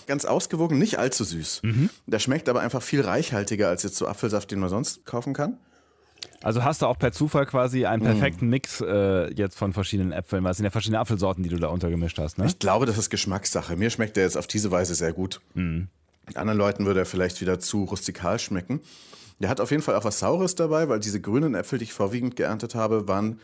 ganz 0.06 0.26
ausgewogen, 0.26 0.78
nicht 0.78 1.00
allzu 1.00 1.24
süß. 1.24 1.62
Mhm. 1.64 1.90
Der 2.06 2.20
schmeckt 2.20 2.50
aber 2.50 2.60
einfach 2.60 2.84
viel 2.84 3.02
reichhaltiger 3.02 3.68
als 3.68 3.82
jetzt 3.82 3.96
so 3.96 4.08
Apfelsaft, 4.08 4.52
den 4.52 4.60
man 4.60 4.70
sonst 4.70 5.08
kaufen 5.08 5.34
kann. 5.34 5.58
Also 6.44 6.64
hast 6.64 6.84
du 6.84 6.86
auch 6.86 7.00
per 7.00 7.12
Zufall 7.14 7.48
quasi 7.48 7.88
einen 7.88 8.04
perfekten 8.04 8.46
mm. 8.46 8.50
Mix 8.50 8.80
äh, 8.82 9.34
jetzt 9.34 9.58
von 9.58 9.74
verschiedenen 9.74 10.12
Äpfeln, 10.12 10.44
weil 10.44 10.52
es 10.52 10.58
sind 10.58 10.66
ja 10.66 10.70
verschiedene 10.70 11.00
Apfelsorten, 11.00 11.44
die 11.44 11.50
du 11.50 11.58
da 11.58 11.70
untergemischt 11.70 12.20
hast, 12.20 12.38
ne? 12.38 12.46
Ich 12.46 12.60
glaube, 12.60 12.86
das 12.86 13.00
ist 13.00 13.10
Geschmackssache. 13.10 13.76
Mir 13.76 13.90
schmeckt 13.90 14.18
der 14.18 14.26
jetzt 14.26 14.38
auf 14.38 14.46
diese 14.46 14.70
Weise 14.70 14.94
sehr 14.94 15.14
gut. 15.14 15.42
Mhm. 15.56 15.88
Anderen 16.36 16.60
Leuten 16.60 16.86
würde 16.86 17.00
er 17.00 17.06
vielleicht 17.08 17.42
wieder 17.42 17.60
zu 17.60 17.86
rustikal 17.86 18.38
schmecken. 18.38 18.82
Der 19.40 19.50
hat 19.50 19.62
auf 19.62 19.72
jeden 19.72 19.82
Fall 19.82 19.96
auch 19.96 20.04
was 20.04 20.20
Saures 20.20 20.54
dabei, 20.54 20.90
weil 20.90 21.00
diese 21.00 21.20
grünen 21.20 21.56
Äpfel, 21.56 21.80
die 21.80 21.86
ich 21.86 21.94
vorwiegend 21.94 22.36
geerntet 22.36 22.76
habe, 22.76 23.08
waren 23.08 23.40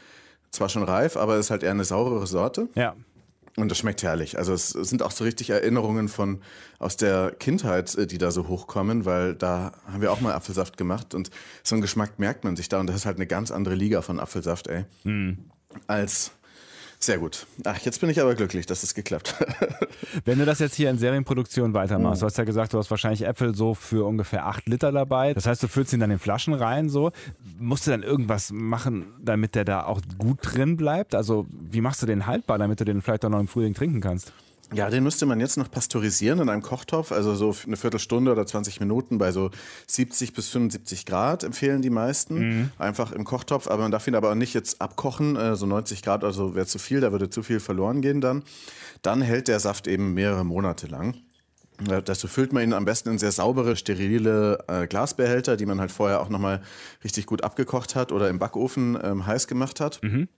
zwar 0.56 0.70
schon 0.70 0.84
reif, 0.84 1.18
aber 1.18 1.36
es 1.36 1.48
ist 1.48 1.52
halt 1.52 1.64
eher 1.64 1.72
eine 1.72 1.86
saurere 1.86 2.28
Sorte. 2.28 2.70
Ja. 2.76 2.96
Und 3.58 3.70
das 3.70 3.78
schmeckt 3.78 4.04
herrlich. 4.04 4.38
Also 4.38 4.54
es 4.54 4.70
sind 4.70 5.02
auch 5.02 5.12
so 5.12 5.24
richtig 5.24 5.50
Erinnerungen 5.50 6.10
von 6.10 6.42
aus 6.78 6.98
der 6.98 7.32
Kindheit, 7.32 7.96
äh, 7.96 8.06
die 8.06 8.18
da 8.18 8.32
so 8.32 8.48
hochkommen, 8.48 9.06
weil 9.06 9.34
da 9.34 9.72
haben 9.88 10.02
wir 10.02 10.12
auch 10.12 10.20
mal 10.20 10.34
Apfelsaft 10.34 10.78
gemacht 10.78 11.14
und 11.14 11.30
so 11.64 11.76
einen 11.76 11.82
Geschmack 11.82 12.20
merkt 12.20 12.44
man 12.44 12.56
sich 12.56 12.68
da 12.68 12.80
und 12.80 12.88
das 12.88 12.98
ist 12.98 13.06
halt 13.06 13.18
eine 13.18 13.28
ganz 13.28 13.52
andere 13.52 13.76
Liga 13.76 14.02
von 14.02 14.20
Apfelsaft, 14.20 14.68
ey. 14.68 14.86
Mhm. 15.04 15.46
Als 15.88 16.32
sehr 17.00 17.18
gut. 17.18 17.46
Ach, 17.64 17.78
jetzt 17.80 18.02
bin 18.02 18.10
ich 18.10 18.22
aber 18.22 18.36
glücklich, 18.36 18.66
dass 18.66 18.84
es 18.84 18.94
geklappt 18.94 19.40
hat. 19.40 19.88
Wenn 20.26 20.40
du 20.40 20.46
das 20.46 20.60
jetzt 20.60 20.76
hier 20.76 20.90
in 20.90 20.98
Serienproduktion 20.98 21.74
weitermachst, 21.74 22.22
mhm. 22.22 22.22
du 22.22 22.26
hast 22.28 22.38
ja 22.38 22.44
gesagt, 22.44 22.74
du 22.74 22.78
hast 22.78 22.90
wahrscheinlich 22.90 23.26
Äpfel 23.26 23.56
so 23.56 23.74
für 23.74 24.06
ungefähr 24.06 24.46
8 24.46 24.68
Liter 24.68 24.92
dabei. 24.92 25.34
Das 25.34 25.46
heißt, 25.46 25.62
du 25.62 25.68
füllst 25.68 25.94
ihn 25.94 26.00
dann 26.00 26.12
in 26.12 26.20
Flaschen 26.20 26.54
rein, 26.54 26.90
so. 26.90 27.12
Musst 27.60 27.88
du 27.88 27.92
dann 27.92 28.04
irgendwas 28.04 28.52
machen, 28.52 29.06
damit 29.22 29.56
der 29.56 29.66
da 29.66 29.84
auch 29.86 30.02
gut 30.18 30.40
drin 30.42 30.78
bleibt? 30.78 31.16
Also, 31.16 31.46
wie 31.50 31.82
machst 31.82 32.02
du 32.02 32.06
den 32.06 32.26
haltbar, 32.26 32.58
damit 32.58 32.80
du 32.80 32.86
den 32.86 33.02
vielleicht 33.02 33.26
auch 33.26 33.30
noch 33.30 33.40
im 33.40 33.48
Frühling 33.48 33.74
trinken 33.74 34.02
kannst? 34.02 34.34
Ja, 34.74 34.90
den 34.90 35.04
müsste 35.04 35.26
man 35.26 35.40
jetzt 35.40 35.58
noch 35.58 35.70
pasteurisieren 35.70 36.40
in 36.40 36.50
einem 36.50 36.62
Kochtopf, 36.62 37.12
also 37.12 37.36
so 37.36 37.56
eine 37.66 37.78
Viertelstunde 37.78 38.32
oder 38.32 38.48
20 38.48 38.80
Minuten 38.80 39.18
bei 39.18 39.32
so 39.32 39.52
70 39.88 40.34
bis 40.34 40.50
75 40.50 41.06
Grad 41.06 41.44
empfehlen 41.44 41.82
die 41.82 41.90
meisten. 41.90 42.40
Mhm. 42.40 42.72
Einfach 42.80 43.12
im 43.12 43.26
Kochtopf, 43.26 43.68
aber 43.68 43.84
man 43.84 43.92
darf 43.92 44.08
ihn 44.08 44.16
aber 44.16 44.32
auch 44.32 44.36
nicht 44.36 44.54
jetzt 44.54 44.82
abkochen, 44.82 45.36
äh, 45.36 45.56
so 45.56 45.66
90 45.66 46.02
Grad, 46.02 46.24
also 46.24 46.56
wäre 46.56 46.66
zu 46.66 46.80
viel, 46.80 47.00
da 47.00 47.12
würde 47.12 47.30
zu 47.30 47.44
viel 47.44 47.60
verloren 47.60 48.02
gehen 48.02 48.22
dann. 48.22 48.44
Dann 49.02 49.22
hält 49.22 49.48
der 49.48 49.60
Saft 49.60 49.88
eben 49.88 50.14
mehrere 50.14 50.44
Monate 50.44 50.88
lang. 50.88 51.16
Dazu 51.78 52.28
füllt 52.28 52.54
man 52.54 52.64
ihn 52.64 52.74
am 52.74 52.86
besten 52.86 53.10
in 53.10 53.18
sehr 53.18 53.34
saubere, 53.34 53.76
sterile 53.76 54.64
äh, 54.68 54.88
Glasbehälter, 54.88 55.58
die 55.58 55.66
man 55.66 55.82
halt 55.82 55.92
vorher 55.92 56.22
auch 56.22 56.30
nochmal 56.30 56.62
richtig 57.04 57.26
gut 57.26 57.44
abgekocht 57.44 57.96
hat 57.96 58.14
oder 58.14 58.30
im 58.30 58.40
Backofen 58.40 58.98
ähm, 59.04 59.26
heiß 59.26 59.48
gemacht 59.48 59.82
hat. 59.82 60.02
Mhm. 60.02 60.30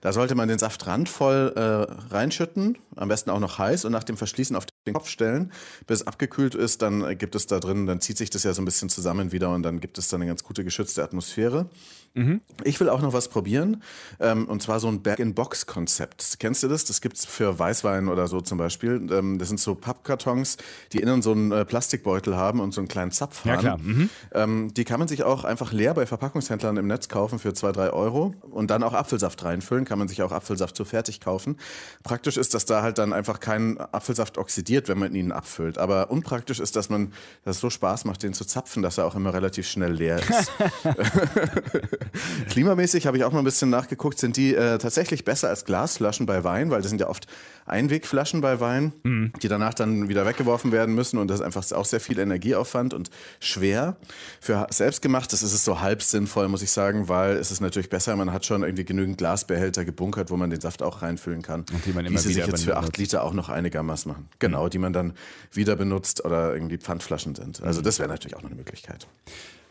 Da 0.00 0.12
sollte 0.12 0.34
man 0.34 0.48
den 0.48 0.58
Saft 0.58 0.86
randvoll 0.86 1.52
äh, 1.56 2.12
reinschütten, 2.12 2.78
am 2.96 3.08
besten 3.08 3.30
auch 3.30 3.40
noch 3.40 3.58
heiß 3.58 3.84
und 3.84 3.92
nach 3.92 4.04
dem 4.04 4.16
Verschließen 4.16 4.56
auf 4.56 4.66
den 4.86 4.94
Kopf 4.94 5.08
stellen, 5.08 5.52
bis 5.86 6.00
es 6.00 6.06
abgekühlt 6.06 6.54
ist. 6.54 6.82
Dann 6.82 7.16
gibt 7.18 7.34
es 7.34 7.46
da 7.46 7.60
drin, 7.60 7.86
dann 7.86 8.00
zieht 8.00 8.18
sich 8.18 8.30
das 8.30 8.42
ja 8.44 8.52
so 8.52 8.62
ein 8.62 8.64
bisschen 8.64 8.88
zusammen 8.88 9.32
wieder 9.32 9.50
und 9.50 9.62
dann 9.62 9.80
gibt 9.80 9.98
es 9.98 10.08
dann 10.08 10.20
eine 10.20 10.28
ganz 10.28 10.44
gute 10.44 10.64
geschützte 10.64 11.02
Atmosphäre. 11.02 11.68
Mhm. 12.14 12.40
Ich 12.62 12.78
will 12.78 12.88
auch 12.88 13.02
noch 13.02 13.12
was 13.12 13.28
probieren 13.28 13.82
ähm, 14.20 14.46
und 14.46 14.62
zwar 14.62 14.78
so 14.78 14.86
ein 14.86 15.02
Back-in-Box-Konzept. 15.02 16.36
Kennst 16.38 16.62
du 16.62 16.68
das? 16.68 16.84
Das 16.84 17.00
gibt 17.00 17.16
es 17.16 17.24
für 17.24 17.58
Weißwein 17.58 18.08
oder 18.08 18.28
so 18.28 18.40
zum 18.40 18.56
Beispiel. 18.56 19.04
Ähm, 19.10 19.38
das 19.38 19.48
sind 19.48 19.58
so 19.58 19.74
Pappkartons, 19.74 20.56
die 20.92 21.00
innen 21.00 21.22
so 21.22 21.32
einen 21.32 21.50
äh, 21.50 21.64
Plastikbeutel 21.64 22.36
haben 22.36 22.60
und 22.60 22.72
so 22.72 22.80
einen 22.80 22.86
kleinen 22.86 23.10
Zapf 23.10 23.40
haben. 23.40 23.48
Ja, 23.48 23.56
klar. 23.56 23.78
Mhm. 23.78 24.10
Ähm, 24.32 24.74
die 24.74 24.84
kann 24.84 25.00
man 25.00 25.08
sich 25.08 25.24
auch 25.24 25.42
einfach 25.42 25.72
leer 25.72 25.92
bei 25.94 26.06
Verpackungshändlern 26.06 26.76
im 26.76 26.86
Netz 26.86 27.08
kaufen 27.08 27.40
für 27.40 27.52
zwei, 27.52 27.72
drei 27.72 27.90
Euro 27.90 28.34
und 28.42 28.70
dann 28.70 28.84
auch 28.84 28.92
Apfelsaft 28.92 29.42
reinfüllen. 29.42 29.84
Kann 29.84 29.98
man 29.98 30.06
sich 30.06 30.22
auch 30.22 30.30
Apfelsaft 30.30 30.76
so 30.76 30.84
fertig 30.84 31.20
kaufen. 31.20 31.56
Praktisch 32.04 32.36
ist, 32.36 32.54
dass 32.54 32.64
da 32.64 32.82
halt 32.82 32.98
dann 32.98 33.12
einfach 33.12 33.40
kein 33.40 33.78
Apfelsaft 33.78 34.38
oxidiert, 34.38 34.88
wenn 34.88 34.98
man 34.98 35.16
ihn 35.16 35.32
abfüllt. 35.32 35.78
Aber 35.78 36.12
unpraktisch 36.12 36.60
ist, 36.60 36.76
dass 36.76 36.88
man 36.88 37.12
das 37.44 37.58
so 37.58 37.70
Spaß 37.70 38.04
macht, 38.04 38.22
den 38.22 38.34
zu 38.34 38.44
zapfen, 38.44 38.84
dass 38.84 38.98
er 38.98 39.06
auch 39.06 39.16
immer 39.16 39.34
relativ 39.34 39.66
schnell 39.66 39.92
leer 39.92 40.20
ist. 40.20 40.52
Klimamäßig 42.50 43.06
habe 43.06 43.16
ich 43.16 43.24
auch 43.24 43.32
mal 43.32 43.38
ein 43.38 43.44
bisschen 43.44 43.70
nachgeguckt, 43.70 44.18
sind 44.18 44.36
die 44.36 44.54
äh, 44.54 44.78
tatsächlich 44.78 45.24
besser 45.24 45.48
als 45.48 45.64
Glasflaschen 45.64 46.26
bei 46.26 46.44
Wein, 46.44 46.70
weil 46.70 46.82
das 46.82 46.90
sind 46.90 47.00
ja 47.00 47.08
oft 47.08 47.26
Einwegflaschen 47.66 48.40
bei 48.40 48.60
Wein, 48.60 48.92
mhm. 49.02 49.32
die 49.42 49.48
danach 49.48 49.74
dann 49.74 50.08
wieder 50.08 50.26
weggeworfen 50.26 50.70
werden 50.70 50.94
müssen 50.94 51.18
und 51.18 51.28
das 51.28 51.40
ist 51.40 51.46
einfach 51.46 51.64
auch 51.72 51.84
sehr 51.84 52.00
viel 52.00 52.18
Energieaufwand 52.18 52.92
und 52.92 53.10
schwer. 53.40 53.96
Für 54.40 54.66
selbstgemachtes 54.70 55.42
ist 55.42 55.54
es 55.54 55.64
so 55.64 55.80
halb 55.80 56.02
sinnvoll, 56.02 56.48
muss 56.48 56.62
ich 56.62 56.70
sagen, 56.70 57.08
weil 57.08 57.36
es 57.36 57.50
ist 57.50 57.60
natürlich 57.60 57.88
besser, 57.88 58.14
man 58.16 58.32
hat 58.32 58.44
schon 58.44 58.62
irgendwie 58.62 58.84
genügend 58.84 59.18
Glasbehälter 59.18 59.84
gebunkert, 59.84 60.30
wo 60.30 60.36
man 60.36 60.50
den 60.50 60.60
Saft 60.60 60.82
auch 60.82 61.02
reinfüllen 61.02 61.42
kann. 61.42 61.64
Und 61.72 61.86
die 61.86 61.92
man 61.92 62.04
immer 62.04 62.20
die 62.20 62.28
wieder 62.28 62.44
sich 62.44 62.52
jetzt 62.52 62.64
für 62.64 62.76
acht 62.76 62.96
Liter 62.98 63.22
auch 63.22 63.32
noch 63.32 63.48
einigermaßen 63.48 64.10
machen. 64.10 64.28
Genau, 64.38 64.66
mhm. 64.66 64.70
die 64.70 64.78
man 64.78 64.92
dann 64.92 65.12
wieder 65.52 65.76
benutzt 65.76 66.24
oder 66.24 66.54
irgendwie 66.54 66.76
Pfandflaschen 66.78 67.34
sind. 67.34 67.62
Also 67.62 67.80
mhm. 67.80 67.84
das 67.84 67.98
wäre 67.98 68.08
natürlich 68.08 68.36
auch 68.36 68.42
noch 68.42 68.50
eine 68.50 68.58
Möglichkeit. 68.58 69.06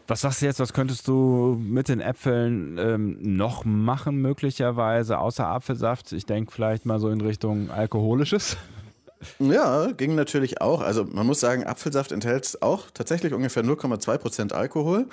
Was 0.06 0.22
sagst 0.22 0.42
du 0.42 0.46
jetzt, 0.46 0.60
was 0.60 0.74
könntest 0.74 1.08
du 1.08 1.58
mit 1.62 1.88
den 1.88 2.02
Äpfeln 2.02 2.78
ähm, 2.78 3.18
noch 3.22 3.64
machen, 3.64 4.18
möglicherweise, 4.22 5.18
außer 5.18 5.48
Apfelsaft? 5.48 6.12
Ich 6.12 6.26
denke 6.26 6.52
vielleicht 6.52 6.86
mal 6.86 7.00
so 7.00 7.10
in 7.10 7.22
Richtung 7.22 7.72
Alkoholisches. 7.72 8.58
Ja, 9.40 9.92
ging 9.92 10.16
natürlich 10.16 10.62
auch. 10.62 10.82
Also 10.82 11.06
man 11.06 11.26
muss 11.26 11.40
sagen, 11.40 11.64
Apfelsaft 11.64 12.12
enthält 12.12 12.62
auch 12.62 12.92
tatsächlich 12.94 13.34
ungefähr 13.34 13.64
0,2 13.64 14.18
Prozent 14.18 14.54
Alkohol. 14.54 15.08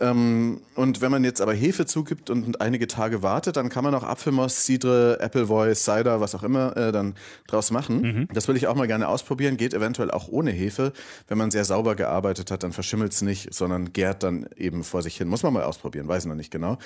Ähm, 0.00 0.60
und 0.74 1.00
wenn 1.00 1.10
man 1.10 1.24
jetzt 1.24 1.40
aber 1.40 1.54
Hefe 1.54 1.86
zugibt 1.86 2.30
und 2.30 2.60
einige 2.60 2.86
Tage 2.86 3.22
wartet, 3.22 3.56
dann 3.56 3.68
kann 3.68 3.84
man 3.84 3.94
auch 3.94 4.02
Apfelmost, 4.02 4.64
Cidre, 4.64 5.18
Appleboy, 5.20 5.74
Cider, 5.74 6.20
was 6.20 6.34
auch 6.34 6.42
immer, 6.42 6.76
äh, 6.76 6.92
dann 6.92 7.14
draus 7.46 7.70
machen. 7.70 8.00
Mhm. 8.00 8.28
Das 8.32 8.48
will 8.48 8.56
ich 8.56 8.66
auch 8.66 8.74
mal 8.74 8.86
gerne 8.86 9.08
ausprobieren. 9.08 9.56
Geht 9.56 9.74
eventuell 9.74 10.10
auch 10.10 10.28
ohne 10.28 10.50
Hefe. 10.50 10.92
Wenn 11.28 11.38
man 11.38 11.50
sehr 11.50 11.64
sauber 11.64 11.94
gearbeitet 11.94 12.50
hat, 12.50 12.62
dann 12.62 12.72
verschimmelt 12.72 13.12
es 13.12 13.22
nicht, 13.22 13.54
sondern 13.54 13.92
gärt 13.92 14.22
dann 14.22 14.46
eben 14.56 14.84
vor 14.84 15.02
sich 15.02 15.16
hin. 15.16 15.28
Muss 15.28 15.42
man 15.42 15.52
mal 15.52 15.64
ausprobieren, 15.64 16.08
weiß 16.08 16.24
ich 16.24 16.28
noch 16.28 16.36
nicht 16.36 16.50
genau. 16.50 16.78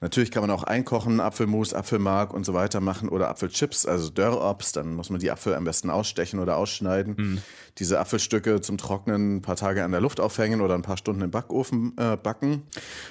Natürlich 0.00 0.30
kann 0.30 0.42
man 0.42 0.50
auch 0.50 0.62
einkochen, 0.62 1.20
Apfelmus, 1.20 1.72
Apfelmark 1.72 2.34
und 2.34 2.44
so 2.44 2.52
weiter 2.52 2.80
machen 2.80 3.08
oder 3.08 3.28
Apfelchips, 3.28 3.86
also 3.86 4.10
Dörrobst. 4.10 4.76
Dann 4.76 4.94
muss 4.94 5.08
man 5.08 5.20
die 5.20 5.30
Apfel 5.30 5.54
am 5.54 5.64
besten 5.64 5.88
ausstechen 5.88 6.38
oder 6.38 6.56
ausschneiden. 6.56 7.14
Mhm. 7.16 7.42
Diese 7.78 7.98
Apfelstücke 7.98 8.60
zum 8.60 8.76
Trocknen 8.76 9.36
ein 9.36 9.42
paar 9.42 9.56
Tage 9.56 9.84
an 9.84 9.92
der 9.92 10.00
Luft 10.00 10.20
aufhängen 10.20 10.60
oder 10.60 10.74
ein 10.74 10.82
paar 10.82 10.96
Stunden 10.96 11.22
im 11.22 11.30
Backofen 11.30 11.94
äh, 11.96 12.16
backen. 12.16 12.55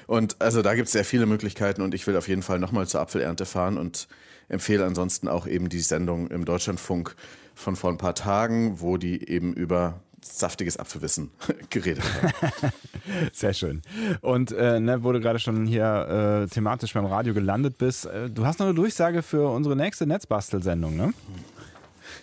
Und 0.07 0.41
also 0.41 0.61
da 0.61 0.75
gibt 0.75 0.87
es 0.87 0.93
sehr 0.93 1.05
viele 1.05 1.25
Möglichkeiten 1.25 1.81
und 1.81 1.93
ich 1.93 2.05
will 2.07 2.17
auf 2.17 2.27
jeden 2.27 2.41
Fall 2.41 2.59
nochmal 2.59 2.87
zur 2.87 3.01
Apfelernte 3.01 3.45
fahren 3.45 3.77
und 3.77 4.07
empfehle 4.47 4.85
ansonsten 4.85 5.27
auch 5.27 5.47
eben 5.47 5.69
die 5.69 5.79
Sendung 5.79 6.27
im 6.29 6.45
Deutschlandfunk 6.45 7.15
von 7.55 7.75
vor 7.75 7.89
ein 7.89 7.97
paar 7.97 8.15
Tagen, 8.15 8.79
wo 8.81 8.97
die 8.97 9.29
eben 9.29 9.53
über 9.53 10.01
saftiges 10.21 10.77
Apfelwissen 10.77 11.31
geredet 11.69 12.03
haben. 12.03 12.71
Sehr 13.33 13.53
schön. 13.53 13.81
Und 14.21 14.51
äh, 14.51 14.79
ne, 14.79 15.03
wo 15.03 15.11
du 15.11 15.19
gerade 15.19 15.39
schon 15.39 15.65
hier 15.65 16.45
äh, 16.45 16.47
thematisch 16.47 16.93
beim 16.93 17.05
Radio 17.05 17.33
gelandet 17.33 17.77
bist, 17.77 18.05
äh, 18.05 18.29
du 18.29 18.45
hast 18.45 18.59
noch 18.59 18.65
eine 18.65 18.75
Durchsage 18.75 19.21
für 19.21 19.49
unsere 19.49 19.75
nächste 19.75 20.05
Netzbastelsendung, 20.07 20.95
ne? 20.95 21.13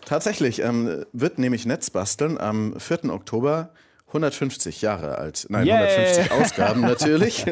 Tatsächlich 0.04 0.60
ähm, 0.60 1.04
wird 1.12 1.38
nämlich 1.38 1.64
Netzbasteln 1.64 2.38
am 2.38 2.78
4. 2.78 3.04
Oktober 3.10 3.70
150 4.12 4.82
Jahre 4.82 5.18
alt. 5.18 5.46
Nein, 5.48 5.66
yeah. 5.66 5.78
150 5.78 6.32
Ausgaben 6.32 6.80
natürlich. 6.82 7.46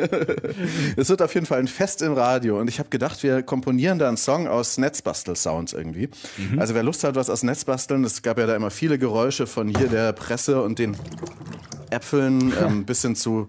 es 0.96 1.08
wird 1.08 1.22
auf 1.22 1.34
jeden 1.34 1.46
Fall 1.46 1.58
ein 1.58 1.68
Fest 1.68 2.02
im 2.02 2.12
Radio. 2.12 2.60
Und 2.60 2.68
ich 2.68 2.78
habe 2.78 2.90
gedacht, 2.90 3.22
wir 3.22 3.42
komponieren 3.42 3.98
da 3.98 4.08
einen 4.08 4.18
Song 4.18 4.46
aus 4.46 4.76
Netzbastel-Sounds 4.76 5.72
irgendwie. 5.72 6.10
Mhm. 6.36 6.58
Also 6.58 6.74
wer 6.74 6.82
Lust 6.82 7.02
hat, 7.04 7.14
was 7.14 7.30
aus 7.30 7.42
Netzbasteln, 7.42 8.04
es 8.04 8.22
gab 8.22 8.38
ja 8.38 8.46
da 8.46 8.54
immer 8.54 8.70
viele 8.70 8.98
Geräusche 8.98 9.46
von 9.46 9.68
hier 9.68 9.88
der 9.88 10.12
Presse 10.12 10.62
und 10.62 10.78
den 10.78 10.96
Äpfeln 11.90 12.52
ähm, 12.60 12.84
bis 12.84 13.02
hin 13.02 13.16
zu 13.16 13.48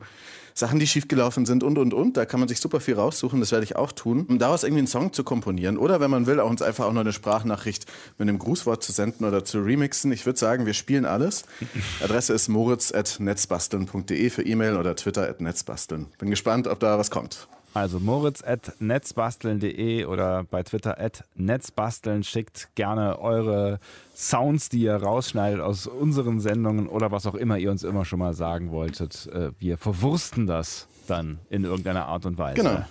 Sachen, 0.62 0.80
die 0.80 0.86
schiefgelaufen 0.86 1.48
sind 1.48 1.64
und, 1.64 1.80
und, 1.80 1.92
und. 1.94 2.18
Da 2.18 2.26
kann 2.26 2.40
man 2.40 2.48
sich 2.48 2.60
super 2.60 2.80
viel 2.80 2.94
raussuchen, 2.94 3.40
das 3.40 3.52
werde 3.52 3.64
ich 3.64 3.76
auch 3.76 3.92
tun, 3.92 4.28
um 4.30 4.38
daraus 4.38 4.64
irgendwie 4.64 4.82
einen 4.82 4.88
Song 4.88 5.12
zu 5.12 5.24
komponieren. 5.24 5.76
Oder 5.76 6.00
wenn 6.00 6.12
man 6.12 6.28
will, 6.28 6.40
auch 6.40 6.50
uns 6.50 6.62
einfach 6.62 6.86
auch 6.86 6.94
noch 6.94 7.02
eine 7.02 7.14
Sprachnachricht 7.14 7.86
mit 8.20 8.30
einem 8.30 8.38
Grußwort 8.38 8.84
zu 8.84 8.92
senden 8.92 9.26
oder 9.26 9.44
zu 9.44 9.60
remixen. 9.60 10.12
Ich 10.12 10.26
würde 10.26 10.38
sagen, 10.38 10.68
wir 10.68 10.76
spielen 10.76 11.06
alles. 11.06 11.46
Adresse 12.04 12.34
ist 12.34 12.48
moritz.netzbasteln.de 12.48 14.30
für 14.30 14.46
E-Mail 14.46 14.78
oder 14.78 14.96
Twitter 14.96 15.28
at 15.28 15.42
netzbasteln. 15.42 16.06
Bin 16.20 16.30
gespannt, 16.30 16.68
ob 16.68 16.80
da 16.80 17.00
was 17.00 17.10
kommt. 17.10 17.48
Also 17.74 18.00
moritz.netzbasteln.de 18.00 20.06
oder 20.06 20.44
bei 20.44 20.64
Twitter 20.64 21.00
at 21.00 21.24
netzbasteln. 21.36 22.24
Schickt 22.24 22.68
gerne 22.76 23.20
eure 23.20 23.80
Sounds, 24.14 24.68
die 24.68 24.82
ihr 24.82 24.96
rausschneidet 24.96 25.62
aus 25.62 25.88
unseren 25.88 26.42
Sendungen 26.42 26.88
oder 26.88 27.12
was 27.12 27.26
auch 27.26 27.36
immer 27.36 27.58
ihr 27.58 27.72
uns 27.72 27.84
immer 27.84 28.04
schon 28.04 28.20
mal 28.20 28.34
sagen 28.34 28.72
wolltet. 28.72 29.28
Äh, 29.28 29.52
wir 29.60 29.78
verwursten 29.78 30.48
das 30.48 30.88
dann 31.08 31.40
in 31.50 31.64
irgendeiner 31.64 32.08
Art 32.08 32.26
und 32.26 32.38
Weise. 32.38 32.62
Genau. 32.62 32.86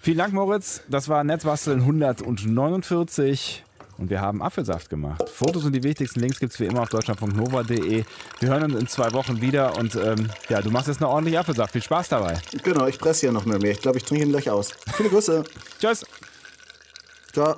Vielen 0.00 0.18
Dank, 0.18 0.32
Moritz. 0.32 0.82
Das 0.88 1.08
war 1.08 1.22
Netzbasteln 1.22 1.80
149 1.80 3.64
und 4.00 4.08
wir 4.08 4.20
haben 4.20 4.42
Apfelsaft 4.42 4.88
gemacht. 4.88 5.28
Fotos 5.28 5.64
und 5.64 5.72
die 5.72 5.82
wichtigsten 5.82 6.20
Links 6.20 6.40
gibt 6.40 6.54
es 6.54 6.60
wie 6.60 6.64
immer 6.64 6.82
auf 6.82 6.88
deutschland.nova.de. 6.88 8.04
Wir 8.40 8.48
hören 8.48 8.72
uns 8.72 8.80
in 8.80 8.88
zwei 8.88 9.12
Wochen 9.12 9.40
wieder 9.42 9.76
und 9.76 9.94
ähm, 9.94 10.30
ja, 10.48 10.62
du 10.62 10.70
machst 10.70 10.88
jetzt 10.88 11.00
noch 11.00 11.10
ordentlich 11.10 11.38
Apfelsaft. 11.38 11.72
Viel 11.72 11.82
Spaß 11.82 12.08
dabei. 12.08 12.40
Genau, 12.62 12.86
ich 12.86 12.98
presse 12.98 13.20
hier 13.20 13.32
noch 13.32 13.44
mehr. 13.44 13.62
Ich 13.62 13.82
glaube, 13.82 13.98
ich 13.98 14.04
trinke 14.04 14.24
ihn 14.24 14.30
gleich 14.30 14.48
aus. 14.48 14.70
Viele 14.94 15.10
Grüße. 15.10 15.44
Tschüss. 15.78 16.06
Ciao. 17.32 17.56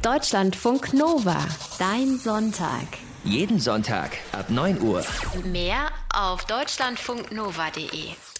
Deutschlandfunk 0.00 0.94
Nova, 0.94 1.36
dein 1.78 2.18
Sonntag. 2.18 2.86
Jeden 3.24 3.60
Sonntag 3.60 4.12
ab 4.32 4.48
9 4.48 4.80
Uhr. 4.80 5.04
Mehr 5.44 5.90
auf 6.12 6.44
deutschlandfunknova.de. 6.46 8.31